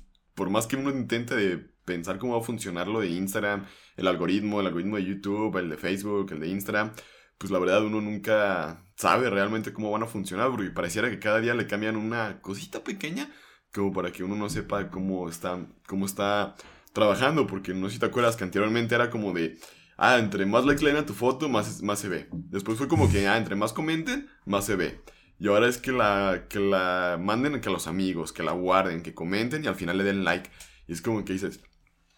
por 0.40 0.48
más 0.48 0.66
que 0.66 0.76
uno 0.76 0.88
intente 0.88 1.36
de 1.36 1.58
pensar 1.84 2.18
cómo 2.18 2.32
va 2.32 2.40
a 2.40 2.42
funcionar 2.42 2.88
lo 2.88 3.00
de 3.00 3.08
Instagram, 3.08 3.66
el 3.98 4.08
algoritmo, 4.08 4.62
el 4.62 4.68
algoritmo 4.68 4.96
de 4.96 5.04
YouTube, 5.04 5.54
el 5.58 5.68
de 5.68 5.76
Facebook, 5.76 6.32
el 6.32 6.40
de 6.40 6.48
Instagram, 6.48 6.92
pues 7.36 7.50
la 7.50 7.58
verdad 7.58 7.84
uno 7.84 8.00
nunca 8.00 8.86
sabe 8.96 9.28
realmente 9.28 9.74
cómo 9.74 9.90
van 9.90 10.02
a 10.02 10.06
funcionar, 10.06 10.50
porque 10.50 10.70
pareciera 10.70 11.10
que 11.10 11.18
cada 11.18 11.40
día 11.40 11.52
le 11.52 11.66
cambian 11.66 11.94
una 11.94 12.40
cosita 12.40 12.82
pequeña, 12.82 13.30
como 13.70 13.92
para 13.92 14.12
que 14.12 14.24
uno 14.24 14.34
no 14.34 14.48
sepa 14.48 14.88
cómo 14.88 15.28
está, 15.28 15.66
cómo 15.86 16.06
está 16.06 16.54
trabajando, 16.94 17.46
porque 17.46 17.74
no 17.74 17.88
sé 17.88 17.96
si 17.96 18.00
te 18.00 18.06
acuerdas 18.06 18.36
que 18.36 18.44
anteriormente 18.44 18.94
era 18.94 19.10
como 19.10 19.34
de, 19.34 19.58
ah, 19.98 20.16
entre 20.16 20.46
más 20.46 20.64
likes 20.64 20.82
le 20.82 20.92
den 20.92 21.02
a 21.02 21.04
tu 21.04 21.12
foto, 21.12 21.50
más, 21.50 21.82
más 21.82 21.98
se 21.98 22.08
ve. 22.08 22.28
Después 22.32 22.78
fue 22.78 22.88
como 22.88 23.12
que, 23.12 23.28
ah, 23.28 23.36
entre 23.36 23.56
más 23.56 23.74
comenten, 23.74 24.30
más 24.46 24.64
se 24.64 24.76
ve. 24.76 25.02
Y 25.40 25.48
ahora 25.48 25.68
es 25.68 25.78
que 25.78 25.90
la, 25.90 26.44
que 26.50 26.60
la 26.60 27.18
manden 27.18 27.60
que 27.62 27.70
a 27.70 27.72
los 27.72 27.86
amigos, 27.86 28.30
que 28.30 28.42
la 28.42 28.52
guarden, 28.52 29.02
que 29.02 29.14
comenten 29.14 29.64
y 29.64 29.68
al 29.68 29.74
final 29.74 29.96
le 29.96 30.04
den 30.04 30.22
like. 30.22 30.50
Y 30.86 30.92
es 30.92 31.00
como 31.00 31.24
que 31.24 31.32
dices, 31.32 31.60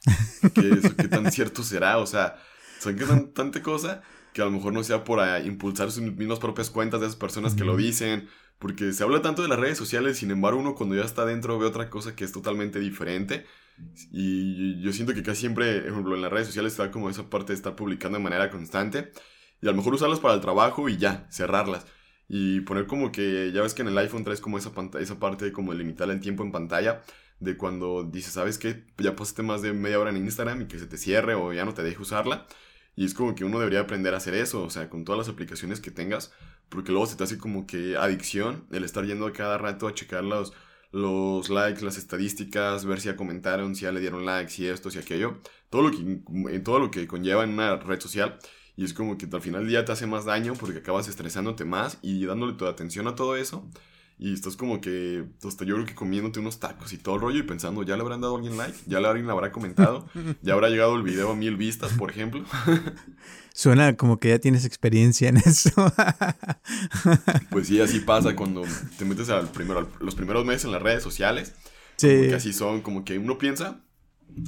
¿qué, 0.54 0.80
qué 0.98 1.08
tan 1.08 1.30
cierto 1.30 1.62
será? 1.62 1.98
O 1.98 2.06
sea, 2.06 2.36
son 2.80 2.96
que 2.96 3.04
tan, 3.04 3.32
tanta 3.32 3.62
cosa 3.62 4.02
que 4.32 4.42
a 4.42 4.44
lo 4.44 4.50
mejor 4.50 4.72
no 4.72 4.82
sea 4.82 5.04
por 5.04 5.20
ah, 5.20 5.38
impulsar 5.40 5.92
sus 5.92 6.02
mismas 6.02 6.40
propias 6.40 6.70
cuentas 6.70 7.00
de 7.00 7.06
esas 7.06 7.16
personas 7.16 7.54
que 7.54 7.64
lo 7.64 7.76
dicen, 7.76 8.28
porque 8.58 8.92
se 8.92 9.04
habla 9.04 9.22
tanto 9.22 9.42
de 9.42 9.48
las 9.48 9.58
redes 9.58 9.78
sociales, 9.78 10.18
sin 10.18 10.30
embargo 10.30 10.58
uno 10.58 10.74
cuando 10.74 10.96
ya 10.96 11.04
está 11.04 11.24
dentro 11.24 11.58
ve 11.58 11.66
otra 11.66 11.90
cosa 11.90 12.16
que 12.16 12.24
es 12.24 12.32
totalmente 12.32 12.80
diferente. 12.80 13.46
Y 14.10 14.80
yo 14.82 14.92
siento 14.92 15.14
que 15.14 15.22
casi 15.22 15.40
siempre, 15.40 15.80
por 15.80 15.90
ejemplo, 15.90 16.14
en 16.16 16.22
las 16.22 16.32
redes 16.32 16.48
sociales 16.48 16.72
está 16.72 16.90
como 16.90 17.08
esa 17.08 17.30
parte 17.30 17.52
de 17.52 17.56
estar 17.56 17.76
publicando 17.76 18.18
de 18.18 18.24
manera 18.24 18.50
constante 18.50 19.12
y 19.60 19.68
a 19.68 19.70
lo 19.70 19.76
mejor 19.76 19.94
usarlas 19.94 20.20
para 20.20 20.34
el 20.34 20.40
trabajo 20.40 20.88
y 20.88 20.96
ya, 20.96 21.26
cerrarlas. 21.30 21.86
Y 22.32 22.62
poner 22.62 22.86
como 22.86 23.12
que, 23.12 23.52
ya 23.52 23.62
ves 23.62 23.74
que 23.74 23.82
en 23.82 23.88
el 23.88 23.98
iPhone 23.98 24.24
traes 24.24 24.40
como 24.40 24.58
esa, 24.58 24.72
esa 24.98 25.20
parte 25.20 25.44
de 25.44 25.52
como 25.52 25.74
limitar 25.74 26.10
el 26.10 26.20
tiempo 26.20 26.42
en 26.42 26.50
pantalla, 26.52 27.02
de 27.40 27.56
cuando 27.56 28.04
dices, 28.04 28.32
¿sabes 28.32 28.58
qué? 28.58 28.84
Ya 28.98 29.14
pasaste 29.16 29.42
más 29.42 29.62
de 29.62 29.72
media 29.72 30.00
hora 30.00 30.10
en 30.10 30.16
Instagram 30.16 30.62
y 30.62 30.66
que 30.66 30.78
se 30.78 30.86
te 30.86 30.96
cierre 30.96 31.34
o 31.34 31.52
ya 31.52 31.64
no 31.64 31.74
te 31.74 31.82
deje 31.82 32.00
usarla 32.00 32.46
y 32.96 33.04
es 33.04 33.14
como 33.14 33.34
que 33.34 33.44
uno 33.44 33.58
debería 33.58 33.80
aprender 33.80 34.14
a 34.14 34.18
hacer 34.18 34.34
eso, 34.34 34.62
o 34.62 34.70
sea, 34.70 34.90
con 34.90 35.04
todas 35.04 35.18
las 35.18 35.28
aplicaciones 35.28 35.80
que 35.80 35.90
tengas, 35.90 36.32
porque 36.68 36.92
luego 36.92 37.06
se 37.06 37.16
te 37.16 37.24
hace 37.24 37.38
como 37.38 37.66
que 37.66 37.96
adicción 37.96 38.66
el 38.70 38.84
estar 38.84 39.04
yendo 39.04 39.26
a 39.26 39.32
cada 39.32 39.58
rato 39.58 39.88
a 39.88 39.94
checar 39.94 40.24
los, 40.24 40.52
los 40.90 41.48
likes, 41.48 41.82
las 41.82 41.96
estadísticas, 41.96 42.84
ver 42.84 43.00
si 43.00 43.08
ya 43.08 43.16
comentaron, 43.16 43.74
si 43.74 43.82
ya 43.82 43.92
le 43.92 44.00
dieron 44.00 44.26
likes, 44.26 44.52
si 44.52 44.66
esto, 44.66 44.90
si 44.90 44.98
aquello, 44.98 45.40
todo 45.70 45.82
lo 45.82 45.90
que, 45.90 46.58
todo 46.60 46.78
lo 46.78 46.90
que 46.90 47.06
conlleva 47.06 47.44
en 47.44 47.50
una 47.50 47.76
red 47.76 48.00
social. 48.00 48.38
Y 48.76 48.84
es 48.84 48.94
como 48.94 49.18
que 49.18 49.28
al 49.30 49.42
final 49.42 49.62
del 49.62 49.70
día 49.70 49.84
te 49.84 49.92
hace 49.92 50.06
más 50.06 50.24
daño 50.24 50.54
porque 50.54 50.78
acabas 50.78 51.08
estresándote 51.08 51.64
más 51.64 51.98
y 52.02 52.24
dándole 52.24 52.54
toda 52.54 52.70
atención 52.70 53.06
a 53.06 53.14
todo 53.14 53.36
eso. 53.36 53.68
Y 54.18 54.32
estás 54.32 54.56
como 54.56 54.80
que, 54.80 55.24
hasta 55.44 55.64
yo 55.64 55.74
creo 55.74 55.86
que 55.86 55.94
comiéndote 55.94 56.38
unos 56.38 56.60
tacos 56.60 56.92
y 56.92 56.98
todo 56.98 57.16
el 57.16 57.20
rollo 57.20 57.38
y 57.40 57.42
pensando, 57.42 57.82
¿ya 57.82 57.96
le 57.96 58.02
habrán 58.02 58.20
dado 58.20 58.34
a 58.34 58.38
alguien 58.38 58.56
like? 58.56 58.78
¿Ya 58.86 58.98
alguien 58.98 59.26
le 59.26 59.32
habrá 59.32 59.50
comentado? 59.50 60.08
¿Ya 60.42 60.54
habrá 60.54 60.68
llegado 60.68 60.94
el 60.94 61.02
video 61.02 61.32
a 61.32 61.34
mil 61.34 61.56
vistas, 61.56 61.92
por 61.94 62.10
ejemplo? 62.10 62.44
Suena 63.54 63.96
como 63.96 64.18
que 64.18 64.28
ya 64.28 64.38
tienes 64.38 64.64
experiencia 64.64 65.28
en 65.28 65.38
eso. 65.38 65.72
pues 67.50 67.66
sí, 67.66 67.80
así 67.80 68.00
pasa 68.00 68.36
cuando 68.36 68.62
te 68.96 69.04
metes 69.04 69.28
al 69.28 69.48
primero, 69.50 69.90
los 70.00 70.14
primeros 70.14 70.46
meses 70.46 70.66
en 70.66 70.72
las 70.72 70.82
redes 70.82 71.02
sociales. 71.02 71.54
Sí. 71.96 72.08
Que 72.08 72.34
así 72.34 72.52
son, 72.52 72.80
como 72.80 73.04
que 73.04 73.18
uno 73.18 73.38
piensa 73.38 73.80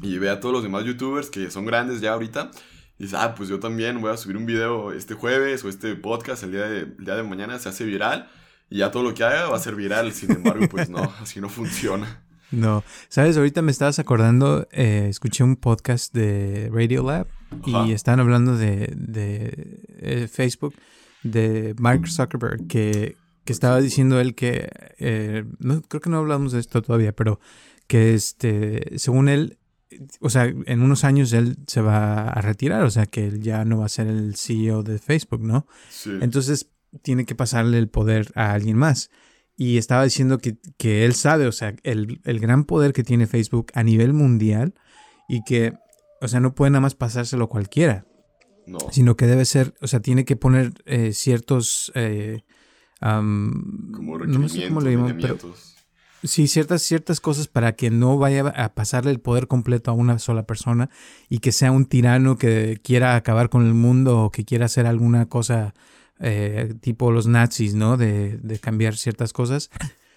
y 0.03 0.19
ve 0.19 0.31
a 0.31 0.41
todos 0.41 0.53
los 0.53 0.63
demás 0.63 0.85
youtubers 0.85 1.31
que 1.31 1.51
son 1.51 1.67
grandes 1.67 2.01
ya 2.01 2.13
ahorita. 2.13 2.51
Y 2.99 3.05
dice, 3.05 3.17
ah, 3.19 3.35
pues 3.35 3.49
yo 3.49 3.59
también 3.59 4.01
voy 4.01 4.13
a 4.13 4.17
subir 4.17 4.37
un 4.37 4.47
video 4.47 4.93
este 4.93 5.15
jueves 5.15 5.65
o 5.65 5.69
este 5.69 5.97
podcast 5.97 6.45
el 6.45 6.53
día 6.53 6.63
de, 6.69 6.81
el 6.81 7.05
día 7.05 7.17
de 7.17 7.23
mañana, 7.23 7.59
se 7.59 7.69
hace 7.69 7.85
viral 7.85 8.29
y 8.71 8.79
ya 8.79 8.91
todo 8.91 9.03
lo 9.03 9.15
que 9.15 9.25
haga 9.25 9.49
va 9.49 9.57
a 9.57 9.61
ser 9.61 9.75
viral. 9.75 10.13
Sin 10.13 10.33
embargo, 10.33 10.67
pues 10.71 10.89
no, 10.89 11.13
así 11.21 11.41
no 11.41 11.49
funciona. 11.49 12.23
No, 12.51 12.85
sabes, 13.09 13.37
ahorita 13.37 13.63
me 13.63 13.73
estabas 13.73 13.99
acordando, 13.99 14.69
eh, 14.71 15.07
escuché 15.09 15.43
un 15.43 15.57
podcast 15.57 16.15
de 16.15 16.71
Radio 16.73 17.03
Lab 17.03 17.27
y 17.67 17.93
están 17.93 18.21
hablando 18.21 18.57
de, 18.57 18.93
de 18.97 19.81
eh, 19.99 20.29
Facebook, 20.29 20.75
de 21.23 21.75
Mark 21.79 22.07
Zuckerberg, 22.09 22.67
que, 22.69 23.17
que 23.45 23.53
estaba 23.53 23.81
diciendo 23.81 24.21
él 24.21 24.35
que, 24.35 24.69
eh, 24.99 25.45
no, 25.59 25.83
creo 25.83 26.01
que 26.01 26.11
no 26.11 26.19
hablamos 26.19 26.53
de 26.53 26.61
esto 26.61 26.81
todavía, 26.83 27.13
pero 27.13 27.41
que 27.89 28.15
este, 28.15 28.99
según 28.99 29.29
él, 29.29 29.59
o 30.20 30.31
sea, 30.31 30.44
en 30.44 30.83
unos 30.83 31.05
años 31.05 31.33
él 31.33 31.57
se 31.66 31.81
va 31.81 32.29
a 32.29 32.40
retirar, 32.40 32.83
o 32.83 32.90
sea, 32.90 33.07
que 33.07 33.27
él 33.27 33.40
ya 33.42 33.64
no 33.64 33.79
va 33.79 33.87
a 33.87 33.90
ser 33.90 34.07
el 34.07 34.37
CEO 34.37 34.83
de 34.83 34.99
Facebook, 34.99 35.42
¿no? 35.42 35.66
Sí. 35.90 36.11
Entonces, 36.20 36.70
tiene 37.03 37.25
que 37.25 37.35
pasarle 37.35 37.79
el 37.79 37.88
poder 37.88 38.31
a 38.35 38.53
alguien 38.53 38.77
más. 38.77 39.11
y 39.57 39.79
estaba 39.79 40.03
diciendo 40.03 40.38
que, 40.38 40.57
que 40.79 41.05
él 41.05 41.14
sabe, 41.14 41.47
o 41.47 41.53
sea, 41.53 41.77
el, 41.85 42.20
el, 42.25 42.40
gran 42.40 42.64
poder 42.64 42.92
que 42.92 43.05
tiene 43.05 43.29
Facebook 43.29 43.68
a 43.75 43.85
nivel 43.85 44.12
mundial 44.12 44.75
y 45.29 45.44
que, 45.44 45.75
o 46.20 46.27
sea, 46.27 46.40
no 46.40 46.57
puede 46.57 46.70
nada 46.70 46.81
más 46.81 46.97
pasárselo 46.97 47.49
cualquiera. 47.49 48.05
No. 48.66 48.79
Sino 48.90 49.16
que 49.16 49.27
debe 49.27 49.44
ser, 49.44 49.75
o 49.81 49.87
sea, 49.87 50.01
tiene 50.01 50.25
que 50.25 50.35
poner 50.37 50.73
eh, 50.87 51.12
ciertos... 51.12 51.92
Eh, 51.94 52.42
um, 53.01 53.92
Como 53.92 54.18
no 54.18 54.49
sé 54.49 54.68
cómo 54.68 54.81
le 54.81 54.92
llaman, 54.92 55.18
pero. 55.20 55.38
Sí, 56.25 56.49
ciertas, 56.49 56.81
ciertas 56.81 57.21
cosas 57.21 57.49
para 57.49 57.77
que 57.77 57.91
no 57.91 58.17
vaya 58.17 58.49
a 58.49 58.75
pasarle 58.75 59.11
el 59.11 59.21
poder 59.21 59.47
completo 59.47 59.91
a 59.91 59.95
una 59.95 60.19
sola 60.19 60.47
persona 60.47 60.89
y 61.29 61.41
que 61.41 61.53
sea 61.53 61.71
un 61.71 61.85
tirano 61.85 62.39
que 62.39 62.81
quiera 62.83 63.15
acabar 63.15 63.51
con 63.51 63.67
el 63.67 63.75
mundo 63.75 64.23
o 64.23 64.31
que 64.31 64.47
quiera 64.47 64.65
hacer 64.65 64.87
alguna 64.87 65.29
cosa 65.29 65.75
eh, 66.21 66.75
tipo 66.81 67.11
los 67.11 67.27
nazis, 67.27 67.75
¿no? 67.75 67.99
De, 67.99 68.39
de 68.39 68.59
cambiar 68.59 68.97
ciertas 68.97 69.35
cosas. 69.35 69.69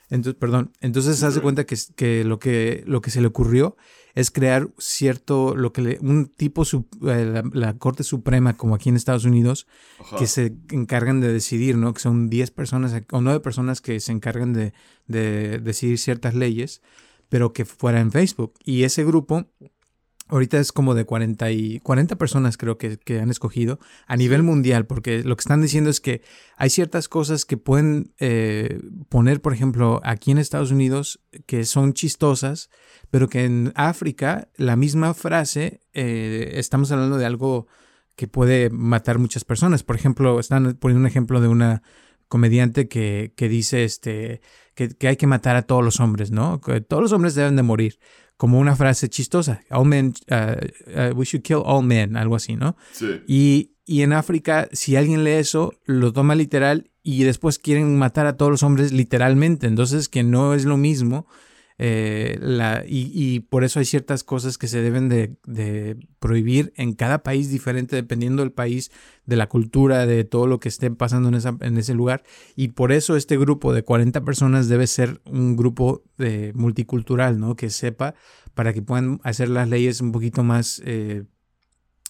Entonces, 0.10 0.40
perdón, 0.40 0.72
entonces 0.80 1.18
se 1.18 1.26
hace 1.26 1.42
cuenta 1.42 1.66
que, 1.66 1.76
que, 1.98 2.24
lo 2.24 2.40
que 2.40 2.84
lo 2.88 3.02
que 3.02 3.12
se 3.12 3.20
le 3.20 3.28
ocurrió 3.28 3.76
es 4.18 4.32
crear 4.32 4.70
cierto, 4.80 5.56
lo 5.56 5.72
que 5.72 5.84
le, 5.84 6.00
un 6.02 6.26
tipo, 6.26 6.66
su, 6.66 6.88
eh, 7.08 7.24
la, 7.32 7.44
la, 7.54 7.78
Corte 7.78 8.04
Suprema, 8.04 8.58
como 8.58 8.74
aquí 8.74 8.90
en 8.90 8.96
Estados 8.96 9.26
Unidos, 9.26 9.68
Ajá. 10.00 10.18
que 10.18 10.26
se 10.26 10.58
encargan 10.72 11.22
de 11.22 11.32
decidir, 11.32 11.78
¿no? 11.78 11.94
Que 11.94 12.00
son 12.00 12.28
10 12.28 12.50
personas 12.50 13.00
o 13.12 13.22
9 13.22 13.42
personas 13.42 13.80
que 13.80 14.00
se 14.00 14.12
encargan 14.12 14.54
de, 14.54 14.74
de 15.06 15.60
decidir 15.60 16.00
ciertas 16.00 16.34
leyes, 16.34 16.82
pero 17.30 17.54
que 17.54 17.64
fuera 17.64 18.00
en 18.00 18.12
Facebook. 18.12 18.56
Y 18.64 18.86
ese 18.86 19.06
grupo 19.06 19.46
ahorita 20.28 20.60
es 20.60 20.72
como 20.72 20.94
de 20.96 21.06
40, 21.06 21.52
y, 21.52 21.80
40 21.80 22.16
personas 22.18 22.58
creo 22.58 22.78
que, 22.78 22.98
que 22.98 23.20
han 23.20 23.30
escogido 23.30 23.80
a 24.08 24.16
nivel 24.16 24.44
mundial, 24.44 24.86
porque 24.86 25.24
lo 25.24 25.36
que 25.36 25.42
están 25.42 25.62
diciendo 25.62 25.90
es 25.90 26.00
que 26.00 26.22
hay 26.58 26.70
ciertas 26.70 27.08
cosas 27.10 27.46
que 27.46 27.58
pueden 27.58 28.14
eh, 28.20 28.80
poner, 29.10 29.42
por 29.42 29.54
ejemplo, 29.54 30.02
aquí 30.04 30.32
en 30.32 30.38
Estados 30.38 30.72
Unidos, 30.72 31.20
que 31.46 31.66
son 31.66 31.94
chistosas, 31.94 32.70
pero 33.10 33.30
que 33.30 33.46
en 33.46 33.72
África 33.76 34.50
la 34.56 34.76
misma 34.76 35.14
frase, 35.14 35.82
eh, 35.94 36.52
estamos 36.56 36.92
hablando 36.92 37.18
de 37.18 37.26
algo 37.26 37.68
que 38.16 38.28
puede 38.28 38.70
matar 38.70 39.20
muchas 39.20 39.46
personas. 39.46 39.84
Por 39.84 39.96
ejemplo, 39.96 40.40
están 40.40 40.76
poniendo 40.76 41.02
un 41.02 41.08
ejemplo 41.08 41.40
de 41.40 41.48
una 41.48 41.84
comediante 42.28 42.88
que, 42.88 43.34
que 43.36 43.48
dice 43.48 43.84
este, 43.84 44.42
que, 44.76 44.90
que, 44.90 45.08
hay 45.08 45.16
que 45.16 45.28
matar 45.28 45.56
a 45.56 45.62
todos 45.62 45.84
los 45.84 46.00
hombres, 46.00 46.32
¿no? 46.32 46.60
Que 46.60 46.82
todos 46.82 47.02
los 47.02 47.12
hombres 47.14 47.36
deben 47.36 47.56
de 47.56 47.64
morir. 47.64 48.00
Como 48.38 48.60
una 48.60 48.76
frase 48.76 49.10
chistosa. 49.10 49.62
All 49.70 49.86
men, 49.86 50.14
uh, 50.30 50.56
uh, 50.92 51.14
we 51.16 51.26
should 51.26 51.44
kill 51.44 51.64
all 51.66 51.84
men, 51.84 52.16
algo 52.16 52.36
así, 52.36 52.56
¿no? 52.56 52.78
Sí. 52.92 53.22
Y, 53.28 53.72
y 53.86 54.04
en 54.04 54.14
África, 54.14 54.70
si 54.72 54.96
alguien 54.96 55.24
lee 55.24 55.32
eso, 55.32 55.74
lo 55.86 56.14
toma 56.14 56.36
literal 56.36 56.92
y 57.02 57.24
después 57.24 57.58
quieren 57.58 57.98
matar 57.98 58.28
a 58.28 58.38
todos 58.38 58.52
los 58.52 58.64
hombres 58.64 58.92
literalmente. 58.92 59.66
Entonces, 59.66 60.08
que 60.08 60.24
no 60.24 60.54
es 60.54 60.66
lo 60.66 60.78
mismo. 60.78 61.26
Eh, 61.80 62.40
la, 62.42 62.84
y, 62.88 63.12
y, 63.14 63.40
por 63.42 63.64
eso 63.64 63.78
hay 63.78 63.86
ciertas 63.86 64.24
cosas 64.24 64.58
que 64.58 64.68
se 64.68 64.82
deben 64.82 65.10
de, 65.10 65.36
de, 65.46 65.96
prohibir 66.20 66.74
en 66.76 66.94
cada 66.94 67.22
país 67.22 67.52
diferente, 67.52 67.96
dependiendo 67.96 68.42
del 68.42 68.52
país, 68.52 68.92
de 69.26 69.36
la 69.36 69.48
cultura, 69.48 70.08
de 70.08 70.24
todo 70.24 70.48
lo 70.48 70.60
que 70.60 70.70
esté 70.70 70.90
pasando 70.90 71.30
en, 71.30 71.36
esa, 71.36 71.56
en 71.62 71.78
ese 71.78 71.94
lugar. 71.94 72.24
Y 72.56 72.70
por 72.70 72.92
eso 72.92 73.16
este 73.16 73.38
grupo 73.38 73.74
de 73.74 73.84
40 73.84 74.22
personas 74.26 74.70
debe 74.70 74.88
ser 74.88 75.22
un 75.26 75.56
grupo 75.56 76.04
de, 76.18 76.52
multicultural, 76.56 77.40
¿no? 77.40 77.56
Que 77.56 77.70
sepa 77.70 78.16
para 78.56 78.74
que 78.74 78.82
puedan 78.82 79.20
hacer 79.24 79.50
las 79.50 79.70
leyes 79.70 80.02
un 80.02 80.12
poquito 80.12 80.44
más... 80.44 80.82
Eh, 80.86 81.26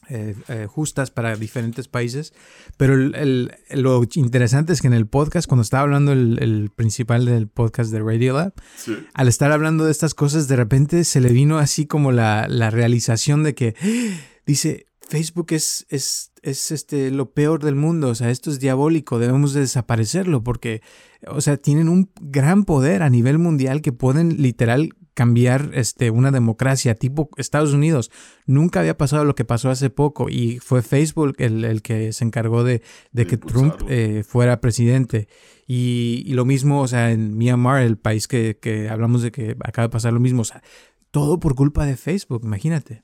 eh, 0.09 0.35
eh, 0.47 0.67
justas 0.69 1.11
para 1.11 1.35
diferentes 1.35 1.87
países. 1.87 2.33
Pero 2.77 2.93
el, 2.93 3.15
el, 3.15 3.81
lo 3.81 4.03
interesante 4.15 4.73
es 4.73 4.81
que 4.81 4.87
en 4.87 4.93
el 4.93 5.07
podcast, 5.07 5.47
cuando 5.47 5.63
estaba 5.63 5.83
hablando 5.83 6.11
el, 6.11 6.39
el 6.41 6.69
principal 6.69 7.25
del 7.25 7.47
podcast 7.47 7.91
de 7.91 7.99
Radiolab, 7.99 8.53
sí. 8.77 8.97
al 9.13 9.27
estar 9.27 9.51
hablando 9.51 9.85
de 9.85 9.91
estas 9.91 10.13
cosas, 10.13 10.47
de 10.47 10.55
repente 10.55 11.03
se 11.03 11.21
le 11.21 11.29
vino 11.29 11.57
así 11.57 11.85
como 11.85 12.11
la, 12.11 12.47
la 12.49 12.69
realización 12.69 13.43
de 13.43 13.55
que 13.55 13.75
dice. 14.45 14.85
Facebook 15.09 15.47
es, 15.51 15.85
es, 15.87 16.33
es 16.41 16.69
este, 16.69 17.11
lo 17.11 17.31
peor 17.31 17.63
del 17.63 17.75
mundo, 17.75 18.09
o 18.09 18.15
sea, 18.15 18.29
esto 18.29 18.51
es 18.51 18.59
diabólico, 18.59 19.19
debemos 19.19 19.53
de 19.53 19.61
desaparecerlo 19.61 20.43
porque, 20.43 20.81
o 21.27 21.39
sea, 21.39 21.55
tienen 21.55 21.87
un 21.87 22.11
gran 22.19 22.65
poder 22.65 23.03
a 23.03 23.09
nivel 23.09 23.37
mundial 23.37 23.81
que 23.81 23.93
pueden 23.93 24.41
literal 24.41 24.89
cambiar 25.17 25.71
este, 25.73 26.11
una 26.11 26.29
democracia 26.29 26.93
tipo 26.93 27.31
Estados 27.37 27.73
Unidos. 27.73 28.11
Nunca 28.45 28.81
había 28.81 28.97
pasado 28.97 29.25
lo 29.25 29.33
que 29.33 29.45
pasó 29.45 29.71
hace 29.71 29.89
poco 29.89 30.29
y 30.29 30.59
fue 30.59 30.83
Facebook 30.83 31.33
el, 31.39 31.65
el 31.65 31.81
que 31.81 32.13
se 32.13 32.23
encargó 32.23 32.63
de, 32.63 32.83
de, 33.13 33.23
de 33.23 33.25
que 33.25 33.37
Trump 33.37 33.73
eh, 33.89 34.23
fuera 34.23 34.61
presidente. 34.61 35.27
Y, 35.65 36.21
y, 36.27 36.33
lo 36.33 36.45
mismo, 36.45 36.83
o 36.83 36.87
sea, 36.87 37.09
en 37.09 37.35
Myanmar, 37.35 37.81
el 37.81 37.97
país 37.97 38.27
que, 38.27 38.59
que 38.61 38.89
hablamos 38.89 39.23
de 39.23 39.31
que 39.31 39.57
acaba 39.63 39.87
de 39.87 39.91
pasar 39.91 40.13
lo 40.13 40.19
mismo, 40.19 40.43
o 40.43 40.45
sea, 40.45 40.61
todo 41.09 41.39
por 41.39 41.55
culpa 41.55 41.87
de 41.87 41.97
Facebook, 41.97 42.41
imagínate. 42.43 43.03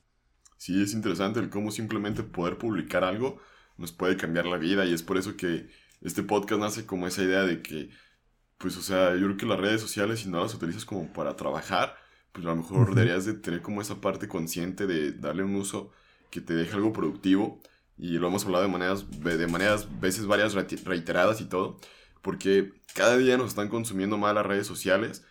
Sí, 0.56 0.80
es 0.80 0.94
interesante 0.94 1.40
el 1.40 1.50
cómo 1.50 1.72
simplemente 1.72 2.22
poder 2.22 2.58
publicar 2.58 3.02
algo 3.02 3.40
nos 3.76 3.90
puede 3.90 4.16
cambiar 4.16 4.46
la 4.46 4.56
vida 4.56 4.84
y 4.86 4.94
es 4.94 5.02
por 5.02 5.18
eso 5.18 5.36
que 5.36 5.68
este 6.00 6.22
podcast 6.22 6.60
nace 6.60 6.86
como 6.86 7.08
esa 7.08 7.24
idea 7.24 7.42
de 7.42 7.60
que, 7.60 7.90
pues, 8.56 8.76
o 8.76 8.82
sea, 8.82 9.16
yo 9.16 9.26
creo 9.26 9.36
que 9.36 9.46
las 9.46 9.58
redes 9.58 9.80
sociales, 9.80 10.20
si 10.20 10.28
no 10.28 10.40
las 10.40 10.54
utilizas 10.54 10.84
como 10.84 11.12
para 11.12 11.34
trabajar, 11.34 12.03
pues 12.34 12.44
a 12.46 12.50
lo 12.50 12.56
mejor 12.56 12.90
uh 12.90 12.92
-huh. 12.92 12.94
deberías 12.96 13.24
de 13.26 13.34
tener 13.34 13.62
como 13.62 13.80
esa 13.80 14.00
parte 14.02 14.28
consciente 14.28 14.86
de 14.86 15.12
darle 15.12 15.44
un 15.44 15.54
uso 15.56 15.92
que 16.30 16.40
te 16.42 16.54
deje 16.54 16.74
algo 16.74 16.92
productivo 16.92 17.60
y 17.96 18.18
lo 18.18 18.26
hemos 18.28 18.44
hablado 18.44 18.64
de 18.64 18.70
maneras, 18.70 19.06
de 19.10 19.46
maneras, 19.46 19.88
veces 20.00 20.26
varias 20.26 20.52
reiteradas 20.84 21.40
y 21.40 21.46
todo, 21.48 21.78
porque 22.22 22.72
cada 22.94 23.16
día 23.16 23.38
nos 23.38 23.50
están 23.50 23.68
consumiendo 23.68 24.18
más 24.18 24.34
las 24.34 24.44
redes 24.46 24.66
sociales 24.66 25.24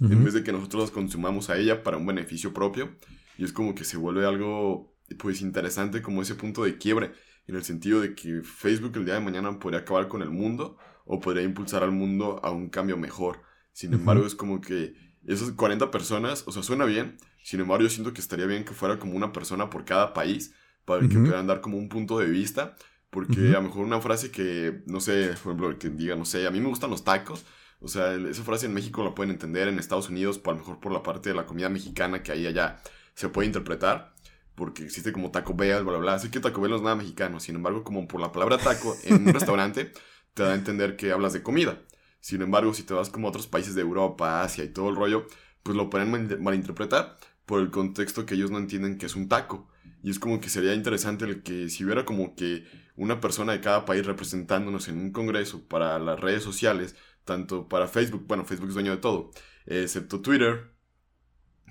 uh 0.00 0.06
-huh. 0.06 0.12
en 0.12 0.24
vez 0.24 0.34
de 0.34 0.42
que 0.42 0.52
nosotros 0.52 0.82
las 0.84 0.90
consumamos 0.90 1.50
a 1.50 1.58
ella 1.58 1.82
para 1.82 1.98
un 1.98 2.06
beneficio 2.06 2.52
propio 2.54 2.96
y 3.38 3.44
es 3.44 3.52
como 3.52 3.74
que 3.74 3.84
se 3.84 3.98
vuelve 3.98 4.26
algo 4.26 4.94
pues 5.18 5.42
interesante 5.42 6.02
como 6.02 6.22
ese 6.22 6.34
punto 6.34 6.64
de 6.64 6.78
quiebre 6.78 7.12
en 7.46 7.54
el 7.56 7.64
sentido 7.64 8.00
de 8.00 8.14
que 8.14 8.42
Facebook 8.42 8.96
el 8.96 9.04
día 9.04 9.14
de 9.14 9.20
mañana 9.20 9.58
podría 9.58 9.80
acabar 9.80 10.08
con 10.08 10.22
el 10.22 10.30
mundo 10.30 10.78
o 11.04 11.20
podría 11.20 11.44
impulsar 11.44 11.82
al 11.84 11.92
mundo 11.92 12.40
a 12.42 12.50
un 12.50 12.68
cambio 12.70 12.96
mejor. 12.96 13.42
Sin 13.72 13.92
embargo, 13.94 14.22
uh 14.22 14.24
-huh. 14.24 14.28
es 14.28 14.34
como 14.34 14.60
que 14.60 14.94
esas 15.26 15.52
40 15.52 15.90
personas, 15.90 16.44
o 16.46 16.52
sea, 16.52 16.62
suena 16.62 16.84
bien, 16.84 17.16
sin 17.42 17.60
embargo, 17.60 17.84
yo 17.84 17.90
siento 17.90 18.12
que 18.12 18.20
estaría 18.20 18.46
bien 18.46 18.64
que 18.64 18.74
fuera 18.74 18.98
como 18.98 19.14
una 19.14 19.32
persona 19.32 19.70
por 19.70 19.84
cada 19.84 20.12
país 20.12 20.54
para 20.84 21.00
uh 21.00 21.04
-huh. 21.04 21.08
que 21.08 21.18
puedan 21.18 21.46
dar 21.46 21.60
como 21.60 21.76
un 21.78 21.88
punto 21.88 22.18
de 22.18 22.26
vista, 22.26 22.76
porque 23.10 23.40
uh 23.40 23.44
-huh. 23.44 23.50
a 23.50 23.60
lo 23.60 23.62
mejor 23.62 23.84
una 23.84 24.00
frase 24.00 24.30
que, 24.30 24.82
no 24.86 25.00
sé, 25.00 25.34
por 25.42 25.52
ejemplo, 25.52 25.78
que 25.78 25.90
diga, 25.90 26.16
no 26.16 26.24
sé, 26.24 26.46
a 26.46 26.50
mí 26.50 26.60
me 26.60 26.68
gustan 26.68 26.90
los 26.90 27.04
tacos, 27.04 27.44
o 27.80 27.88
sea, 27.88 28.14
esa 28.14 28.42
frase 28.42 28.66
en 28.66 28.74
México 28.74 29.04
la 29.04 29.14
pueden 29.14 29.30
entender, 29.30 29.68
en 29.68 29.78
Estados 29.78 30.08
Unidos, 30.08 30.40
a 30.44 30.50
lo 30.50 30.56
mejor 30.56 30.80
por 30.80 30.92
la 30.92 31.02
parte 31.02 31.28
de 31.28 31.34
la 31.34 31.46
comida 31.46 31.68
mexicana 31.68 32.22
que 32.22 32.32
ahí 32.32 32.46
allá 32.46 32.78
se 33.14 33.28
puede 33.28 33.46
interpretar, 33.46 34.14
porque 34.54 34.84
existe 34.84 35.12
como 35.12 35.30
Taco 35.30 35.54
Bell, 35.54 35.82
bla, 35.82 35.92
bla, 35.92 35.98
bla. 35.98 36.14
Así 36.14 36.30
que 36.30 36.40
Taco 36.40 36.60
Bell 36.60 36.70
no 36.70 36.76
es 36.76 36.82
nada 36.82 36.96
mexicano. 36.96 37.40
Sin 37.40 37.54
embargo, 37.56 37.84
como 37.84 38.08
por 38.08 38.20
la 38.20 38.32
palabra 38.32 38.56
taco 38.58 38.96
en 39.04 39.26
un 39.26 39.26
restaurante, 39.34 39.92
te 40.34 40.42
da 40.42 40.52
a 40.52 40.54
entender 40.54 40.96
que 40.96 41.12
hablas 41.12 41.34
de 41.34 41.42
comida. 41.42 41.78
Sin 42.26 42.42
embargo, 42.42 42.74
si 42.74 42.82
te 42.82 42.92
vas 42.92 43.08
como 43.08 43.28
a 43.28 43.30
otros 43.30 43.46
países 43.46 43.76
de 43.76 43.82
Europa, 43.82 44.42
Asia 44.42 44.64
y 44.64 44.68
todo 44.70 44.88
el 44.88 44.96
rollo, 44.96 45.28
pues 45.62 45.76
lo 45.76 45.88
pueden 45.88 46.10
mal 46.10 46.40
malinterpretar 46.40 47.16
por 47.44 47.60
el 47.60 47.70
contexto 47.70 48.26
que 48.26 48.34
ellos 48.34 48.50
no 48.50 48.58
entienden 48.58 48.98
que 48.98 49.06
es 49.06 49.14
un 49.14 49.28
taco. 49.28 49.68
Y 50.02 50.10
es 50.10 50.18
como 50.18 50.40
que 50.40 50.48
sería 50.48 50.74
interesante 50.74 51.24
el 51.24 51.44
que 51.44 51.68
si 51.68 51.84
hubiera 51.84 52.04
como 52.04 52.34
que 52.34 52.64
una 52.96 53.20
persona 53.20 53.52
de 53.52 53.60
cada 53.60 53.84
país 53.84 54.04
representándonos 54.04 54.88
en 54.88 54.98
un 54.98 55.12
congreso 55.12 55.68
para 55.68 56.00
las 56.00 56.18
redes 56.18 56.42
sociales, 56.42 56.96
tanto 57.24 57.68
para 57.68 57.86
Facebook, 57.86 58.24
bueno, 58.26 58.44
Facebook 58.44 58.70
es 58.70 58.74
dueño 58.74 58.90
de 58.90 58.96
todo, 58.96 59.30
excepto 59.64 60.20
Twitter, 60.20 60.72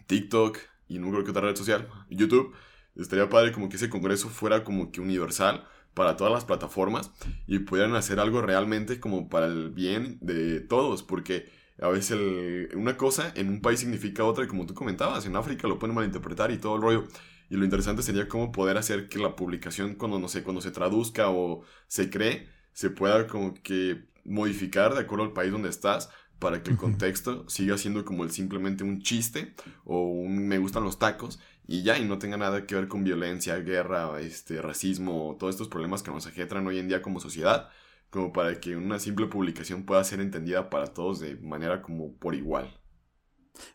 TikTok, 0.08 0.58
y 0.88 1.00
no 1.00 1.12
creo 1.12 1.26
que 1.26 1.32
otra 1.32 1.42
red 1.42 1.58
social, 1.58 1.90
YouTube, 2.10 2.56
estaría 2.96 3.28
padre 3.28 3.52
como 3.52 3.68
que 3.68 3.76
ese 3.76 3.90
congreso 3.90 4.30
fuera 4.30 4.64
como 4.64 4.90
que 4.94 5.02
universal 5.02 5.68
para 5.96 6.18
todas 6.18 6.32
las 6.32 6.46
plataformas 6.46 7.12
y 7.48 7.60
pudieran 7.60 7.96
hacer 7.96 8.20
algo 8.20 8.42
realmente 8.42 9.00
como 9.00 9.30
para 9.30 9.48
el 9.48 9.72
bien 9.72 10.20
de 10.22 10.60
todos, 10.60 11.02
porque 11.02 11.50
a 11.82 11.88
veces 11.88 12.12
el, 12.12 12.70
una 12.76 12.98
cosa 12.98 13.32
en 13.36 13.50
un 13.50 13.62
país 13.62 13.80
significa 13.80 14.24
otra 14.24 14.44
y 14.44 14.48
como 14.48 14.66
tú 14.66 14.74
comentabas, 14.74 15.26
en 15.26 15.36
África 15.36 15.68
lo 15.68 15.80
pueden 15.80 15.96
malinterpretar 15.96 16.52
y 16.52 16.58
todo 16.58 16.76
el 16.76 16.82
rollo. 16.82 17.08
Y 17.50 17.58
lo 17.58 17.64
interesante 17.64 18.02
sería 18.02 18.28
cómo 18.28 18.52
poder 18.52 18.78
hacer 18.78 19.08
que 19.08 19.20
la 19.20 19.36
publicación 19.36 19.96
cuando 19.96 20.20
no 20.20 20.28
sé, 20.28 20.44
cuando 20.44 20.62
se 20.62 20.72
traduzca 20.72 21.30
o 21.30 21.64
se 21.88 22.10
cree, 22.10 22.50
se 22.74 22.90
pueda 22.90 23.28
como 23.28 23.54
que 23.54 24.06
modificar 24.26 24.94
de 24.94 25.02
acuerdo 25.02 25.26
al 25.26 25.34
país 25.34 25.52
donde 25.52 25.70
estás 25.70 26.10
para 26.40 26.62
que 26.62 26.72
el 26.72 26.78
contexto 26.78 27.48
siga 27.48 27.78
siendo 27.78 28.04
como 28.04 28.24
el 28.24 28.32
simplemente 28.32 28.84
un 28.84 29.02
chiste 29.02 29.54
o 29.86 30.02
un 30.02 30.48
me 30.48 30.58
gustan 30.58 30.84
los 30.84 31.00
tacos 31.00 31.40
y 31.68 31.84
ya, 31.84 31.98
y 31.98 32.06
no 32.06 32.20
tenga 32.20 32.38
nada 32.38 32.66
que 32.66 32.76
ver 32.76 32.88
con 32.88 33.04
violencia, 33.04 33.58
guerra, 33.58 34.20
este, 34.20 34.62
racismo, 34.62 35.36
todos 35.40 35.56
estos 35.56 35.68
problemas 35.68 36.04
que 36.04 36.12
nos 36.12 36.28
ajetran 36.28 36.66
hoy 36.68 36.80
en 36.80 36.88
día 36.88 37.02
como 37.02 37.20
sociedad, 37.20 37.70
como 38.10 38.32
para 38.32 38.60
que 38.60 38.76
una 38.76 39.00
simple 39.00 39.28
publicación 39.28 39.84
pueda 39.84 40.04
ser 40.04 40.22
entendida 40.22 40.70
para 40.70 40.88
todos 40.88 41.20
de 41.20 41.36
manera 41.38 41.82
como 41.82 42.14
por 42.14 42.36
igual. 42.36 42.80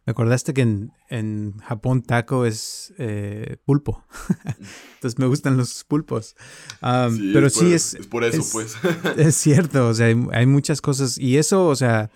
Me 0.05 0.11
acordaste 0.11 0.53
que 0.53 0.61
en, 0.61 0.93
en 1.09 1.59
Japón 1.59 2.03
taco 2.03 2.45
es 2.45 2.93
eh, 2.99 3.57
pulpo. 3.65 4.05
Entonces 4.95 5.19
me 5.19 5.27
gustan 5.27 5.57
los 5.57 5.85
pulpos. 5.85 6.37
Um, 6.83 7.17
sí, 7.17 7.31
pero 7.33 7.47
es 7.47 7.55
sí 7.55 7.73
es... 7.73 7.95
Es 7.95 8.07
por 8.07 8.25
eso, 8.25 8.41
es, 8.41 8.51
pues. 8.53 8.77
es 9.17 9.37
cierto, 9.37 9.89
o 9.89 9.95
sea, 9.95 10.07
hay, 10.07 10.23
hay 10.33 10.47
muchas 10.47 10.83
cosas. 10.83 11.17
Y 11.17 11.39
eso, 11.39 11.67
o 11.67 11.77
sea 11.77 12.11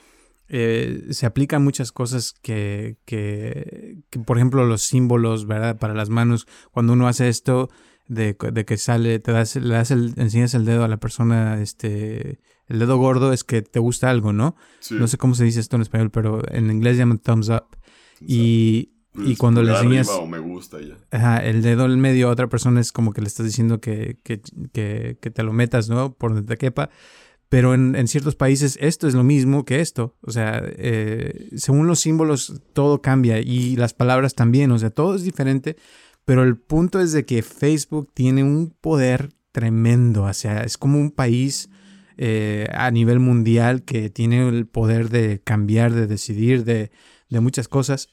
eh, 0.48 1.06
se 1.10 1.26
aplican 1.26 1.64
muchas 1.64 1.92
cosas 1.92 2.34
que, 2.42 2.96
que, 3.04 3.98
que, 4.10 4.18
por 4.20 4.36
ejemplo, 4.36 4.64
los 4.66 4.82
símbolos, 4.82 5.46
¿verdad? 5.46 5.78
Para 5.78 5.94
las 5.94 6.10
manos, 6.10 6.46
cuando 6.70 6.92
uno 6.92 7.08
hace 7.08 7.28
esto, 7.28 7.70
de, 8.06 8.36
de 8.52 8.64
que 8.64 8.76
sale, 8.76 9.18
te 9.18 9.32
das, 9.32 9.56
le 9.56 9.74
das 9.74 9.90
el, 9.90 10.12
enseñas 10.16 10.52
el 10.54 10.64
dedo 10.66 10.84
a 10.84 10.88
la 10.88 10.98
persona, 10.98 11.60
este, 11.62 12.38
el 12.66 12.78
dedo 12.78 12.98
gordo 12.98 13.32
es 13.32 13.44
que 13.44 13.62
te 13.62 13.78
gusta 13.80 14.10
algo, 14.10 14.32
¿no? 14.32 14.56
Sí. 14.80 14.94
No 14.94 15.06
sé 15.08 15.16
cómo 15.16 15.34
se 15.34 15.44
dice 15.44 15.60
esto 15.60 15.76
en 15.76 15.82
español, 15.82 16.10
pero 16.10 16.42
en 16.52 16.70
inglés 16.70 16.98
llaman 16.98 17.18
thumbs 17.18 17.48
up. 17.48 17.64
Y, 18.20 18.90
Pues, 19.12 19.28
y 19.28 19.36
cuando 19.36 19.62
le 19.62 19.72
enseñas 19.72 20.08
o 20.10 20.26
me 20.26 20.38
gusta 20.38 20.78
ya. 20.80 20.96
ajá, 21.10 21.38
el 21.38 21.62
dedo 21.62 21.86
en 21.86 21.98
medio 22.00 22.28
a 22.28 22.32
otra 22.32 22.48
persona 22.48 22.80
es 22.80 22.92
como 22.92 23.12
que 23.12 23.20
le 23.22 23.28
estás 23.28 23.46
diciendo 23.46 23.80
que, 23.80 24.18
que, 24.22 24.40
que, 24.72 25.18
que 25.20 25.30
te 25.30 25.42
lo 25.42 25.52
metas, 25.52 25.88
¿no? 25.88 26.14
Por 26.14 26.34
donde 26.34 26.46
te 26.46 26.58
quepa. 26.58 26.90
Pero 27.54 27.72
en, 27.72 28.08
ciertos 28.08 28.34
países 28.34 28.76
esto 28.80 29.06
es 29.06 29.14
lo 29.14 29.22
mismo 29.22 29.64
que 29.64 29.78
esto. 29.78 30.16
O 30.22 30.32
sea, 30.32 30.60
eh, 30.64 31.50
según 31.54 31.86
los 31.86 32.00
símbolos 32.00 32.60
todo 32.72 33.00
cambia 33.00 33.38
y 33.38 33.76
las 33.76 33.94
palabras 33.94 34.34
también. 34.34 34.72
O 34.72 34.78
sea, 34.80 34.90
todo 34.90 35.14
es 35.14 35.22
diferente. 35.22 35.76
Pero 36.24 36.42
el 36.42 36.56
punto 36.56 36.98
es 36.98 37.12
de 37.12 37.24
que 37.24 37.44
Facebook 37.44 38.10
tiene 38.12 38.42
un 38.42 38.74
poder 38.80 39.34
tremendo. 39.52 40.24
O 40.24 40.32
sea, 40.32 40.64
es 40.64 40.76
como 40.76 40.98
un 40.98 41.12
país 41.12 41.70
eh, 42.16 42.66
a 42.72 42.90
nivel 42.90 43.20
mundial 43.20 43.84
que 43.84 44.10
tiene 44.10 44.48
el 44.48 44.66
poder 44.66 45.08
de 45.08 45.40
cambiar, 45.44 45.92
de 45.92 46.08
decidir, 46.08 46.64
de, 46.64 46.90
de 47.28 47.38
muchas 47.38 47.68
cosas. 47.68 48.08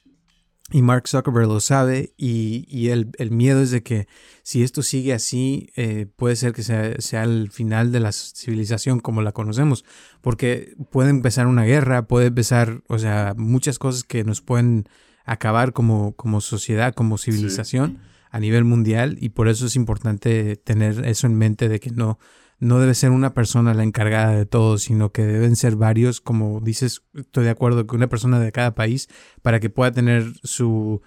Y 0.72 0.82
Mark 0.82 1.08
Zuckerberg 1.08 1.48
lo 1.48 1.60
sabe 1.60 2.14
y, 2.18 2.66
y 2.70 2.90
el, 2.90 3.12
el, 3.18 3.32
miedo 3.32 3.62
es 3.62 3.72
de 3.72 3.84
que 3.84 4.08
si 4.42 4.64
esto 4.64 4.84
sigue 4.84 5.14
así, 5.14 5.70
eh, 5.76 6.08
puede 6.16 6.38
ser 6.38 6.54
que 6.54 6.64
sea, 6.64 6.94
sea, 7.00 7.24
el 7.24 7.52
final 7.52 7.92
de 7.92 8.00
la 8.00 8.12
civilización 8.14 9.00
como 9.00 9.22
la 9.22 9.34
conocemos, 9.34 9.84
porque 10.22 10.74
puede 10.90 11.10
empezar 11.10 11.48
una 11.48 11.66
guerra, 11.66 12.08
puede 12.08 12.28
empezar, 12.28 12.84
o 12.88 13.00
sea, 13.00 13.34
muchas 13.36 13.80
cosas 13.80 14.04
que 14.04 14.24
nos 14.24 14.42
pueden 14.42 14.88
acabar 15.26 15.74
como, 15.74 16.14
como 16.16 16.40
sociedad, 16.40 16.94
como 16.94 17.18
civilización 17.18 18.00
sí. 18.02 18.10
a 18.32 18.40
nivel 18.40 18.64
mundial 18.64 19.18
y 19.20 19.30
por 19.30 19.50
eso 19.50 19.66
es 19.66 19.76
importante 19.76 20.56
tener 20.56 21.06
eso 21.06 21.28
en 21.28 21.36
mente 21.36 21.68
de 21.68 21.80
que 21.80 21.92
no, 21.92 22.18
no 22.62 22.80
debe 22.80 22.94
ser 22.94 23.10
una 23.10 23.34
persona 23.34 23.74
la 23.74 23.84
encargada 23.84 24.34
de 24.34 24.46
todo, 24.46 24.78
sino 24.78 25.12
que 25.12 25.24
deben 25.24 25.56
ser 25.56 25.76
varios, 25.76 26.22
como 26.22 26.62
dices, 26.62 27.02
estoy 27.16 27.44
de 27.46 27.50
acuerdo, 27.50 27.88
que 27.88 27.96
una 27.96 28.08
persona 28.08 28.40
de 28.40 28.52
cada 28.52 28.76
país 28.76 29.10
para 29.42 29.60
que 29.60 29.72
pueda 29.72 29.92
tener 29.92 30.32
su 30.44 31.02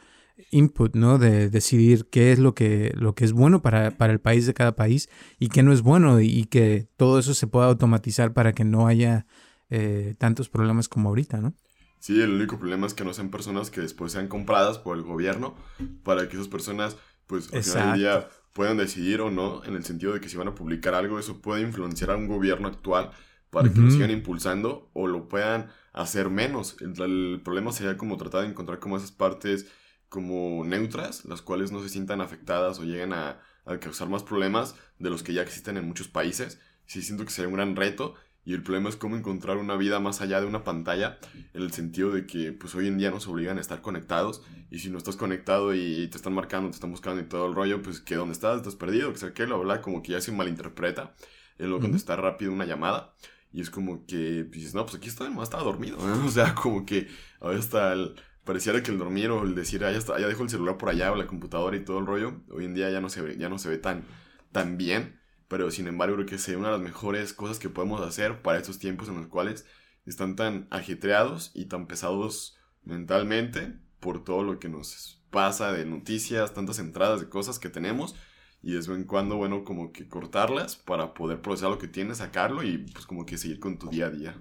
input, 0.50 0.96
¿no? 0.96 1.18
De 1.18 1.48
decidir 1.48 2.08
qué 2.10 2.32
es 2.32 2.40
lo 2.40 2.56
que, 2.56 2.92
lo 2.96 3.14
que 3.14 3.24
es 3.24 3.32
bueno 3.32 3.62
para, 3.62 3.92
para 3.92 4.12
el 4.12 4.20
país 4.20 4.46
de 4.46 4.54
cada 4.54 4.74
país 4.74 5.08
y 5.38 5.48
qué 5.48 5.62
no 5.62 5.72
es 5.72 5.82
bueno 5.82 6.20
y, 6.20 6.44
que 6.46 6.88
todo 6.96 7.20
eso 7.20 7.34
se 7.34 7.46
pueda 7.46 7.66
automatizar 7.66 8.32
para 8.32 8.52
que 8.52 8.64
no 8.64 8.88
haya 8.88 9.24
eh, 9.70 10.16
tantos 10.18 10.48
problemas 10.48 10.88
como 10.88 11.10
ahorita, 11.10 11.40
¿no? 11.40 11.54
Sí, 12.00 12.20
el 12.20 12.32
único 12.32 12.58
problema 12.58 12.88
es 12.88 12.94
que 12.94 13.04
no 13.04 13.14
sean 13.14 13.30
personas 13.30 13.70
que 13.70 13.80
después 13.80 14.10
sean 14.10 14.26
compradas 14.26 14.78
por 14.78 14.96
el 14.96 15.04
gobierno 15.04 15.54
para 16.02 16.28
que 16.28 16.34
esas 16.34 16.48
personas, 16.48 16.96
pues, 17.26 17.52
al 17.52 17.62
final 17.62 17.92
del 17.92 18.00
día 18.00 18.28
puedan 18.52 18.76
decidir 18.76 19.20
o 19.20 19.30
no, 19.30 19.64
en 19.64 19.74
el 19.74 19.84
sentido 19.84 20.12
de 20.12 20.20
que 20.20 20.28
si 20.28 20.36
van 20.36 20.48
a 20.48 20.54
publicar 20.54 20.94
algo, 20.94 21.18
eso 21.18 21.40
puede 21.40 21.62
influenciar 21.62 22.10
a 22.10 22.16
un 22.16 22.28
gobierno 22.28 22.68
actual 22.68 23.10
para 23.50 23.68
que 23.72 23.78
uh 23.78 23.82
-huh. 23.82 23.86
lo 23.86 23.90
sigan 23.90 24.10
impulsando 24.10 24.90
o 24.94 25.06
lo 25.06 25.28
puedan 25.28 25.70
hacer 25.92 26.30
menos. 26.30 26.76
El, 26.80 27.00
el, 27.00 27.40
problema 27.42 27.72
sería 27.72 27.96
como 27.96 28.16
tratar 28.16 28.42
de 28.42 28.48
encontrar 28.48 28.78
como 28.78 28.96
esas 28.96 29.12
partes 29.12 29.66
como 30.08 30.64
neutras, 30.64 31.24
las 31.24 31.42
cuales 31.42 31.72
no 31.72 31.82
se 31.82 31.88
sientan 31.88 32.20
afectadas 32.20 32.78
o 32.78 32.84
lleguen 32.84 33.12
a, 33.12 33.40
a 33.64 33.78
causar 33.78 34.08
más 34.08 34.22
problemas 34.22 34.76
de 34.98 35.10
los 35.10 35.22
que 35.22 35.32
ya 35.32 35.42
existen 35.42 35.76
en 35.76 35.86
muchos 35.86 36.08
países. 36.08 36.60
Sí 36.86 37.02
siento 37.02 37.24
que 37.24 37.30
sería 37.30 37.48
un 37.48 37.54
gran 37.54 37.74
reto 37.74 38.14
y 38.44 38.52
el 38.52 38.62
problema 38.62 38.88
es 38.88 38.96
cómo 38.96 39.16
encontrar 39.16 39.56
una 39.56 39.76
vida 39.76 40.00
más 40.00 40.20
allá 40.20 40.40
de 40.40 40.46
una 40.46 40.64
pantalla, 40.64 41.18
en 41.54 41.62
el 41.62 41.72
sentido 41.72 42.10
de 42.10 42.26
que 42.26 42.52
pues 42.52 42.74
hoy 42.74 42.88
en 42.88 42.98
día 42.98 43.10
nos 43.10 43.26
obligan 43.26 43.58
a 43.58 43.60
estar 43.60 43.80
conectados 43.80 44.42
y 44.70 44.80
si 44.80 44.90
no 44.90 44.98
estás 44.98 45.16
conectado 45.16 45.74
y 45.74 46.08
te 46.08 46.16
están 46.16 46.34
marcando, 46.34 46.68
te 46.68 46.74
están 46.74 46.90
buscando 46.90 47.22
y 47.22 47.24
todo 47.24 47.46
el 47.46 47.54
rollo, 47.54 47.82
pues 47.82 48.00
que 48.00 48.16
dónde 48.16 48.32
estás, 48.32 48.58
estás 48.58 48.76
perdido, 48.76 49.12
que 49.12 49.18
sé 49.18 49.32
qué, 49.32 49.46
lo 49.46 49.56
habla 49.56 49.80
como 49.80 50.02
que 50.02 50.12
ya 50.12 50.20
se 50.20 50.32
malinterpreta, 50.32 51.14
el 51.58 51.70
no 51.70 51.80
contestar 51.80 52.20
rápido 52.20 52.52
una 52.52 52.66
llamada 52.66 53.14
y 53.52 53.60
es 53.60 53.70
como 53.70 54.04
que 54.04 54.44
pues, 54.48 54.58
dices, 54.58 54.74
no, 54.74 54.84
pues 54.84 54.96
aquí 54.96 55.08
estoy, 55.08 55.32
no, 55.32 55.42
estaba 55.42 55.62
dormido, 55.62 55.96
¿no? 55.96 56.26
o 56.26 56.30
sea, 56.30 56.54
como 56.54 56.84
que 56.84 57.08
a 57.40 57.48
veces 57.48 57.66
hasta 57.66 57.92
el, 57.92 58.14
pareciera 58.44 58.82
que 58.82 58.90
el 58.90 58.98
dormir 58.98 59.30
o 59.30 59.44
el 59.44 59.54
decir, 59.54 59.84
ah, 59.84 59.92
ya, 59.92 59.98
está, 59.98 60.18
ya 60.18 60.26
dejo 60.26 60.42
el 60.42 60.50
celular 60.50 60.76
por 60.76 60.90
allá 60.90 61.12
o 61.12 61.16
la 61.16 61.26
computadora 61.26 61.76
y 61.76 61.84
todo 61.84 61.98
el 61.98 62.06
rollo, 62.06 62.42
hoy 62.50 62.66
en 62.66 62.74
día 62.74 62.90
ya 62.90 63.00
no 63.00 63.08
se 63.08 63.22
ve, 63.22 63.38
ya 63.38 63.48
no 63.48 63.58
se 63.58 63.70
ve 63.70 63.78
tan, 63.78 64.04
tan 64.52 64.76
bien 64.76 65.23
pero 65.54 65.70
sin 65.70 65.86
embargo 65.86 66.16
creo 66.16 66.26
que 66.26 66.36
sería 66.36 66.58
una 66.58 66.72
de 66.72 66.78
las 66.78 66.82
mejores 66.82 67.32
cosas 67.32 67.60
que 67.60 67.68
podemos 67.68 68.00
hacer 68.00 68.42
para 68.42 68.58
estos 68.58 68.80
tiempos 68.80 69.08
en 69.08 69.14
los 69.14 69.28
cuales 69.28 69.64
están 70.04 70.34
tan 70.34 70.66
ajetreados 70.70 71.52
y 71.54 71.66
tan 71.66 71.86
pesados 71.86 72.56
mentalmente 72.82 73.78
por 74.00 74.24
todo 74.24 74.42
lo 74.42 74.58
que 74.58 74.68
nos 74.68 75.22
pasa 75.30 75.70
de 75.70 75.86
noticias, 75.86 76.54
tantas 76.54 76.80
entradas 76.80 77.20
de 77.20 77.28
cosas 77.28 77.60
que 77.60 77.68
tenemos 77.68 78.16
y 78.64 78.72
de 78.72 78.78
vez 78.78 78.88
en 78.88 79.04
cuando, 79.04 79.36
bueno, 79.36 79.62
como 79.62 79.92
que 79.92 80.08
cortarlas 80.08 80.74
para 80.74 81.14
poder 81.14 81.40
procesar 81.40 81.70
lo 81.70 81.78
que 81.78 81.86
tienes, 81.86 82.18
sacarlo 82.18 82.64
y 82.64 82.78
pues 82.78 83.06
como 83.06 83.24
que 83.24 83.38
seguir 83.38 83.60
con 83.60 83.78
tu 83.78 83.88
día 83.90 84.06
a 84.06 84.10
día. 84.10 84.36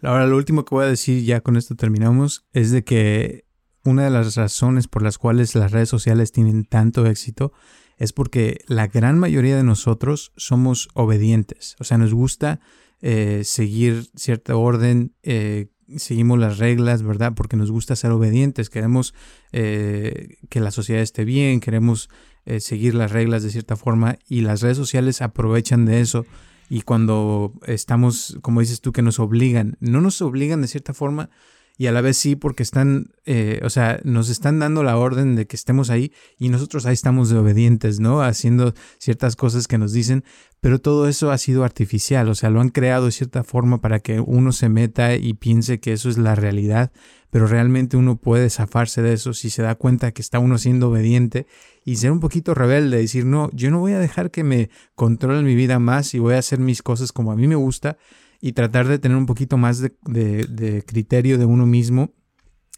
Ahora, 0.00 0.28
lo 0.28 0.36
último 0.36 0.64
que 0.64 0.76
voy 0.76 0.84
a 0.84 0.88
decir, 0.90 1.24
ya 1.24 1.40
con 1.40 1.56
esto 1.56 1.74
terminamos, 1.74 2.46
es 2.52 2.70
de 2.70 2.84
que 2.84 3.46
una 3.82 4.04
de 4.04 4.10
las 4.10 4.36
razones 4.36 4.86
por 4.86 5.02
las 5.02 5.18
cuales 5.18 5.56
las 5.56 5.72
redes 5.72 5.88
sociales 5.88 6.30
tienen 6.30 6.66
tanto 6.66 7.04
éxito 7.04 7.52
es 7.98 8.12
porque 8.12 8.64
la 8.66 8.86
gran 8.86 9.18
mayoría 9.18 9.56
de 9.56 9.64
nosotros 9.64 10.32
somos 10.36 10.88
obedientes, 10.94 11.76
o 11.78 11.84
sea, 11.84 11.98
nos 11.98 12.14
gusta 12.14 12.60
eh, 13.00 13.42
seguir 13.44 14.08
cierta 14.14 14.56
orden, 14.56 15.12
eh, 15.22 15.68
seguimos 15.96 16.38
las 16.38 16.58
reglas, 16.58 17.02
¿verdad? 17.02 17.32
Porque 17.34 17.56
nos 17.56 17.70
gusta 17.70 17.96
ser 17.96 18.10
obedientes, 18.10 18.70
queremos 18.70 19.14
eh, 19.52 20.36
que 20.48 20.60
la 20.60 20.70
sociedad 20.70 21.02
esté 21.02 21.24
bien, 21.24 21.60
queremos 21.60 22.08
eh, 22.44 22.60
seguir 22.60 22.94
las 22.94 23.12
reglas 23.12 23.42
de 23.42 23.50
cierta 23.50 23.76
forma 23.76 24.18
y 24.28 24.40
las 24.40 24.62
redes 24.62 24.76
sociales 24.76 25.22
aprovechan 25.22 25.84
de 25.84 26.00
eso. 26.00 26.26
Y 26.68 26.82
cuando 26.82 27.52
estamos, 27.66 28.38
como 28.40 28.60
dices 28.60 28.80
tú, 28.80 28.92
que 28.92 29.02
nos 29.02 29.18
obligan, 29.18 29.76
no 29.80 30.00
nos 30.00 30.22
obligan 30.22 30.62
de 30.62 30.68
cierta 30.68 30.94
forma, 30.94 31.28
y 31.82 31.88
a 31.88 31.92
la 31.92 32.00
vez 32.00 32.16
sí 32.16 32.36
porque 32.36 32.62
están, 32.62 33.10
eh, 33.26 33.60
o 33.64 33.68
sea, 33.68 33.98
nos 34.04 34.28
están 34.28 34.60
dando 34.60 34.84
la 34.84 34.96
orden 34.96 35.34
de 35.34 35.48
que 35.48 35.56
estemos 35.56 35.90
ahí 35.90 36.12
y 36.38 36.48
nosotros 36.48 36.86
ahí 36.86 36.94
estamos 36.94 37.28
de 37.28 37.38
obedientes, 37.38 37.98
¿no? 37.98 38.22
Haciendo 38.22 38.72
ciertas 38.98 39.34
cosas 39.34 39.66
que 39.66 39.78
nos 39.78 39.92
dicen, 39.92 40.22
pero 40.60 40.80
todo 40.80 41.08
eso 41.08 41.32
ha 41.32 41.38
sido 41.38 41.64
artificial, 41.64 42.28
o 42.28 42.36
sea, 42.36 42.50
lo 42.50 42.60
han 42.60 42.68
creado 42.68 43.06
de 43.06 43.10
cierta 43.10 43.42
forma 43.42 43.80
para 43.80 43.98
que 43.98 44.20
uno 44.20 44.52
se 44.52 44.68
meta 44.68 45.16
y 45.16 45.34
piense 45.34 45.80
que 45.80 45.92
eso 45.92 46.08
es 46.08 46.18
la 46.18 46.36
realidad, 46.36 46.92
pero 47.30 47.48
realmente 47.48 47.96
uno 47.96 48.14
puede 48.14 48.48
zafarse 48.48 49.02
de 49.02 49.14
eso 49.14 49.34
si 49.34 49.50
se 49.50 49.62
da 49.62 49.74
cuenta 49.74 50.12
que 50.12 50.22
está 50.22 50.38
uno 50.38 50.58
siendo 50.58 50.88
obediente 50.88 51.48
y 51.84 51.96
ser 51.96 52.12
un 52.12 52.20
poquito 52.20 52.54
rebelde, 52.54 52.98
decir, 52.98 53.24
no, 53.24 53.50
yo 53.54 53.72
no 53.72 53.80
voy 53.80 53.94
a 53.94 53.98
dejar 53.98 54.30
que 54.30 54.44
me 54.44 54.70
controlen 54.94 55.44
mi 55.44 55.56
vida 55.56 55.80
más 55.80 56.14
y 56.14 56.20
voy 56.20 56.34
a 56.34 56.38
hacer 56.38 56.60
mis 56.60 56.80
cosas 56.80 57.10
como 57.10 57.32
a 57.32 57.36
mí 57.36 57.48
me 57.48 57.56
gusta 57.56 57.98
y 58.44 58.52
tratar 58.52 58.88
de 58.88 58.98
tener 58.98 59.16
un 59.16 59.24
poquito 59.24 59.56
más 59.56 59.78
de, 59.78 59.94
de, 60.04 60.82
criterio 60.84 61.38
de 61.38 61.44
uno 61.46 61.64
mismo 61.64 62.12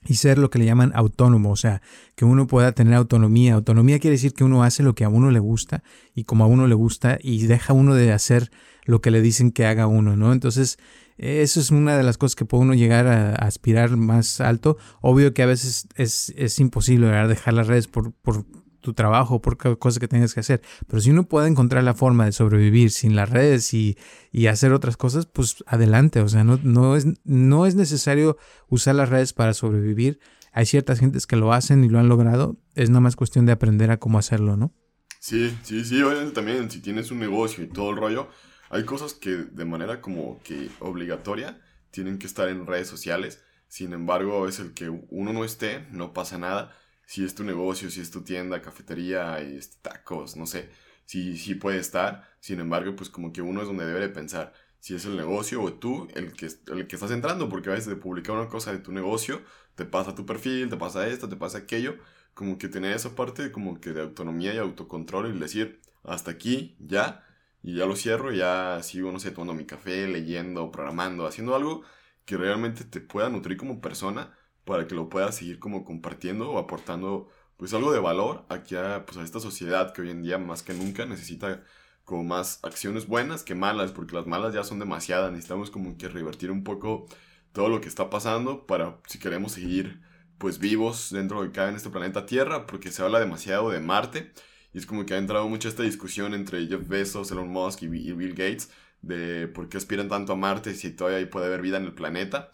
y 0.06 0.16
ser 0.16 0.36
lo 0.36 0.50
que 0.50 0.58
le 0.58 0.66
llaman 0.66 0.92
autónomo, 0.94 1.50
o 1.50 1.56
sea, 1.56 1.80
que 2.14 2.26
uno 2.26 2.46
pueda 2.46 2.72
tener 2.72 2.92
autonomía. 2.92 3.54
Autonomía 3.54 3.98
quiere 3.98 4.12
decir 4.12 4.34
que 4.34 4.44
uno 4.44 4.62
hace 4.62 4.82
lo 4.82 4.94
que 4.94 5.04
a 5.04 5.08
uno 5.08 5.30
le 5.30 5.38
gusta 5.38 5.82
y 6.14 6.24
como 6.24 6.44
a 6.44 6.46
uno 6.46 6.66
le 6.66 6.74
gusta 6.74 7.18
y 7.18 7.46
deja 7.46 7.72
uno 7.72 7.94
de 7.94 8.12
hacer 8.12 8.50
lo 8.84 9.00
que 9.00 9.10
le 9.10 9.22
dicen 9.22 9.52
que 9.52 9.64
haga 9.64 9.86
uno, 9.86 10.18
¿no? 10.18 10.34
Entonces, 10.34 10.78
eso 11.16 11.60
es 11.60 11.70
una 11.70 11.96
de 11.96 12.02
las 12.02 12.18
cosas 12.18 12.36
que 12.36 12.44
puede 12.44 12.64
uno 12.64 12.74
llegar 12.74 13.06
a, 13.06 13.34
aspirar 13.34 13.96
más 13.96 14.42
alto. 14.42 14.76
Obvio 15.00 15.32
que 15.32 15.42
a 15.42 15.46
veces 15.46 15.88
es, 15.96 16.34
es 16.36 16.58
imposible 16.58 17.06
dejar 17.26 17.54
las 17.54 17.68
redes 17.68 17.88
por, 17.88 18.12
por 18.12 18.44
tu 18.84 18.92
trabajo, 18.92 19.40
por 19.40 19.56
cosas 19.78 19.98
que 19.98 20.06
tengas 20.06 20.34
que 20.34 20.40
hacer. 20.40 20.60
Pero 20.86 21.00
si 21.00 21.10
uno 21.10 21.26
puede 21.26 21.48
encontrar 21.48 21.82
la 21.82 21.94
forma 21.94 22.26
de 22.26 22.32
sobrevivir 22.32 22.90
sin 22.90 23.16
las 23.16 23.30
redes 23.30 23.72
y, 23.72 23.96
y 24.30 24.46
hacer 24.46 24.72
otras 24.72 24.98
cosas, 24.98 25.24
pues 25.26 25.64
adelante. 25.66 26.20
O 26.20 26.28
sea, 26.28 26.44
no, 26.44 26.60
no, 26.62 26.94
es, 26.94 27.06
no 27.24 27.66
es 27.66 27.74
necesario 27.74 28.36
usar 28.68 28.94
las 28.94 29.08
redes 29.08 29.32
para 29.32 29.54
sobrevivir. 29.54 30.20
Hay 30.52 30.66
ciertas 30.66 31.00
gentes 31.00 31.26
que 31.26 31.36
lo 31.36 31.54
hacen 31.54 31.82
y 31.82 31.88
lo 31.88 31.98
han 31.98 32.08
logrado. 32.08 32.60
Es 32.74 32.90
nada 32.90 33.00
más 33.00 33.16
cuestión 33.16 33.46
de 33.46 33.52
aprender 33.52 33.90
a 33.90 33.98
cómo 33.98 34.18
hacerlo, 34.18 34.58
¿no? 34.58 34.74
Sí, 35.18 35.56
sí, 35.62 35.82
sí. 35.84 36.02
Obviamente 36.02 36.34
también 36.34 36.70
si 36.70 36.80
tienes 36.80 37.10
un 37.10 37.18
negocio 37.18 37.64
y 37.64 37.68
todo 37.68 37.90
el 37.90 37.96
rollo, 37.96 38.28
hay 38.68 38.84
cosas 38.84 39.14
que 39.14 39.30
de 39.30 39.64
manera 39.64 40.02
como 40.02 40.40
que 40.44 40.68
obligatoria 40.80 41.58
tienen 41.90 42.18
que 42.18 42.26
estar 42.26 42.48
en 42.50 42.66
redes 42.66 42.86
sociales. 42.86 43.42
Sin 43.66 43.94
embargo, 43.94 44.46
es 44.46 44.60
el 44.60 44.74
que 44.74 44.90
uno 44.90 45.32
no 45.32 45.42
esté, 45.42 45.86
no 45.90 46.12
pasa 46.12 46.36
nada 46.36 46.76
si 47.06 47.24
es 47.24 47.34
tu 47.34 47.44
negocio, 47.44 47.90
si 47.90 48.00
es 48.00 48.10
tu 48.10 48.22
tienda, 48.22 48.62
cafetería, 48.62 49.40
este, 49.40 49.76
tacos, 49.82 50.36
no 50.36 50.46
sé, 50.46 50.70
sí, 51.04 51.36
sí 51.36 51.54
puede 51.54 51.78
estar, 51.78 52.28
sin 52.40 52.60
embargo, 52.60 52.96
pues 52.96 53.10
como 53.10 53.32
que 53.32 53.42
uno 53.42 53.60
es 53.62 53.66
donde 53.68 53.86
debe 53.86 54.00
de 54.00 54.08
pensar 54.08 54.52
si 54.80 54.94
es 54.94 55.04
el 55.06 55.16
negocio 55.16 55.62
o 55.62 55.72
tú 55.72 56.08
el 56.14 56.32
que, 56.34 56.48
el 56.68 56.86
que 56.86 56.96
estás 56.96 57.10
entrando, 57.10 57.48
porque 57.48 57.70
a 57.70 57.72
veces 57.72 57.88
de 57.88 57.96
publicar 57.96 58.36
una 58.36 58.48
cosa 58.48 58.70
de 58.72 58.78
tu 58.78 58.92
negocio, 58.92 59.42
te 59.74 59.84
pasa 59.86 60.14
tu 60.14 60.26
perfil, 60.26 60.68
te 60.68 60.76
pasa 60.76 61.06
esto, 61.08 61.28
te 61.28 61.36
pasa 61.36 61.58
aquello, 61.58 61.96
como 62.34 62.58
que 62.58 62.68
tener 62.68 62.94
esa 62.94 63.14
parte 63.14 63.50
como 63.52 63.80
que 63.80 63.92
de 63.92 64.02
autonomía 64.02 64.52
y 64.54 64.58
autocontrol 64.58 65.34
y 65.34 65.38
decir, 65.38 65.80
hasta 66.02 66.32
aquí, 66.32 66.76
ya, 66.80 67.24
y 67.62 67.76
ya 67.76 67.86
lo 67.86 67.96
cierro, 67.96 68.30
ya 68.32 68.82
sigo, 68.82 69.10
no 69.10 69.20
sé, 69.20 69.30
tomando 69.30 69.54
mi 69.54 69.64
café, 69.64 70.06
leyendo, 70.06 70.70
programando, 70.70 71.26
haciendo 71.26 71.54
algo 71.56 71.82
que 72.26 72.36
realmente 72.36 72.84
te 72.84 73.00
pueda 73.00 73.30
nutrir 73.30 73.56
como 73.56 73.80
persona 73.80 74.36
para 74.64 74.86
que 74.86 74.94
lo 74.94 75.08
puedas 75.08 75.36
seguir 75.36 75.58
como 75.58 75.84
compartiendo 75.84 76.50
o 76.50 76.58
aportando 76.58 77.28
pues 77.56 77.72
algo 77.74 77.92
de 77.92 78.00
valor 78.00 78.44
aquí 78.48 78.76
a, 78.76 79.04
pues, 79.06 79.18
a 79.18 79.22
esta 79.22 79.40
sociedad 79.40 79.92
que 79.92 80.02
hoy 80.02 80.10
en 80.10 80.22
día 80.22 80.38
más 80.38 80.62
que 80.62 80.74
nunca 80.74 81.06
necesita 81.06 81.62
como 82.04 82.24
más 82.24 82.60
acciones 82.62 83.06
buenas 83.06 83.42
que 83.42 83.54
malas, 83.54 83.92
porque 83.92 84.14
las 84.14 84.26
malas 84.26 84.54
ya 84.54 84.64
son 84.64 84.78
demasiadas, 84.78 85.30
necesitamos 85.32 85.70
como 85.70 85.96
que 85.96 86.08
revertir 86.08 86.50
un 86.50 86.64
poco 86.64 87.06
todo 87.52 87.68
lo 87.68 87.80
que 87.80 87.88
está 87.88 88.10
pasando 88.10 88.66
para 88.66 88.98
si 89.06 89.18
queremos 89.18 89.52
seguir 89.52 90.02
pues 90.38 90.58
vivos 90.58 91.10
dentro 91.10 91.42
de 91.42 91.52
cada 91.52 91.70
en 91.70 91.76
este 91.76 91.90
planeta 91.90 92.26
Tierra, 92.26 92.66
porque 92.66 92.90
se 92.90 93.02
habla 93.02 93.20
demasiado 93.20 93.70
de 93.70 93.80
Marte 93.80 94.32
y 94.72 94.78
es 94.78 94.86
como 94.86 95.06
que 95.06 95.14
ha 95.14 95.18
entrado 95.18 95.48
mucho 95.48 95.68
esta 95.68 95.84
discusión 95.84 96.34
entre 96.34 96.66
Jeff 96.66 96.86
Bezos, 96.88 97.30
Elon 97.30 97.48
Musk 97.48 97.82
y 97.82 97.88
Bill 97.88 98.34
Gates 98.34 98.70
de 99.00 99.48
por 99.48 99.68
qué 99.68 99.76
aspiran 99.76 100.08
tanto 100.08 100.32
a 100.32 100.36
Marte 100.36 100.74
si 100.74 100.90
todavía 100.90 101.28
puede 101.30 101.46
haber 101.46 101.62
vida 101.62 101.76
en 101.76 101.84
el 101.84 101.94
planeta. 101.94 102.50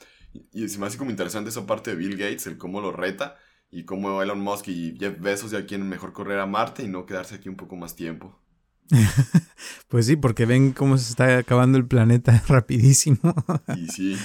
Y, 0.53 0.69
se 0.69 0.79
me 0.79 0.87
hace 0.87 0.99
como 0.99 1.11
interesante 1.11 1.51
esa 1.51 1.67
parte 1.67 1.91
de 1.91 1.97
Bill 1.97 2.17
Gates, 2.17 2.47
el 2.47 2.59
cómo 2.59 2.81
lo 2.81 2.93
reta 2.93 3.37
y 3.71 3.85
cómo 3.85 4.23
Elon 4.23 4.41
Musk 4.41 4.69
y 4.69 4.97
Jeff 4.99 5.21
Bezos 5.21 5.51
ya 5.51 5.67
quieren 5.67 5.89
mejor 5.89 6.13
correr 6.13 6.39
a 6.41 6.47
Marte 6.47 6.83
y 6.83 6.89
no 6.89 7.07
quedarse 7.07 7.37
aquí 7.37 7.49
un 7.49 7.57
poco 7.57 7.77
más 7.77 7.95
tiempo. 7.95 8.39
pues 9.89 10.07
sí, 10.07 10.17
porque 10.17 10.47
ven 10.47 10.73
cómo 10.73 10.99
se 10.99 11.11
está 11.11 11.39
acabando 11.39 11.79
el 11.79 11.87
planeta 11.87 12.43
rapidísimo. 12.49 13.35
y 13.77 13.87
sí. 13.89 14.17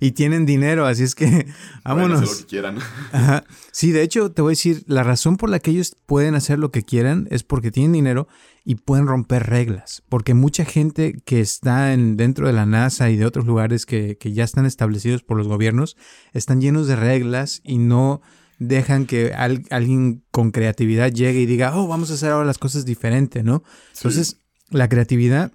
Y 0.00 0.12
tienen 0.12 0.46
dinero, 0.46 0.86
así 0.86 1.02
es 1.02 1.14
que 1.14 1.46
vámonos. 1.84 2.20
Pueden 2.20 2.24
hacer 2.24 2.28
lo 2.30 2.38
que 2.38 2.46
quieran. 2.46 2.78
Sí, 3.72 3.90
de 3.90 4.02
hecho, 4.02 4.30
te 4.30 4.42
voy 4.42 4.50
a 4.50 4.52
decir, 4.52 4.84
la 4.86 5.02
razón 5.02 5.36
por 5.36 5.48
la 5.48 5.58
que 5.58 5.70
ellos 5.70 5.96
pueden 6.06 6.34
hacer 6.34 6.58
lo 6.58 6.70
que 6.70 6.82
quieran 6.82 7.26
es 7.30 7.42
porque 7.42 7.70
tienen 7.70 7.92
dinero 7.92 8.28
y 8.64 8.76
pueden 8.76 9.06
romper 9.06 9.46
reglas. 9.46 10.02
Porque 10.08 10.34
mucha 10.34 10.64
gente 10.64 11.20
que 11.24 11.40
está 11.40 11.92
en, 11.94 12.16
dentro 12.16 12.46
de 12.46 12.52
la 12.52 12.66
NASA 12.66 13.10
y 13.10 13.16
de 13.16 13.24
otros 13.24 13.46
lugares 13.46 13.86
que, 13.86 14.18
que 14.18 14.32
ya 14.32 14.44
están 14.44 14.66
establecidos 14.66 15.22
por 15.22 15.38
los 15.38 15.48
gobiernos 15.48 15.96
están 16.32 16.60
llenos 16.60 16.86
de 16.86 16.96
reglas 16.96 17.60
y 17.64 17.78
no 17.78 18.20
dejan 18.68 19.06
que 19.06 19.32
alguien 19.34 20.24
con 20.30 20.50
creatividad 20.50 21.10
llegue 21.10 21.40
y 21.40 21.46
diga, 21.46 21.76
oh, 21.76 21.88
vamos 21.88 22.10
a 22.10 22.14
hacer 22.14 22.30
ahora 22.30 22.46
las 22.46 22.58
cosas 22.58 22.84
diferente, 22.84 23.42
¿no? 23.42 23.62
Entonces, 23.94 24.40
la 24.70 24.88
creatividad 24.88 25.52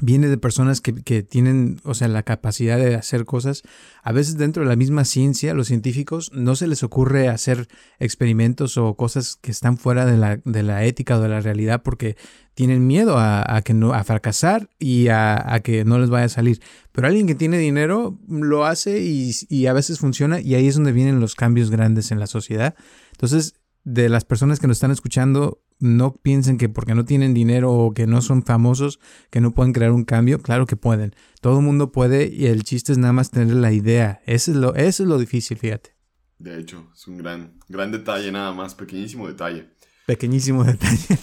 viene 0.00 0.28
de 0.28 0.38
personas 0.38 0.80
que, 0.80 0.94
que, 0.94 1.22
tienen, 1.22 1.80
o 1.84 1.94
sea, 1.94 2.08
la 2.08 2.22
capacidad 2.22 2.78
de 2.78 2.94
hacer 2.94 3.24
cosas. 3.24 3.62
A 4.02 4.12
veces 4.12 4.38
dentro 4.38 4.62
de 4.62 4.68
la 4.68 4.76
misma 4.76 5.04
ciencia, 5.04 5.54
los 5.54 5.66
científicos 5.66 6.30
no 6.32 6.56
se 6.56 6.66
les 6.66 6.82
ocurre 6.82 7.28
hacer 7.28 7.68
experimentos 7.98 8.78
o 8.78 8.94
cosas 8.94 9.36
que 9.36 9.50
están 9.50 9.76
fuera 9.76 10.06
de 10.06 10.16
la, 10.16 10.38
de 10.44 10.62
la 10.62 10.84
ética 10.84 11.18
o 11.18 11.20
de 11.20 11.28
la 11.28 11.40
realidad 11.40 11.82
porque 11.82 12.16
tienen 12.54 12.86
miedo 12.86 13.18
a, 13.18 13.56
a 13.56 13.62
que 13.62 13.74
no, 13.74 13.92
a 13.92 14.02
fracasar 14.04 14.70
y 14.78 15.08
a, 15.08 15.54
a, 15.54 15.60
que 15.60 15.84
no 15.84 15.98
les 15.98 16.10
vaya 16.10 16.26
a 16.26 16.30
salir. 16.30 16.60
Pero 16.92 17.06
alguien 17.06 17.26
que 17.26 17.34
tiene 17.34 17.58
dinero 17.58 18.18
lo 18.28 18.64
hace 18.64 19.02
y, 19.02 19.32
y 19.48 19.66
a 19.66 19.72
veces 19.72 19.98
funciona 19.98 20.40
y 20.40 20.54
ahí 20.54 20.68
es 20.68 20.74
donde 20.74 20.92
vienen 20.92 21.20
los 21.20 21.34
cambios 21.34 21.70
grandes 21.70 22.10
en 22.12 22.18
la 22.18 22.26
sociedad. 22.26 22.74
Entonces, 23.12 23.54
de 23.84 24.08
las 24.08 24.24
personas 24.24 24.60
que 24.60 24.66
nos 24.66 24.76
están 24.76 24.90
escuchando, 24.90 25.60
no 25.82 26.14
piensen 26.14 26.58
que 26.58 26.68
porque 26.68 26.94
no 26.94 27.04
tienen 27.04 27.34
dinero 27.34 27.72
o 27.72 27.92
que 27.92 28.06
no 28.06 28.22
son 28.22 28.42
famosos, 28.44 29.00
que 29.30 29.40
no 29.40 29.50
pueden 29.50 29.72
crear 29.72 29.92
un 29.92 30.04
cambio. 30.04 30.40
Claro 30.40 30.66
que 30.66 30.76
pueden. 30.76 31.14
Todo 31.40 31.58
el 31.58 31.64
mundo 31.64 31.92
puede 31.92 32.32
y 32.32 32.46
el 32.46 32.62
chiste 32.62 32.92
es 32.92 32.98
nada 32.98 33.12
más 33.12 33.30
tener 33.30 33.54
la 33.54 33.72
idea. 33.72 34.22
Eso 34.26 34.52
es 34.52 34.56
lo, 34.56 34.74
eso 34.74 35.02
es 35.02 35.08
lo 35.08 35.18
difícil, 35.18 35.58
fíjate. 35.58 35.94
De 36.38 36.58
hecho, 36.58 36.88
es 36.94 37.06
un 37.06 37.18
gran, 37.18 37.58
gran 37.68 37.92
detalle 37.92 38.32
nada 38.32 38.52
más, 38.52 38.74
pequeñísimo 38.74 39.28
detalle. 39.28 39.68
Pequeñísimo 40.06 40.64
detalle. 40.64 41.18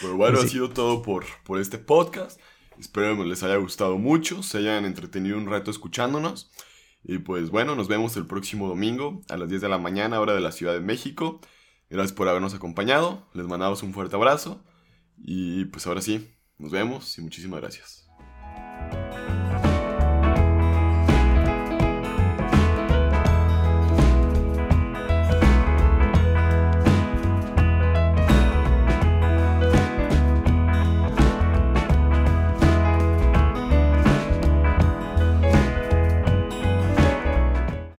Pero 0.00 0.16
bueno, 0.16 0.36
pues 0.36 0.46
ha 0.46 0.52
sido 0.52 0.70
todo 0.70 1.02
por, 1.02 1.24
por 1.44 1.60
este 1.60 1.78
podcast. 1.78 2.40
Espero 2.78 3.16
que 3.16 3.24
les 3.24 3.42
haya 3.42 3.56
gustado 3.56 3.98
mucho, 3.98 4.42
se 4.42 4.58
hayan 4.58 4.84
entretenido 4.84 5.36
un 5.36 5.46
rato 5.46 5.70
escuchándonos. 5.70 6.50
Y 7.04 7.18
pues 7.18 7.50
bueno, 7.50 7.74
nos 7.74 7.88
vemos 7.88 8.16
el 8.16 8.26
próximo 8.26 8.68
domingo 8.68 9.22
a 9.28 9.36
las 9.36 9.48
10 9.48 9.62
de 9.62 9.68
la 9.68 9.78
mañana, 9.78 10.20
hora 10.20 10.34
de 10.34 10.40
la 10.40 10.52
Ciudad 10.52 10.74
de 10.74 10.80
México. 10.80 11.40
Gracias 11.90 12.12
por 12.12 12.28
habernos 12.28 12.54
acompañado. 12.54 13.26
Les 13.34 13.46
mandamos 13.46 13.82
un 13.82 13.92
fuerte 13.92 14.16
abrazo. 14.16 14.62
Y 15.16 15.64
pues 15.66 15.86
ahora 15.86 16.02
sí, 16.02 16.28
nos 16.58 16.70
vemos 16.70 17.18
y 17.18 17.22
muchísimas 17.22 17.60
gracias. 17.60 18.08